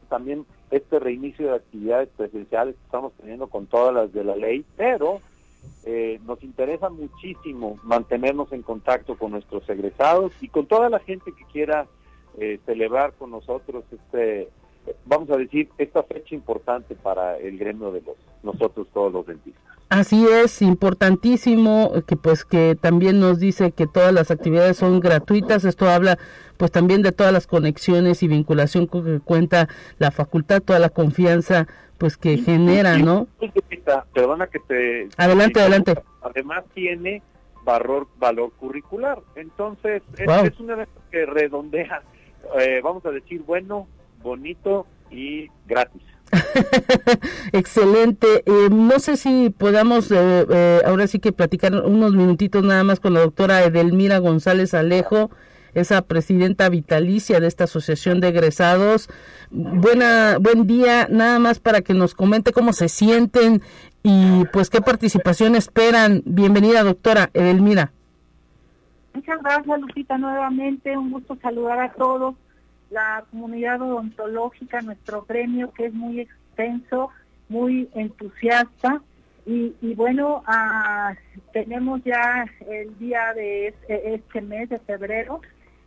también 0.09 0.47
este 0.71 0.99
reinicio 0.99 1.49
de 1.49 1.57
actividades 1.57 2.09
presenciales 2.17 2.77
que 2.77 2.85
estamos 2.85 3.12
teniendo 3.14 3.49
con 3.49 3.67
todas 3.67 3.95
las 3.95 4.12
de 4.12 4.25
la 4.25 4.37
ley, 4.37 4.64
pero 4.77 5.21
eh, 5.85 6.21
nos 6.27 6.43
interesa 6.43 6.89
muchísimo 6.89 7.79
mantenernos 7.83 8.53
en 8.53 8.62
contacto 8.62 9.17
con 9.17 9.33
nuestros 9.33 9.69
egresados 9.69 10.33
y 10.41 10.49
con 10.49 10.67
toda 10.67 10.91
la 10.91 10.99
gente 10.99 11.33
que 11.33 11.45
quiera 11.53 11.87
eh, 12.39 12.59
celebrar 12.67 13.12
con 13.12 13.31
nosotros 13.31 13.85
este, 13.93 14.49
vamos 15.05 15.30
a 15.30 15.37
decir, 15.37 15.68
esta 15.78 16.03
fecha 16.03 16.34
importante 16.34 16.95
para 16.95 17.37
el 17.39 17.59
gremio 17.59 17.93
de 17.93 18.03
los 18.03 18.16
nosotros 18.43 18.87
todos 18.93 19.12
los 19.12 19.26
dentistas. 19.26 19.62
Así 19.89 20.26
es, 20.26 20.62
importantísimo 20.62 21.93
que 22.07 22.16
pues 22.16 22.45
que 22.45 22.76
también 22.80 23.20
nos 23.20 23.39
dice 23.39 23.70
que 23.70 23.87
todas 23.87 24.12
las 24.12 24.30
actividades 24.30 24.76
son 24.76 25.01
gratuitas. 25.01 25.64
Esto 25.64 25.89
habla 25.89 26.18
pues 26.57 26.72
también 26.72 27.03
de 27.03 27.12
todas 27.12 27.32
las 27.32 27.47
conexiones 27.47 28.22
y 28.22 28.28
vinculación 28.28 28.87
con 28.87 29.05
que 29.05 29.20
cuenta 29.20 29.68
la 29.99 30.11
facultad, 30.11 30.62
toda 30.62 30.78
la 30.78 30.89
confianza 30.89 31.68
pues 31.99 32.16
que 32.16 32.37
genera, 32.39 32.99
¿no? 32.99 33.26
Perdona 34.12 34.49
que 34.49 34.59
te 34.61 35.09
Adelante, 35.16 35.61
adelante. 35.61 35.95
Además 36.22 36.64
tiene 36.74 37.22
valor 37.64 38.09
valor 38.18 38.53
curricular. 38.59 39.20
Entonces, 39.37 40.03
es, 40.18 40.61
una 40.61 40.74
vez 40.74 40.89
que 41.11 41.26
redondea 41.26 42.03
eh, 42.61 42.80
vamos 42.82 43.05
a 43.07 43.11
decir, 43.11 43.43
bueno, 43.43 43.87
bonito 44.27 44.87
y 45.11 45.49
gratis. 45.66 46.03
Excelente. 47.53 48.43
Eh, 48.45 48.68
no 48.70 48.99
sé 48.99 49.16
si 49.16 49.51
podamos 49.51 50.11
eh, 50.11 50.45
eh, 50.51 50.81
ahora 50.85 51.07
sí 51.07 51.20
que 51.20 51.33
platicar 51.33 51.72
unos 51.72 52.12
minutitos 52.14 52.62
nada 52.64 52.85
más 52.85 53.01
con 53.01 53.14
la 53.14 53.20
doctora 53.20 53.64
Edelmira 53.64 54.18
González 54.18 54.74
Alejo, 54.74 55.31
esa 55.74 56.03
presidenta 56.03 56.68
vitalicia 56.68 57.39
de 57.39 57.47
esta 57.47 57.64
asociación 57.64 58.20
de 58.20 58.29
egresados. 58.29 59.09
Buena, 59.51 60.39
buen 60.41 60.66
día, 60.66 61.07
nada 61.09 61.39
más 61.39 61.61
para 61.61 61.83
que 61.83 61.95
nos 61.95 62.14
comente 62.14 62.53
cómo 62.53 62.72
se 62.72 62.89
sienten 62.89 63.62
y 64.03 64.45
pues 64.53 64.68
qué 64.68 64.81
participación 64.81 65.55
esperan. 65.55 66.22
Bienvenida, 66.27 66.83
doctora 66.83 67.31
Edelmira. 67.33 67.93
Muchas 69.14 69.41
gracias, 69.43 69.81
Lupita, 69.81 70.18
nuevamente. 70.18 70.97
Un 70.99 71.12
gusto 71.12 71.39
saludar 71.41 71.79
a 71.79 71.93
todos 71.93 72.35
la 72.91 73.24
comunidad 73.30 73.80
odontológica, 73.82 74.80
nuestro 74.80 75.24
premio 75.24 75.72
que 75.72 75.87
es 75.87 75.95
muy 75.95 76.20
extenso, 76.20 77.11
muy 77.49 77.89
entusiasta. 77.95 79.03
Y, 79.49 79.95
bueno, 79.95 80.43
ah, 80.47 81.14
tenemos 81.53 82.03
ya 82.03 82.47
el 82.68 82.99
día 82.99 83.32
de 83.32 83.72
este, 83.89 84.41
mes 84.41 84.68
de 84.68 84.80
febrero, 84.80 85.41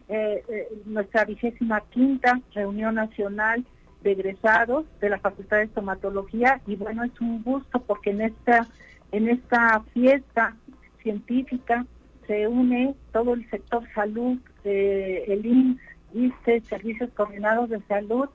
eh, 0.07 0.41
eh, 0.47 0.67
nuestra 0.85 1.25
vigésima 1.25 1.81
quinta 1.89 2.39
reunión 2.53 2.95
nacional 2.95 3.65
de 4.01 4.13
egresados 4.13 4.85
de 5.01 5.09
la 5.09 5.19
Facultad 5.19 5.57
de 5.57 5.63
Estomatología 5.63 6.61
y 6.65 6.75
bueno, 6.77 7.03
es 7.03 7.19
un 7.19 7.43
gusto 7.43 7.81
porque 7.81 8.11
en 8.11 8.21
esta, 8.21 8.65
en 9.11 9.27
esta 9.27 9.81
fiesta 9.93 10.55
científica 11.03 11.85
se 12.27 12.47
une 12.47 12.95
todo 13.11 13.33
el 13.33 13.49
sector 13.49 13.83
salud, 13.93 14.37
eh, 14.63 15.25
el 15.27 15.45
INS, 15.45 15.81
ISTE, 16.13 16.61
Servicios 16.61 17.09
Coordinados 17.15 17.69
de 17.69 17.81
Salud 17.81 18.29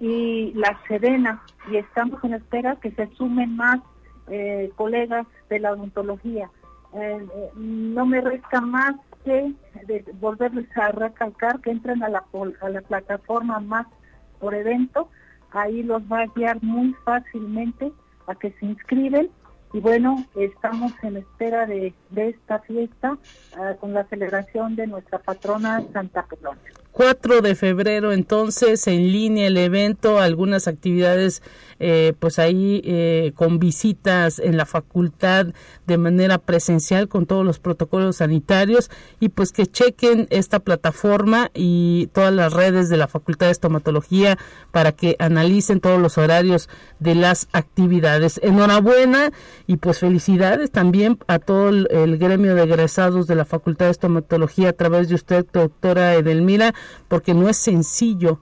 y 0.00 0.52
la 0.54 0.78
Sedena, 0.86 1.42
y 1.70 1.76
estamos 1.76 2.22
en 2.24 2.34
espera 2.34 2.76
que 2.76 2.90
se 2.92 3.08
sumen 3.16 3.56
más 3.56 3.80
eh, 4.28 4.70
colegas 4.76 5.26
de 5.48 5.58
la 5.58 5.72
odontología. 5.72 6.50
Eh, 6.94 7.26
eh, 7.34 7.50
no 7.56 8.06
me 8.06 8.20
resta 8.20 8.60
más 8.60 8.94
que 9.24 9.52
volverles 10.20 10.66
a 10.76 10.92
recalcar 10.92 11.60
que 11.60 11.70
entren 11.70 12.02
a 12.02 12.08
la, 12.08 12.24
a 12.60 12.68
la 12.68 12.80
plataforma 12.82 13.58
más 13.60 13.86
por 14.38 14.54
evento, 14.54 15.08
ahí 15.50 15.82
los 15.82 16.02
va 16.02 16.20
a 16.20 16.26
guiar 16.26 16.62
muy 16.62 16.94
fácilmente 17.04 17.92
a 18.26 18.34
que 18.34 18.52
se 18.52 18.66
inscriben 18.66 19.30
y 19.72 19.80
bueno, 19.80 20.24
estamos 20.34 20.92
en 21.02 21.18
espera 21.18 21.66
de, 21.66 21.94
esta 22.16 22.60
fiesta 22.60 23.18
ah, 23.56 23.74
con 23.78 23.92
la 23.92 24.04
celebración 24.04 24.76
de 24.76 24.86
nuestra 24.86 25.18
patrona 25.18 25.82
Santa 25.92 26.24
Pelona. 26.24 26.60
4 26.98 27.42
de 27.42 27.54
febrero 27.54 28.10
entonces 28.12 28.88
en 28.88 29.12
línea 29.12 29.46
el 29.46 29.56
evento, 29.56 30.18
algunas 30.18 30.66
actividades 30.66 31.44
eh, 31.80 32.12
pues 32.18 32.40
ahí 32.40 32.82
eh, 32.84 33.30
con 33.36 33.60
visitas 33.60 34.40
en 34.40 34.56
la 34.56 34.66
facultad 34.66 35.46
de 35.86 35.96
manera 35.96 36.38
presencial 36.38 37.06
con 37.06 37.26
todos 37.26 37.46
los 37.46 37.60
protocolos 37.60 38.16
sanitarios 38.16 38.90
y 39.20 39.28
pues 39.28 39.52
que 39.52 39.66
chequen 39.66 40.26
esta 40.30 40.58
plataforma 40.58 41.52
y 41.54 42.08
todas 42.12 42.34
las 42.34 42.52
redes 42.52 42.88
de 42.88 42.96
la 42.96 43.06
Facultad 43.06 43.46
de 43.46 43.52
Estomatología 43.52 44.36
para 44.72 44.90
que 44.90 45.14
analicen 45.20 45.78
todos 45.78 46.00
los 46.00 46.18
horarios 46.18 46.68
de 46.98 47.14
las 47.14 47.46
actividades. 47.52 48.40
Enhorabuena 48.42 49.30
y 49.68 49.76
pues 49.76 50.00
felicidades 50.00 50.72
también 50.72 51.20
a 51.28 51.38
todo 51.38 51.68
el, 51.68 51.86
el 51.92 52.18
gremio 52.18 52.56
de 52.56 52.64
egresados 52.64 53.28
de 53.28 53.36
la 53.36 53.44
Facultad 53.44 53.84
de 53.84 53.92
Estomatología 53.92 54.70
a 54.70 54.72
través 54.72 55.08
de 55.08 55.14
usted, 55.14 55.46
doctora 55.52 56.16
Edelmira 56.16 56.74
porque 57.08 57.34
no 57.34 57.48
es 57.48 57.56
sencillo 57.56 58.40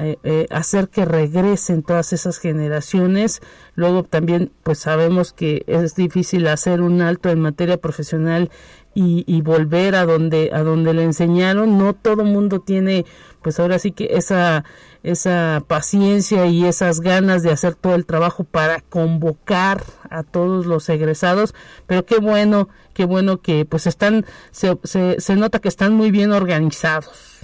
eh, 0.00 0.16
eh, 0.22 0.46
hacer 0.50 0.90
que 0.90 1.04
regresen 1.04 1.82
todas 1.82 2.12
esas 2.12 2.38
generaciones. 2.38 3.40
Luego 3.74 4.04
también 4.04 4.52
pues 4.62 4.78
sabemos 4.78 5.32
que 5.32 5.64
es 5.66 5.96
difícil 5.96 6.46
hacer 6.46 6.82
un 6.82 7.02
alto 7.02 7.30
en 7.30 7.40
materia 7.40 7.78
profesional 7.78 8.48
y, 8.94 9.42
volver 9.42 9.94
a 9.94 10.04
donde 10.06 10.50
a 10.52 10.62
donde 10.64 10.92
le 10.92 11.04
enseñaron 11.04 11.78
no 11.78 11.94
todo 11.94 12.24
mundo 12.24 12.60
tiene 12.60 13.06
pues 13.42 13.60
ahora 13.60 13.78
sí 13.78 13.92
que 13.92 14.08
esa 14.12 14.64
esa 15.04 15.62
paciencia 15.68 16.46
y 16.46 16.64
esas 16.64 17.00
ganas 17.00 17.44
de 17.44 17.52
hacer 17.52 17.76
todo 17.76 17.94
el 17.94 18.06
trabajo 18.06 18.42
para 18.42 18.80
convocar 18.80 19.84
a 20.10 20.24
todos 20.24 20.66
los 20.66 20.88
egresados 20.88 21.54
pero 21.86 22.04
qué 22.04 22.18
bueno 22.18 22.68
qué 22.92 23.04
bueno 23.04 23.40
que 23.40 23.64
pues 23.64 23.86
están 23.86 24.26
se, 24.50 24.76
se, 24.84 25.36
nota 25.36 25.60
que 25.60 25.68
están 25.68 25.94
muy 25.94 26.10
bien 26.10 26.32
organizados 26.32 27.37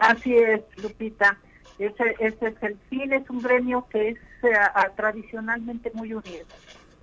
así 0.00 0.34
es 0.34 0.62
Lupita 0.82 1.38
ese, 1.78 2.16
ese 2.18 2.48
es 2.48 2.62
el 2.62 2.76
fin 2.90 3.12
es 3.12 3.28
un 3.30 3.40
gremio 3.40 3.86
que 3.90 4.10
es 4.10 4.18
eh, 4.42 4.52
tradicionalmente 4.96 5.90
muy 5.94 6.12
unido 6.12 6.46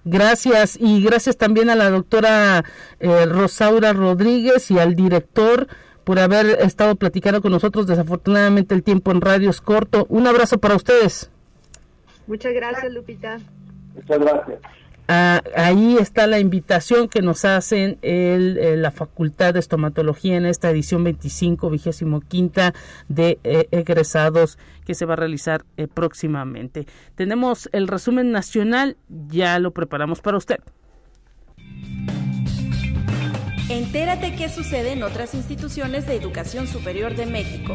Gracias 0.10 0.78
y 0.80 1.04
gracias 1.04 1.36
también 1.36 1.70
a 1.70 1.76
la 1.76 1.90
doctora 1.90 2.64
eh, 3.02 3.26
Rosaura 3.26 3.92
Rodríguez 3.92 4.72
y 4.72 4.80
al 4.80 4.96
director 4.96 5.68
por 6.06 6.20
haber 6.20 6.62
estado 6.62 6.96
platicando 6.96 7.42
con 7.42 7.52
nosotros. 7.52 7.88
Desafortunadamente 7.88 8.74
el 8.74 8.84
tiempo 8.84 9.12
en 9.12 9.20
radio 9.20 9.50
es 9.50 9.60
corto. 9.60 10.06
Un 10.08 10.26
abrazo 10.26 10.60
para 10.60 10.78
ustedes. 10.78 11.30
Muchas 12.26 12.54
gracias, 12.54 12.94
Lupita. 12.94 13.38
Muchas 13.96 14.20
gracias. 14.20 14.60
Ah, 15.10 15.42
ahí 15.56 15.98
está 15.98 16.28
la 16.28 16.40
invitación 16.40 17.08
que 17.08 17.22
nos 17.22 17.46
hacen 17.46 17.98
eh, 18.02 18.76
la 18.78 18.92
Facultad 18.92 19.54
de 19.54 19.62
Estomatología 19.62 20.36
en 20.36 20.46
esta 20.46 20.70
edición 20.70 21.06
25, 21.06 21.70
vigésimo 21.70 22.20
quinta 22.20 22.74
de 23.08 23.40
eh, 23.46 23.70
egresados 23.72 24.58
que 24.86 24.96
se 24.96 25.06
va 25.06 25.14
a 25.14 25.18
realizar 25.18 25.64
eh, 25.78 25.88
próximamente. 25.88 26.88
Tenemos 27.16 27.70
el 27.72 27.88
resumen 27.88 28.32
nacional, 28.32 28.98
ya 29.30 29.60
lo 29.60 29.72
preparamos 29.72 30.20
para 30.20 30.38
usted. 30.38 30.60
Entérate 33.70 34.36
qué 34.36 34.50
sucede 34.50 34.92
en 34.92 35.04
otras 35.04 35.34
instituciones 35.34 36.06
de 36.06 36.16
educación 36.16 36.68
superior 36.68 37.16
de 37.16 37.26
México. 37.26 37.74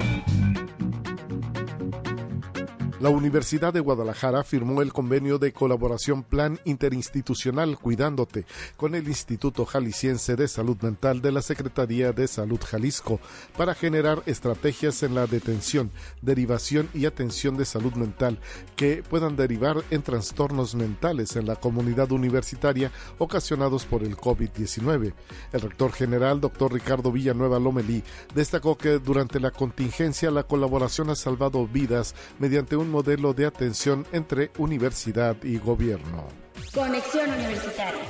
La 3.02 3.08
Universidad 3.08 3.72
de 3.72 3.80
Guadalajara 3.80 4.44
firmó 4.44 4.80
el 4.80 4.92
convenio 4.92 5.40
de 5.40 5.52
colaboración 5.52 6.22
Plan 6.22 6.60
Interinstitucional 6.64 7.76
Cuidándote 7.76 8.46
con 8.76 8.94
el 8.94 9.08
Instituto 9.08 9.66
Jalisciense 9.66 10.36
de 10.36 10.46
Salud 10.46 10.76
Mental 10.82 11.20
de 11.20 11.32
la 11.32 11.42
Secretaría 11.42 12.12
de 12.12 12.28
Salud 12.28 12.60
Jalisco 12.64 13.18
para 13.56 13.74
generar 13.74 14.22
estrategias 14.26 15.02
en 15.02 15.16
la 15.16 15.26
detención, 15.26 15.90
derivación 16.20 16.88
y 16.94 17.06
atención 17.06 17.56
de 17.56 17.64
salud 17.64 17.92
mental 17.94 18.38
que 18.76 19.02
puedan 19.02 19.34
derivar 19.34 19.82
en 19.90 20.02
trastornos 20.02 20.76
mentales 20.76 21.34
en 21.34 21.46
la 21.46 21.56
comunidad 21.56 22.12
universitaria 22.12 22.92
ocasionados 23.18 23.84
por 23.84 24.04
el 24.04 24.16
COVID-19. 24.16 25.12
El 25.52 25.60
rector 25.60 25.90
general, 25.90 26.40
doctor 26.40 26.72
Ricardo 26.72 27.10
Villanueva 27.10 27.58
Lomelí, 27.58 28.04
destacó 28.32 28.78
que 28.78 29.00
durante 29.00 29.40
la 29.40 29.50
contingencia 29.50 30.30
la 30.30 30.44
colaboración 30.44 31.10
ha 31.10 31.16
salvado 31.16 31.66
vidas 31.66 32.14
mediante 32.38 32.76
un 32.76 32.91
modelo 32.92 33.32
de 33.34 33.46
atención 33.46 34.06
entre 34.12 34.52
universidad 34.58 35.36
y 35.42 35.58
gobierno. 35.58 36.28
Conexión 36.72 37.30
Universitaria. 37.30 38.04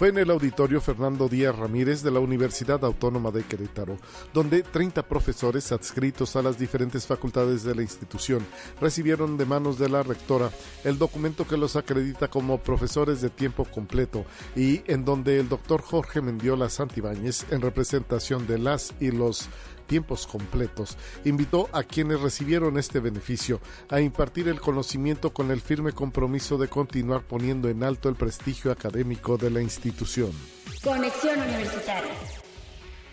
Fue 0.00 0.08
en 0.08 0.16
el 0.16 0.30
auditorio 0.30 0.80
Fernando 0.80 1.28
Díaz 1.28 1.58
Ramírez 1.58 2.02
de 2.02 2.10
la 2.10 2.20
Universidad 2.20 2.82
Autónoma 2.86 3.30
de 3.30 3.42
Querétaro, 3.42 3.98
donde 4.32 4.62
30 4.62 5.02
profesores 5.06 5.72
adscritos 5.72 6.36
a 6.36 6.42
las 6.42 6.58
diferentes 6.58 7.06
facultades 7.06 7.64
de 7.64 7.74
la 7.74 7.82
institución 7.82 8.46
recibieron 8.80 9.36
de 9.36 9.44
manos 9.44 9.78
de 9.78 9.90
la 9.90 10.02
rectora 10.02 10.50
el 10.84 10.96
documento 10.96 11.46
que 11.46 11.58
los 11.58 11.76
acredita 11.76 12.28
como 12.28 12.62
profesores 12.62 13.20
de 13.20 13.28
tiempo 13.28 13.66
completo 13.66 14.24
y 14.56 14.80
en 14.86 15.04
donde 15.04 15.38
el 15.38 15.50
doctor 15.50 15.82
Jorge 15.82 16.22
Mendiola 16.22 16.70
Santibáñez, 16.70 17.44
en 17.50 17.60
representación 17.60 18.46
de 18.46 18.58
las 18.58 18.94
y 19.00 19.10
los 19.10 19.50
tiempos 19.90 20.28
completos, 20.28 20.96
invitó 21.24 21.68
a 21.72 21.82
quienes 21.82 22.20
recibieron 22.20 22.78
este 22.78 23.00
beneficio 23.00 23.60
a 23.88 24.00
impartir 24.00 24.46
el 24.46 24.60
conocimiento 24.60 25.34
con 25.34 25.50
el 25.50 25.60
firme 25.60 25.90
compromiso 25.90 26.58
de 26.58 26.68
continuar 26.68 27.22
poniendo 27.22 27.68
en 27.68 27.82
alto 27.82 28.08
el 28.08 28.14
prestigio 28.14 28.70
académico 28.70 29.36
de 29.36 29.50
la 29.50 29.60
institución. 29.60 30.30
Conexión 30.84 31.40
Universitaria 31.40 32.39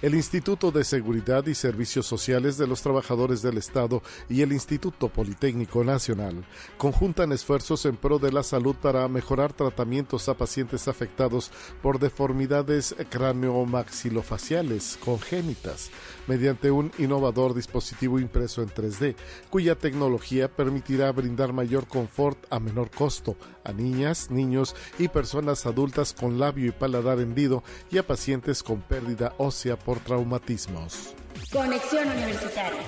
el 0.01 0.13
Instituto 0.13 0.71
de 0.71 0.83
Seguridad 0.83 1.47
y 1.47 1.55
Servicios 1.55 2.05
Sociales 2.05 2.57
de 2.57 2.67
los 2.67 2.83
Trabajadores 2.83 3.41
del 3.41 3.57
Estado 3.57 4.03
y 4.29 4.41
el 4.41 4.53
Instituto 4.53 5.09
Politécnico 5.09 5.83
Nacional 5.83 6.45
conjuntan 6.77 7.31
esfuerzos 7.31 7.85
en 7.85 7.95
pro 7.95 8.19
de 8.19 8.31
la 8.31 8.43
salud 8.43 8.75
para 8.75 9.07
mejorar 9.07 9.53
tratamientos 9.53 10.29
a 10.29 10.35
pacientes 10.35 10.87
afectados 10.87 11.51
por 11.81 11.97
deformidades 11.97 12.95
cráneo-maxilofaciales 13.09 14.99
congénitas 15.03 15.89
mediante 16.27 16.69
un 16.69 16.91
innovador 16.99 17.55
dispositivo 17.55 18.19
impreso 18.19 18.61
en 18.61 18.69
3D, 18.69 19.15
cuya 19.49 19.75
tecnología 19.75 20.47
permitirá 20.47 21.11
brindar 21.11 21.53
mayor 21.53 21.87
confort 21.87 22.37
a 22.51 22.59
menor 22.59 22.91
costo 22.91 23.35
a 23.67 23.73
niñas, 23.73 24.31
niños 24.31 24.75
y 24.97 25.09
personas 25.09 25.65
adultas 25.65 26.13
con 26.13 26.39
labio 26.39 26.67
y 26.67 26.71
paladar 26.71 27.19
hendido 27.19 27.63
y 27.91 27.97
a 27.97 28.07
pacientes 28.07 28.63
con 28.63 28.81
pérdida 28.81 29.33
ósea 29.37 29.77
por 29.77 29.99
traumatismos. 29.99 31.13
Conexión 31.51 32.07
Universitaria. 32.07 32.81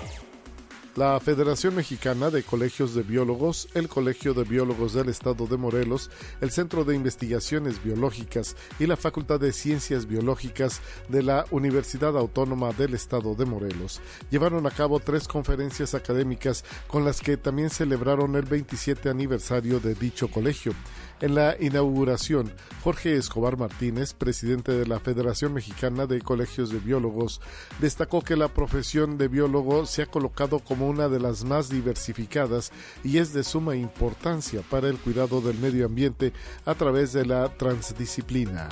La 1.00 1.18
Federación 1.22 1.76
Mexicana 1.76 2.30
de 2.30 2.44
Colegios 2.44 2.94
de 2.94 3.04
Biólogos, 3.04 3.70
el 3.74 3.88
Colegio 3.88 4.34
de 4.34 4.44
Biólogos 4.44 4.92
del 4.92 5.08
Estado 5.08 5.48
de 5.48 5.56
Morelos, 5.56 6.12
el 6.42 6.52
Centro 6.52 6.84
de 6.84 6.94
Investigaciones 6.94 7.82
Biológicas 7.82 8.58
y 8.80 8.86
la 8.86 8.98
Facultad 8.98 9.40
de 9.40 9.54
Ciencias 9.54 10.08
Biológicas 10.08 10.82
de 11.08 11.24
la 11.24 11.46
Universidad 11.52 12.18
Autónoma 12.18 12.74
del 12.74 12.96
Estado 12.96 13.34
de 13.34 13.46
Morelos 13.46 14.02
llevaron 14.30 14.68
a 14.68 14.72
cabo 14.72 15.00
tres 15.00 15.30
conferencias 15.30 15.96
académicas 15.96 16.66
con 16.88 17.06
las 17.06 17.22
que 17.22 17.38
también 17.38 17.70
celebraron 17.70 18.36
el 18.36 18.44
27 18.44 19.08
aniversario 19.08 19.80
de 19.80 19.96
dicho 19.96 20.30
colegio. 20.30 20.74
En 21.22 21.36
la 21.36 21.58
inauguración, 21.60 22.54
Jorge 22.82 23.18
Escobar 23.18 23.58
Martínez, 23.58 24.14
presidente 24.14 24.72
de 24.72 24.88
la 24.88 25.02
Federación 25.02 25.54
Mexicana 25.54 26.06
de 26.06 26.22
Colegios 26.22 26.70
de 26.70 26.80
Biólogos, 26.80 27.42
destacó 27.80 28.22
que 28.22 28.38
la 28.38 28.48
profesión 28.48 29.18
de 29.18 29.28
biólogo 29.28 29.86
se 29.86 30.04
ha 30.04 30.06
colocado 30.06 30.60
como 30.60 30.88
una 30.88 31.10
de 31.10 31.20
las 31.20 31.44
más 31.44 31.70
diversificadas 31.70 32.72
y 33.04 33.18
es 33.18 33.34
de 33.34 33.44
suma 33.44 33.76
importancia 33.76 34.62
para 34.70 34.88
el 34.88 34.98
cuidado 34.98 35.42
del 35.42 35.58
medio 35.58 35.86
ambiente 35.86 36.32
a 36.66 36.74
través 36.76 37.12
de 37.12 37.26
la 37.26 37.50
transdisciplina. 37.50 38.70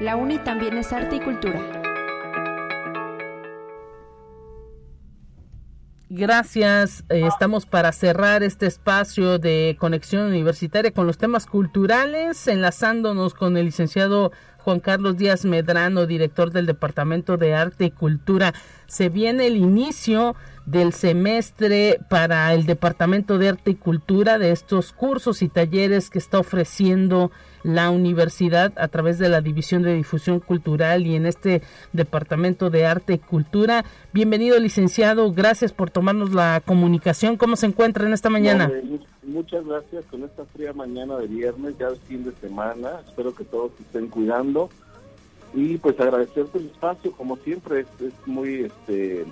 La 0.00 0.16
UNI 0.16 0.38
también 0.44 0.76
es 0.76 0.92
arte 0.92 1.16
y 1.16 1.20
cultura. 1.20 1.83
Gracias. 6.16 7.02
Eh, 7.08 7.26
estamos 7.26 7.66
para 7.66 7.90
cerrar 7.90 8.44
este 8.44 8.66
espacio 8.66 9.40
de 9.40 9.76
conexión 9.80 10.28
universitaria 10.28 10.92
con 10.92 11.08
los 11.08 11.18
temas 11.18 11.44
culturales, 11.44 12.46
enlazándonos 12.46 13.34
con 13.34 13.56
el 13.56 13.64
licenciado 13.64 14.30
Juan 14.58 14.78
Carlos 14.78 15.16
Díaz 15.16 15.44
Medrano, 15.44 16.06
director 16.06 16.52
del 16.52 16.66
Departamento 16.66 17.36
de 17.36 17.54
Arte 17.54 17.86
y 17.86 17.90
Cultura. 17.90 18.54
Se 18.86 19.08
viene 19.08 19.48
el 19.48 19.56
inicio 19.56 20.36
del 20.66 20.92
semestre 20.92 21.98
para 22.08 22.54
el 22.54 22.64
Departamento 22.64 23.36
de 23.36 23.48
Arte 23.48 23.72
y 23.72 23.74
Cultura 23.74 24.38
de 24.38 24.52
estos 24.52 24.92
cursos 24.92 25.42
y 25.42 25.48
talleres 25.48 26.10
que 26.10 26.20
está 26.20 26.38
ofreciendo 26.38 27.32
la 27.64 27.90
universidad 27.90 28.72
a 28.76 28.86
través 28.88 29.18
de 29.18 29.28
la 29.28 29.40
División 29.40 29.82
de 29.82 29.94
Difusión 29.94 30.38
Cultural 30.38 31.06
y 31.06 31.16
en 31.16 31.26
este 31.26 31.62
Departamento 31.92 32.70
de 32.70 32.86
Arte 32.86 33.14
y 33.14 33.18
Cultura. 33.18 33.84
Bienvenido, 34.12 34.60
licenciado. 34.60 35.32
Gracias 35.32 35.72
por 35.72 35.90
tomarnos 35.90 36.32
la 36.32 36.62
comunicación. 36.64 37.36
¿Cómo 37.36 37.56
se 37.56 37.66
encuentra 37.66 38.06
en 38.06 38.12
esta 38.12 38.30
mañana? 38.30 38.70
muchas 39.22 39.66
gracias 39.66 40.04
con 40.06 40.22
esta 40.22 40.44
fría 40.44 40.72
mañana 40.72 41.16
de 41.16 41.26
viernes, 41.26 41.76
ya 41.78 41.88
es 41.88 41.98
fin 42.00 42.22
de 42.22 42.32
semana. 42.32 43.00
Espero 43.06 43.34
que 43.34 43.44
todos 43.44 43.72
estén 43.80 44.08
cuidando. 44.08 44.68
Y 45.54 45.78
pues 45.78 45.98
agradecerte 45.98 46.58
el 46.58 46.66
espacio, 46.66 47.12
como 47.12 47.36
siempre, 47.38 47.80
es, 47.80 48.12
muy 48.26 48.64
este 48.64 49.24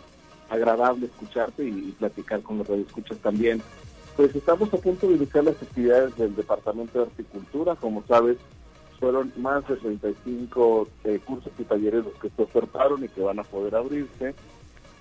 agradable 0.49 1.07
escucharte 1.07 1.65
y, 1.65 1.95
platicar 1.99 2.43
con 2.43 2.59
los 2.59 2.67
radioescuchas 2.67 3.19
también. 3.19 3.63
Pues 4.17 4.35
estamos 4.37 4.73
a 4.75 4.77
punto 4.77 5.09
de 5.09 5.15
iniciar 5.15 5.45
las 5.45 5.63
actividades 5.63 6.15
del 6.17 6.37
Departamento 6.37 6.99
de 6.99 7.07
Articultura. 7.07 7.75
Como 7.77 8.05
sabes, 8.07 8.37
fueron 9.01 9.33
más 9.37 9.67
de 9.67 9.77
35 9.77 10.89
eh, 11.05 11.21
cursos 11.25 11.53
y 11.59 11.65
talleres 11.65 12.05
los 12.05 12.15
que 12.15 12.29
se 12.29 12.43
ofertaron 12.43 13.03
y 13.03 13.09
que 13.09 13.23
van 13.23 13.39
a 13.39 13.45
poder 13.45 13.75
abrirse. 13.75 14.35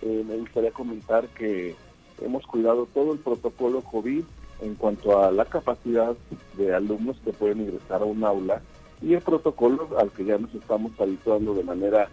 Eh, 0.02 0.24
me 0.26 0.38
gustaría 0.38 0.72
comentar 0.72 1.28
que 1.28 1.76
hemos 2.22 2.46
cuidado 2.48 2.88
todo 2.94 3.14
el 3.14 3.20
protocolo 3.20 3.82
COVID 3.82 4.24
en 4.62 4.76
cuanto 4.76 5.22
a 5.22 5.32
la 5.32 5.46
capacidad 5.46 6.16
de 6.56 6.74
alumnos 6.74 7.18
que 7.24 7.34
pueden 7.34 7.62
ingresar 7.62 8.02
a 8.02 8.06
un 8.06 8.24
aula 8.24 8.62
y 9.02 9.14
el 9.14 9.22
protocolo 9.22 9.90
al 9.98 10.12
que 10.12 10.24
ya 10.24 10.38
nos 10.38 10.54
estamos 10.54 10.92
habituando 11.00 11.54
de 11.56 11.64
manera 11.64 12.10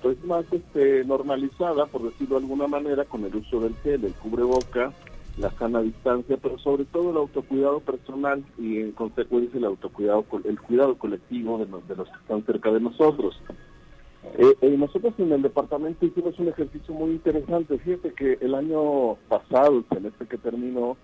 pues 0.00 0.22
más 0.24 0.44
este 0.52 1.04
normalizada 1.04 1.86
por 1.86 2.04
decirlo 2.04 2.36
de 2.36 2.44
alguna 2.44 2.68
manera 2.68 3.04
con 3.04 3.24
el 3.24 3.34
uso 3.34 3.60
del 3.60 3.74
gel, 3.82 4.04
el 4.04 4.14
cubreboca 4.14 4.92
la 5.38 5.50
sana 5.52 5.80
distancia, 5.80 6.36
pero 6.42 6.58
sobre 6.58 6.84
todo 6.84 7.10
el 7.10 7.16
autocuidado 7.16 7.80
personal 7.80 8.44
y 8.58 8.80
en 8.80 8.92
consecuencia 8.92 9.58
el 9.58 9.64
autocuidado, 9.64 10.24
el 10.44 10.60
cuidado 10.60 10.96
colectivo 10.96 11.58
de 11.58 11.66
los, 11.66 11.86
de 11.86 11.96
los 11.96 12.08
que 12.08 12.16
están 12.16 12.44
cerca 12.44 12.70
de 12.72 12.80
nosotros. 12.80 13.40
Eh, 14.36 14.54
eh, 14.60 14.76
nosotros 14.76 15.14
en 15.18 15.32
el 15.32 15.42
departamento 15.42 16.04
hicimos 16.04 16.38
un 16.38 16.48
ejercicio 16.48 16.92
muy 16.92 17.12
interesante. 17.12 17.78
Fíjate 17.78 18.12
que 18.12 18.38
el 18.40 18.54
año 18.54 19.14
pasado, 19.28 19.78
el 19.78 19.84
semestre 19.88 20.26
que 20.26 20.38
terminó, 20.38 20.96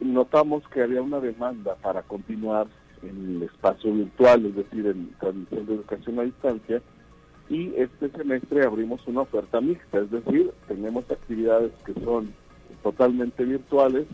notamos 0.00 0.62
que 0.68 0.82
había 0.82 1.02
una 1.02 1.20
demanda 1.20 1.74
para 1.76 2.02
continuar 2.02 2.66
en 3.02 3.36
el 3.36 3.42
espacio 3.44 3.92
virtual, 3.92 4.46
es 4.46 4.56
decir, 4.56 4.86
en 4.86 5.10
transmisión 5.18 5.66
de 5.66 5.74
educación 5.74 6.18
a 6.18 6.22
distancia, 6.22 6.82
y 7.48 7.74
este 7.76 8.10
semestre 8.10 8.64
abrimos 8.64 9.04
una 9.06 9.22
oferta 9.22 9.60
mixta, 9.60 9.98
es 9.98 10.10
decir, 10.10 10.52
tenemos 10.68 11.10
actividades 11.10 11.72
que 11.84 11.94
son 12.04 12.32
totalmente 12.82 13.44
virtuales 13.44 14.06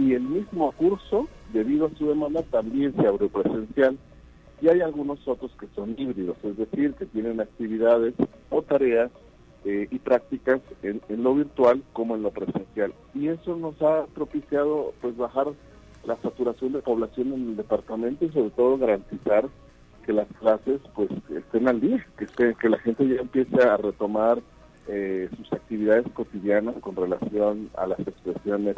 y 0.00 0.14
el 0.14 0.22
mismo 0.22 0.72
curso, 0.72 1.28
debido 1.52 1.86
a 1.86 1.98
su 1.98 2.08
demanda, 2.08 2.42
también 2.44 2.94
se 2.96 3.06
abre 3.06 3.28
presencial. 3.28 3.98
Y 4.62 4.68
hay 4.68 4.80
algunos 4.80 5.26
otros 5.26 5.50
que 5.58 5.66
son 5.74 5.94
híbridos, 5.98 6.36
es 6.42 6.56
decir, 6.56 6.94
que 6.94 7.06
tienen 7.06 7.40
actividades 7.40 8.14
o 8.50 8.62
tareas 8.62 9.10
eh, 9.64 9.88
y 9.90 9.98
prácticas 9.98 10.60
en, 10.82 11.00
lo 11.22 11.34
virtual 11.34 11.82
como 11.92 12.14
en 12.16 12.22
lo 12.22 12.30
presencial. 12.30 12.94
Y 13.14 13.28
eso 13.28 13.56
nos 13.56 13.80
ha 13.82 14.06
propiciado 14.06 14.94
pues 15.00 15.16
bajar 15.16 15.48
la 16.04 16.16
saturación 16.16 16.72
de 16.72 16.80
población 16.80 17.34
en 17.34 17.50
el 17.50 17.56
departamento 17.56 18.24
y 18.24 18.30
sobre 18.30 18.50
todo 18.50 18.78
garantizar 18.78 19.48
que 20.06 20.14
las 20.14 20.28
clases 20.38 20.80
pues 20.94 21.10
estén 21.28 21.68
al 21.68 21.80
día, 21.80 22.06
que, 22.16 22.54
que 22.54 22.68
la 22.70 22.78
gente 22.78 23.06
ya 23.06 23.20
empiece 23.20 23.62
a 23.62 23.76
retomar 23.76 24.40
eh, 24.92 25.28
sus 25.36 25.52
actividades 25.52 26.06
cotidianas 26.12 26.74
con 26.80 26.96
relación 26.96 27.70
a 27.76 27.86
las 27.86 28.00
expresiones, 28.00 28.76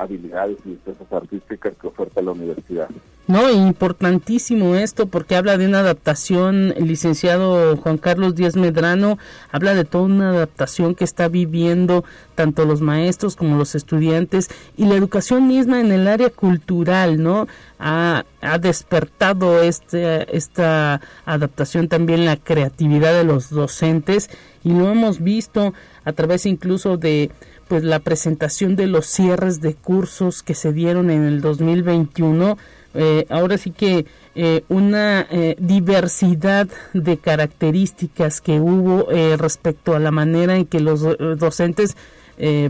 habilidades 0.00 0.58
y 0.64 0.70
destrezas 0.70 1.12
artísticas 1.12 1.74
que 1.80 1.86
oferta 1.86 2.22
la 2.22 2.32
universidad. 2.32 2.88
No, 3.26 3.48
importantísimo 3.48 4.74
esto 4.74 5.06
porque 5.06 5.36
habla 5.36 5.56
de 5.56 5.66
una 5.66 5.80
adaptación, 5.80 6.74
el 6.76 6.88
licenciado 6.88 7.76
Juan 7.76 7.96
Carlos 7.96 8.34
Díaz 8.34 8.56
Medrano 8.56 9.18
habla 9.52 9.74
de 9.74 9.84
toda 9.84 10.04
una 10.04 10.30
adaptación 10.30 10.96
que 10.96 11.04
está 11.04 11.28
viviendo 11.28 12.02
tanto 12.34 12.64
los 12.64 12.80
maestros 12.80 13.36
como 13.36 13.56
los 13.56 13.76
estudiantes 13.76 14.48
y 14.76 14.86
la 14.86 14.96
educación 14.96 15.46
misma 15.46 15.80
en 15.80 15.92
el 15.92 16.08
área 16.08 16.30
cultural, 16.30 17.22
¿no? 17.22 17.46
Ha, 17.78 18.24
ha 18.40 18.58
despertado 18.58 19.62
este, 19.62 20.36
esta 20.36 21.00
adaptación 21.24 21.86
también 21.86 22.24
la 22.24 22.36
creatividad 22.36 23.12
de 23.12 23.22
los 23.22 23.50
docentes 23.50 24.28
y 24.64 24.72
lo 24.72 24.90
hemos 24.90 25.22
visto 25.22 25.72
a 26.04 26.12
través 26.12 26.46
incluso 26.46 26.96
de 26.96 27.30
pues 27.70 27.84
la 27.84 28.00
presentación 28.00 28.74
de 28.74 28.88
los 28.88 29.06
cierres 29.06 29.60
de 29.60 29.74
cursos 29.74 30.42
que 30.42 30.56
se 30.56 30.72
dieron 30.72 31.08
en 31.08 31.22
el 31.24 31.40
2021 31.40 32.58
eh, 32.94 33.26
ahora 33.30 33.58
sí 33.58 33.70
que 33.70 34.06
eh, 34.34 34.64
una 34.68 35.24
eh, 35.30 35.54
diversidad 35.60 36.66
de 36.92 37.16
características 37.16 38.40
que 38.40 38.58
hubo 38.58 39.06
respecto 39.38 39.94
a 39.94 40.00
la 40.00 40.10
manera 40.10 40.56
en 40.56 40.66
que 40.66 40.80
los 40.80 41.02
docentes 41.38 41.96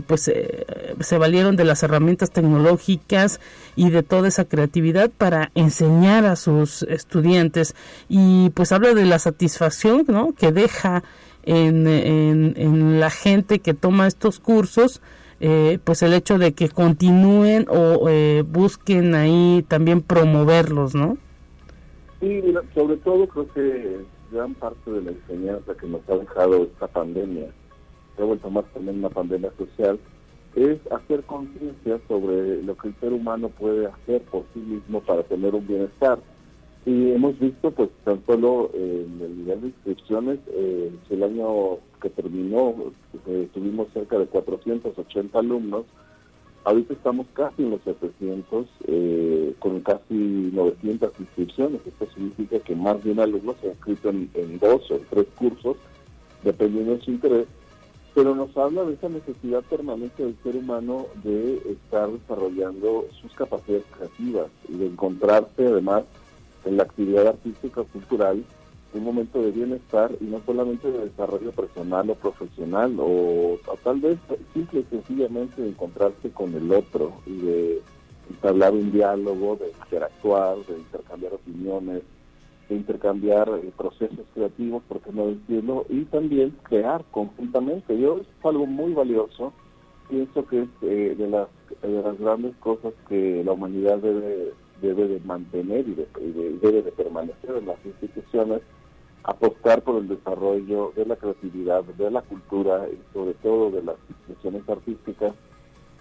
pues 0.05 0.29
se 0.99 1.17
valieron 1.17 1.55
de 1.55 1.63
las 1.63 1.81
herramientas 1.81 2.29
tecnológicas 2.29 3.39
y 3.77 3.89
de 3.89 4.03
toda 4.03 4.27
esa 4.27 4.43
creatividad 4.43 5.09
para 5.09 5.49
enseñar 5.55 6.25
a 6.25 6.35
sus 6.35 6.83
estudiantes 6.83 7.73
y 8.09 8.49
pues 8.49 8.73
habla 8.73 8.93
de 8.93 9.05
la 9.05 9.17
satisfacción 9.17 10.03
¿no? 10.09 10.33
que 10.33 10.51
deja 10.51 11.03
en, 11.43 11.87
en, 11.87 12.99
la 12.99 13.09
gente 13.09 13.59
que 13.59 13.73
toma 13.73 14.07
estos 14.07 14.39
cursos, 14.39 15.01
eh, 15.39 15.79
pues 15.83 16.03
el 16.03 16.13
hecho 16.13 16.37
de 16.37 16.53
que 16.53 16.69
continúen 16.69 17.65
o 17.69 18.07
eh, 18.09 18.43
busquen 18.47 19.15
ahí 19.15 19.65
también 19.67 20.01
promoverlos, 20.01 20.93
¿no? 20.93 21.17
Sí, 22.19 22.41
sobre 22.75 22.97
todo 22.97 23.27
creo 23.27 23.51
que 23.53 23.99
gran 24.31 24.53
parte 24.53 24.91
de 24.91 25.01
la 25.01 25.11
enseñanza 25.11 25.73
que 25.75 25.87
nos 25.87 26.01
ha 26.07 26.17
dejado 26.17 26.63
esta 26.63 26.87
pandemia, 26.87 27.47
que 28.15 28.21
ha 28.21 28.25
vuelto 28.25 28.49
más 28.49 28.65
también 28.73 28.99
una 28.99 29.09
pandemia 29.09 29.51
social, 29.57 29.99
es 30.55 30.79
hacer 30.91 31.23
conciencia 31.23 31.99
sobre 32.07 32.61
lo 32.63 32.75
que 32.75 32.89
el 32.89 32.95
ser 32.99 33.13
humano 33.13 33.49
puede 33.49 33.87
hacer 33.87 34.21
por 34.23 34.43
sí 34.53 34.59
mismo 34.59 35.01
para 35.01 35.23
tener 35.23 35.55
un 35.55 35.65
bienestar. 35.65 36.19
Y 36.85 37.11
hemos 37.11 37.37
visto, 37.39 37.69
pues, 37.71 37.89
tan 38.03 38.25
solo 38.25 38.71
en 38.73 39.21
el 39.21 39.37
nivel 39.37 39.61
de 39.61 39.67
inscripciones, 39.67 40.39
eh, 40.47 40.91
el 41.11 41.23
año 41.23 41.77
que 42.01 42.09
terminó 42.09 42.73
eh, 43.27 43.47
tuvimos 43.53 43.87
cerca 43.93 44.17
de 44.17 44.25
480 44.25 45.37
alumnos. 45.37 45.85
Ahorita 46.63 46.93
estamos 46.93 47.27
casi 47.33 47.63
en 47.63 47.71
los 47.71 47.81
700, 47.81 48.65
eh, 48.87 49.53
con 49.59 49.81
casi 49.81 50.13
900 50.53 51.11
inscripciones. 51.19 51.81
Esto 51.85 52.07
significa 52.15 52.59
que 52.59 52.75
más 52.75 53.03
de 53.03 53.11
un 53.11 53.19
alumno 53.19 53.55
se 53.61 53.67
ha 53.67 53.71
inscrito 53.71 54.09
en, 54.09 54.29
en 54.33 54.57
dos 54.57 54.89
o 54.89 54.99
tres 55.11 55.27
cursos, 55.35 55.77
dependiendo 56.43 56.95
de 56.95 57.01
su 57.01 57.11
interés. 57.11 57.47
Pero 58.15 58.35
nos 58.35 58.57
habla 58.57 58.83
de 58.85 58.93
esa 58.93 59.07
necesidad 59.07 59.61
permanente 59.63 60.23
del 60.23 60.35
ser 60.43 60.55
humano 60.55 61.05
de 61.23 61.57
estar 61.57 62.09
desarrollando 62.09 63.05
sus 63.21 63.31
capacidades 63.33 63.85
creativas 63.95 64.47
y 64.67 64.77
de 64.77 64.87
encontrarse 64.87 65.67
además 65.67 66.03
en 66.65 66.77
la 66.77 66.83
actividad 66.83 67.27
artística 67.27 67.81
o 67.81 67.85
cultural 67.85 68.43
un 68.93 69.03
momento 69.03 69.41
de 69.41 69.51
bienestar 69.51 70.11
y 70.19 70.25
no 70.25 70.41
solamente 70.45 70.91
de 70.91 71.05
desarrollo 71.05 71.51
personal 71.51 72.09
o 72.09 72.15
profesional 72.15 72.95
o, 72.99 73.57
tal 73.83 74.01
vez 74.01 74.17
simple 74.53 74.81
y 74.81 74.83
sencillamente 74.83 75.61
de 75.61 75.69
encontrarse 75.69 76.29
con 76.31 76.53
el 76.53 76.71
otro 76.71 77.13
y 77.25 77.37
de 77.37 77.81
entablar 78.29 78.73
un 78.73 78.91
diálogo, 78.91 79.57
de 79.57 79.69
interactuar, 79.69 80.57
de 80.65 80.77
intercambiar 80.77 81.33
opiniones, 81.33 82.03
de 82.69 82.75
intercambiar 82.75 83.49
eh, 83.63 83.71
procesos 83.77 84.25
creativos, 84.33 84.83
por 84.87 85.01
qué 85.01 85.11
no 85.11 85.27
decirlo, 85.27 85.85
y 85.89 86.03
también 86.05 86.55
crear 86.63 87.03
conjuntamente. 87.11 87.97
Yo 87.97 88.19
es 88.19 88.45
algo 88.45 88.65
muy 88.65 88.93
valioso, 88.93 89.53
pienso 90.09 90.45
que 90.47 90.63
es 90.63 90.69
eh, 90.81 91.15
de, 91.17 91.27
las, 91.29 91.47
de 91.81 92.01
las 92.01 92.17
grandes 92.19 92.55
cosas 92.57 92.93
que 93.07 93.41
la 93.43 93.53
humanidad 93.53 93.97
debe 93.97 94.53
debe 94.81 95.07
de 95.07 95.19
mantener 95.21 95.87
y, 95.87 95.95
debe 96.61 96.81
de 96.81 96.91
permanecer 96.91 97.57
en 97.57 97.67
las 97.67 97.77
instituciones, 97.85 98.61
apostar 99.23 99.81
por 99.83 99.97
el 99.97 100.07
desarrollo 100.07 100.91
de 100.95 101.05
la 101.05 101.15
creatividad, 101.15 101.83
de 101.83 102.11
la 102.11 102.21
cultura 102.21 102.87
y 102.89 102.99
sobre 103.13 103.33
todo 103.35 103.71
de 103.71 103.83
las 103.83 103.95
instituciones 104.09 104.67
artísticas, 104.67 105.33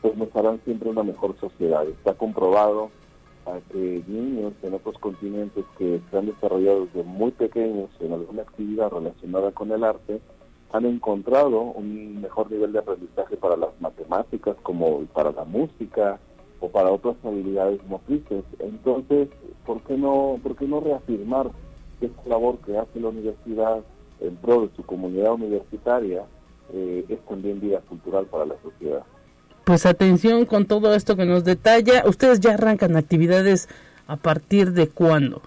pues 0.01 0.17
nos 0.17 0.35
harán 0.35 0.61
siempre 0.65 0.89
una 0.89 1.03
mejor 1.03 1.39
sociedad. 1.39 1.87
Está 1.87 2.15
comprobado 2.15 2.91
que 3.73 4.03
niños 4.07 4.53
en 4.63 4.75
otros 4.75 4.97
continentes 4.99 5.65
que 5.77 6.01
se 6.11 6.19
han 6.19 6.27
desarrollado 6.27 6.87
desde 6.87 7.03
muy 7.03 7.31
pequeños 7.33 7.91
en 8.01 8.13
alguna 8.13 8.43
actividad 8.43 8.91
relacionada 8.91 9.51
con 9.53 9.73
el 9.73 9.83
arte, 9.83 10.21
han 10.73 10.87
encontrado 10.87 11.63
un 11.63 12.21
mejor 12.21 12.51
nivel 12.51 12.73
de 12.73 12.79
aprendizaje 12.79 13.37
para 13.37 13.57
las 13.57 13.71
matemáticas 13.81 14.57
como 14.63 15.05
para 15.07 15.33
la 15.33 15.45
música, 15.45 16.21
o 16.61 16.69
para 16.69 16.91
otras 16.91 17.17
habilidades 17.25 17.81
motrices. 17.89 18.45
Entonces, 18.59 19.29
¿por 19.67 19.83
qué 19.83 19.97
no, 19.97 20.39
por 20.43 20.57
qué 20.57 20.67
no 20.67 20.81
reafirmar 20.81 21.51
esta 22.01 22.29
labor 22.29 22.59
que 22.59 22.77
hace 22.79 23.01
la 23.01 23.09
universidad 23.09 23.81
en 24.21 24.37
pro 24.37 24.63
de 24.63 24.71
su 24.77 24.85
comunidad 24.85 25.33
universitaria 25.35 26.25
eh, 26.73 27.05
es 27.09 27.19
también 27.27 27.61
vida 27.61 27.81
cultural 27.81 28.27
para 28.27 28.47
la 28.47 28.55
sociedad? 28.63 29.03
Pues 29.65 29.87
atención 29.87 30.47
con 30.47 30.67
todo 30.67 30.95
esto 30.95 31.17
que 31.17 31.27
nos 31.27 31.45
detalla. 31.45 32.05
Ustedes 32.07 32.41
ya 32.41 32.55
arrancan 32.55 32.97
actividades 32.97 33.69
a 34.11 34.17
partir 34.17 34.73
de 34.73 34.89
cuándo? 34.89 35.41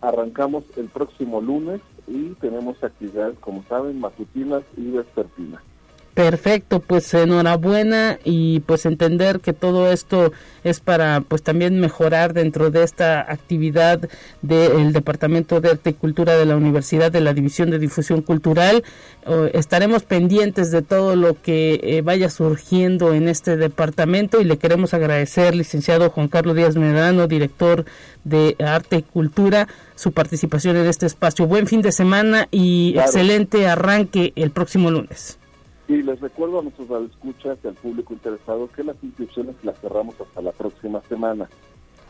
Arrancamos 0.00 0.62
el 0.76 0.86
próximo 0.86 1.40
lunes 1.40 1.80
y 2.06 2.30
tenemos 2.40 2.82
actividades, 2.82 3.36
como 3.40 3.64
saben, 3.64 3.98
matutinas 3.98 4.62
y 4.76 4.90
vespertinas. 4.90 5.62
Perfecto, 6.14 6.80
pues 6.80 7.14
enhorabuena 7.14 8.18
y 8.22 8.60
pues 8.60 8.84
entender 8.84 9.40
que 9.40 9.54
todo 9.54 9.90
esto 9.90 10.30
es 10.62 10.80
para 10.80 11.22
pues 11.22 11.42
también 11.42 11.80
mejorar 11.80 12.34
dentro 12.34 12.70
de 12.70 12.82
esta 12.82 13.20
actividad 13.20 14.10
del 14.42 14.92
Departamento 14.92 15.62
de 15.62 15.70
Arte 15.70 15.90
y 15.90 15.94
Cultura 15.94 16.36
de 16.36 16.44
la 16.44 16.54
Universidad 16.54 17.10
de 17.10 17.22
la 17.22 17.32
División 17.32 17.70
de 17.70 17.78
Difusión 17.78 18.20
Cultural. 18.20 18.84
estaremos 19.54 20.02
pendientes 20.02 20.70
de 20.70 20.82
todo 20.82 21.16
lo 21.16 21.40
que 21.40 21.80
eh, 21.82 22.02
vaya 22.02 22.28
surgiendo 22.28 23.14
en 23.14 23.26
este 23.26 23.56
departamento 23.56 24.38
y 24.38 24.44
le 24.44 24.58
queremos 24.58 24.92
agradecer, 24.92 25.54
licenciado 25.54 26.10
Juan 26.10 26.28
Carlos 26.28 26.56
Díaz 26.56 26.76
Medrano, 26.76 27.26
director 27.26 27.86
de 28.24 28.54
Arte 28.58 28.96
y 28.96 29.02
Cultura, 29.02 29.66
su 29.94 30.12
participación 30.12 30.76
en 30.76 30.88
este 30.88 31.06
espacio. 31.06 31.46
Buen 31.46 31.66
fin 31.66 31.80
de 31.80 31.90
semana 31.90 32.48
y 32.50 32.96
excelente 32.98 33.66
arranque 33.66 34.34
el 34.36 34.50
próximo 34.50 34.90
lunes. 34.90 35.38
Y 35.88 36.02
les 36.02 36.20
recuerdo 36.20 36.60
a 36.60 36.62
nuestros 36.62 36.88
escuchas 37.10 37.58
y 37.62 37.68
al 37.68 37.74
público 37.74 38.12
interesado 38.14 38.68
que 38.68 38.84
las 38.84 38.96
inscripciones 39.02 39.56
las 39.62 39.78
cerramos 39.80 40.14
hasta 40.20 40.40
la 40.40 40.52
próxima 40.52 41.02
semana, 41.08 41.48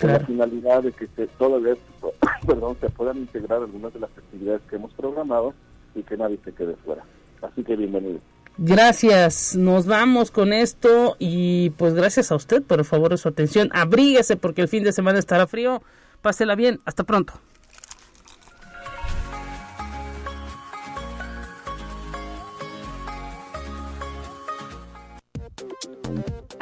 con 0.01 0.12
la 0.12 0.20
finalidad 0.20 0.83
de 0.83 0.93
que 0.93 1.09
se, 1.16 1.27
todavía 1.27 1.75
perdón, 2.47 2.77
se 2.81 2.91
puedan 2.91 3.18
integrar 3.18 3.62
algunas 3.62 3.93
de 3.95 4.01
las 4.01 4.11
actividades 4.11 4.62
que 4.68 4.77
hemos 4.77 4.93
programado 4.95 5.55
y 5.95 6.03
que 6.03 6.16
nadie 6.16 6.39
se 6.45 6.53
quede 6.53 6.77
fuera. 6.85 7.05
Así 7.41 7.64
que 7.64 7.77
bienvenido. 7.77 8.20
Gracias, 8.59 9.57
nos 9.57 9.87
vamos 9.87 10.31
con 10.31 10.53
esto 10.53 11.16
y 11.18 11.70
pues 11.70 11.95
gracias 11.95 12.31
a 12.31 12.37
usted 12.37 12.62
por 12.62 12.81
el 12.81 12.85
favor 12.85 13.11
de 13.11 13.16
su 13.16 13.29
atención. 13.29 13.70
Abríguese 13.73 14.37
porque 14.37 14.61
el 14.61 14.68
fin 14.68 14.85
de 14.85 14.93
semana 14.93 15.18
estará 15.18 15.47
frío. 15.47 15.83
Pásela 16.20 16.55
bien, 16.55 16.81
hasta 16.85 17.05
pronto. 17.05 17.33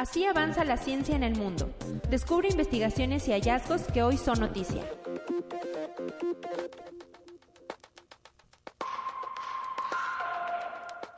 Así 0.01 0.25
avanza 0.25 0.65
la 0.65 0.77
ciencia 0.77 1.15
en 1.15 1.21
el 1.21 1.35
mundo. 1.35 1.69
Descubre 2.09 2.47
investigaciones 2.49 3.27
y 3.27 3.33
hallazgos 3.33 3.83
que 3.83 4.01
hoy 4.01 4.17
son 4.17 4.39
noticia. 4.39 4.81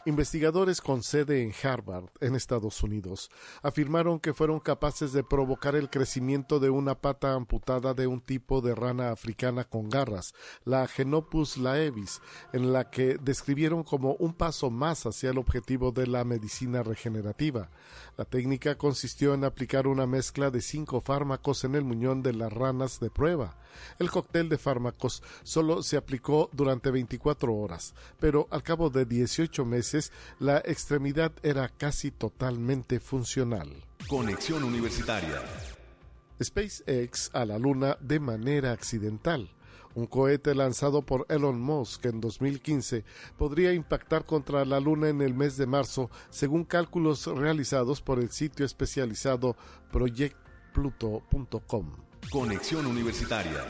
Investigadores 0.06 0.82
con 0.82 1.02
sede 1.02 1.44
en 1.44 1.54
Harvard, 1.64 2.10
en 2.20 2.36
Estados 2.36 2.84
Unidos, 2.84 3.32
afirmaron 3.62 4.20
que 4.20 4.34
fueron 4.34 4.60
capaces 4.60 5.14
de 5.14 5.24
provocar 5.24 5.78
el 5.78 5.90
crecimiento 5.90 6.60
de 6.60 6.70
una 6.70 6.96
pata 6.96 7.34
amputada 7.34 7.94
de 7.94 8.06
un 8.06 8.20
tipo 8.20 8.60
de 8.60 8.76
rana 8.76 9.12
africana 9.12 9.64
con 9.64 9.90
garras, 9.90 10.34
la 10.66 10.86
Genopus 10.88 11.56
laevis, 11.56 12.22
en 12.52 12.74
la 12.74 12.90
que 12.90 13.18
describieron 13.18 13.84
como 13.84 14.16
un 14.16 14.34
paso 14.34 14.70
más 14.70 15.06
hacia 15.06 15.30
el 15.30 15.38
objetivo 15.38 15.94
de 15.94 16.06
la 16.06 16.26
medicina 16.26 16.84
regenerativa. 16.84 17.70
La 18.18 18.26
técnica 18.26 18.78
consistió 18.78 19.34
en 19.34 19.46
aplicar 19.46 19.88
una 19.88 20.06
mezcla 20.06 20.52
de 20.52 20.60
cinco 20.60 21.00
fármacos 21.00 21.64
en 21.64 21.76
el 21.76 21.86
muñón 21.86 22.22
de 22.24 22.34
las 22.34 22.52
ranas 22.52 23.00
de 23.00 23.10
prueba. 23.10 23.56
El 24.00 24.12
cóctel 24.12 24.50
de 24.50 24.58
fármacos 24.58 25.24
solo 25.44 25.84
se 25.84 25.98
aplicó 25.98 26.50
durante 26.54 26.92
24 26.92 27.54
horas, 27.54 27.94
pero 28.20 28.48
al 28.52 28.64
cabo 28.64 28.90
de 28.90 29.06
18 29.06 29.66
meses 29.66 30.12
la 30.40 30.60
extremidad 30.60 31.32
era 31.44 31.70
casi 31.70 32.12
totalmente 32.12 33.00
funcional. 33.00 33.70
Conexión 34.08 34.64
Universitaria. 34.64 35.42
SpaceX 36.42 37.30
a 37.34 37.46
la 37.46 37.58
Luna 37.58 37.98
de 38.02 38.20
manera 38.20 38.72
accidental. 38.72 39.50
Un 39.96 40.08
cohete 40.08 40.56
lanzado 40.56 41.04
por 41.04 41.28
Elon 41.30 41.62
Musk 41.62 42.06
en 42.06 42.20
2015 42.20 43.06
podría 43.38 43.74
impactar 43.74 44.26
contra 44.26 44.66
la 44.66 44.80
Luna 44.80 45.10
en 45.10 45.22
el 45.22 45.36
mes 45.36 45.56
de 45.56 45.68
marzo, 45.68 46.10
según 46.32 46.64
cálculos 46.64 47.28
realizados 47.28 48.02
por 48.02 48.18
el 48.20 48.32
sitio 48.32 48.66
especializado 48.66 49.56
projectpluto.com. 49.92 52.13
Conexión 52.32 52.86
Universitaria. 52.86 53.66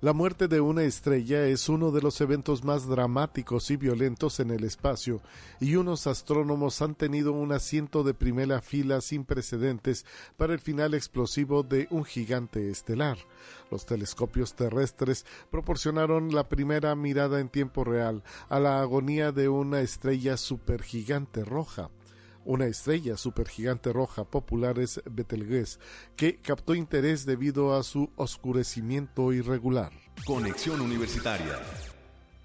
La 0.00 0.12
muerte 0.12 0.48
de 0.48 0.60
una 0.60 0.82
estrella 0.82 1.46
es 1.46 1.68
uno 1.68 1.90
de 1.90 2.02
los 2.02 2.20
eventos 2.20 2.64
más 2.64 2.86
dramáticos 2.88 3.70
y 3.70 3.76
violentos 3.76 4.40
en 4.40 4.50
el 4.50 4.64
espacio, 4.64 5.20
y 5.60 5.76
unos 5.76 6.06
astrónomos 6.06 6.82
han 6.82 6.94
tenido 6.94 7.32
un 7.32 7.52
asiento 7.52 8.02
de 8.02 8.12
primera 8.12 8.60
fila 8.60 9.00
sin 9.00 9.24
precedentes 9.24 10.04
para 10.36 10.54
el 10.54 10.60
final 10.60 10.94
explosivo 10.94 11.62
de 11.62 11.86
un 11.90 12.04
gigante 12.04 12.70
estelar. 12.70 13.18
Los 13.70 13.86
telescopios 13.86 14.54
terrestres 14.54 15.24
proporcionaron 15.50 16.34
la 16.34 16.48
primera 16.48 16.94
mirada 16.96 17.38
en 17.38 17.48
tiempo 17.48 17.84
real 17.84 18.22
a 18.48 18.58
la 18.58 18.80
agonía 18.80 19.30
de 19.30 19.48
una 19.48 19.80
estrella 19.80 20.36
supergigante 20.36 21.44
roja 21.44 21.90
una 22.44 22.66
estrella 22.66 23.16
supergigante 23.16 23.92
roja 23.92 24.24
popular 24.24 24.78
es 24.78 25.00
Betelgeuse, 25.10 25.78
que 26.16 26.36
captó 26.36 26.74
interés 26.74 27.24
debido 27.26 27.74
a 27.74 27.82
su 27.82 28.10
oscurecimiento 28.16 29.32
irregular. 29.32 29.92
Conexión 30.24 30.80
Universitaria. 30.80 31.58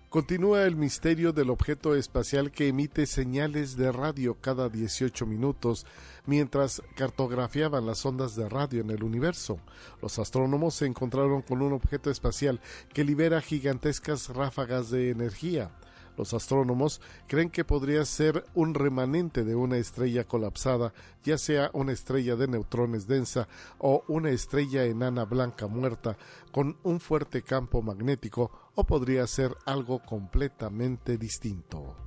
Continúa 0.09 0.63
el 0.63 0.77
misterio 0.77 1.33
del 1.33 1.49
objeto 1.49 1.93
espacial 1.93 2.49
que 2.49 2.69
emite 2.69 3.05
señales 3.05 3.75
de 3.75 3.91
radio 3.91 4.37
cada 4.39 4.69
18 4.69 5.25
minutos 5.25 5.85
mientras 6.25 6.81
cartografiaban 6.95 7.85
las 7.85 8.05
ondas 8.05 8.33
de 8.33 8.47
radio 8.47 8.79
en 8.79 8.89
el 8.89 9.03
universo. 9.03 9.59
Los 10.01 10.17
astrónomos 10.17 10.75
se 10.75 10.85
encontraron 10.85 11.41
con 11.41 11.61
un 11.61 11.73
objeto 11.73 12.09
espacial 12.09 12.61
que 12.93 13.03
libera 13.03 13.41
gigantescas 13.41 14.29
ráfagas 14.29 14.89
de 14.89 15.09
energía. 15.09 15.71
Los 16.17 16.33
astrónomos 16.33 16.99
creen 17.27 17.51
que 17.51 17.63
podría 17.63 18.03
ser 18.05 18.43
un 18.55 18.73
remanente 18.73 19.43
de 19.43 19.55
una 19.55 19.77
estrella 19.77 20.23
colapsada, 20.23 20.93
ya 21.23 21.37
sea 21.37 21.69
una 21.73 21.91
estrella 21.91 22.35
de 22.35 22.47
neutrones 22.47 23.07
densa 23.07 23.47
o 23.77 24.03
una 24.07 24.31
estrella 24.31 24.85
enana 24.85 25.25
blanca 25.25 25.67
muerta 25.67 26.17
con 26.51 26.77
un 26.83 26.99
fuerte 26.99 27.43
campo 27.43 27.81
magnético, 27.81 28.51
o 28.73 28.83
podría 28.83 29.25
ser 29.27 29.55
algo 29.65 29.99
completamente 29.99 31.17
distinto. 31.17 32.06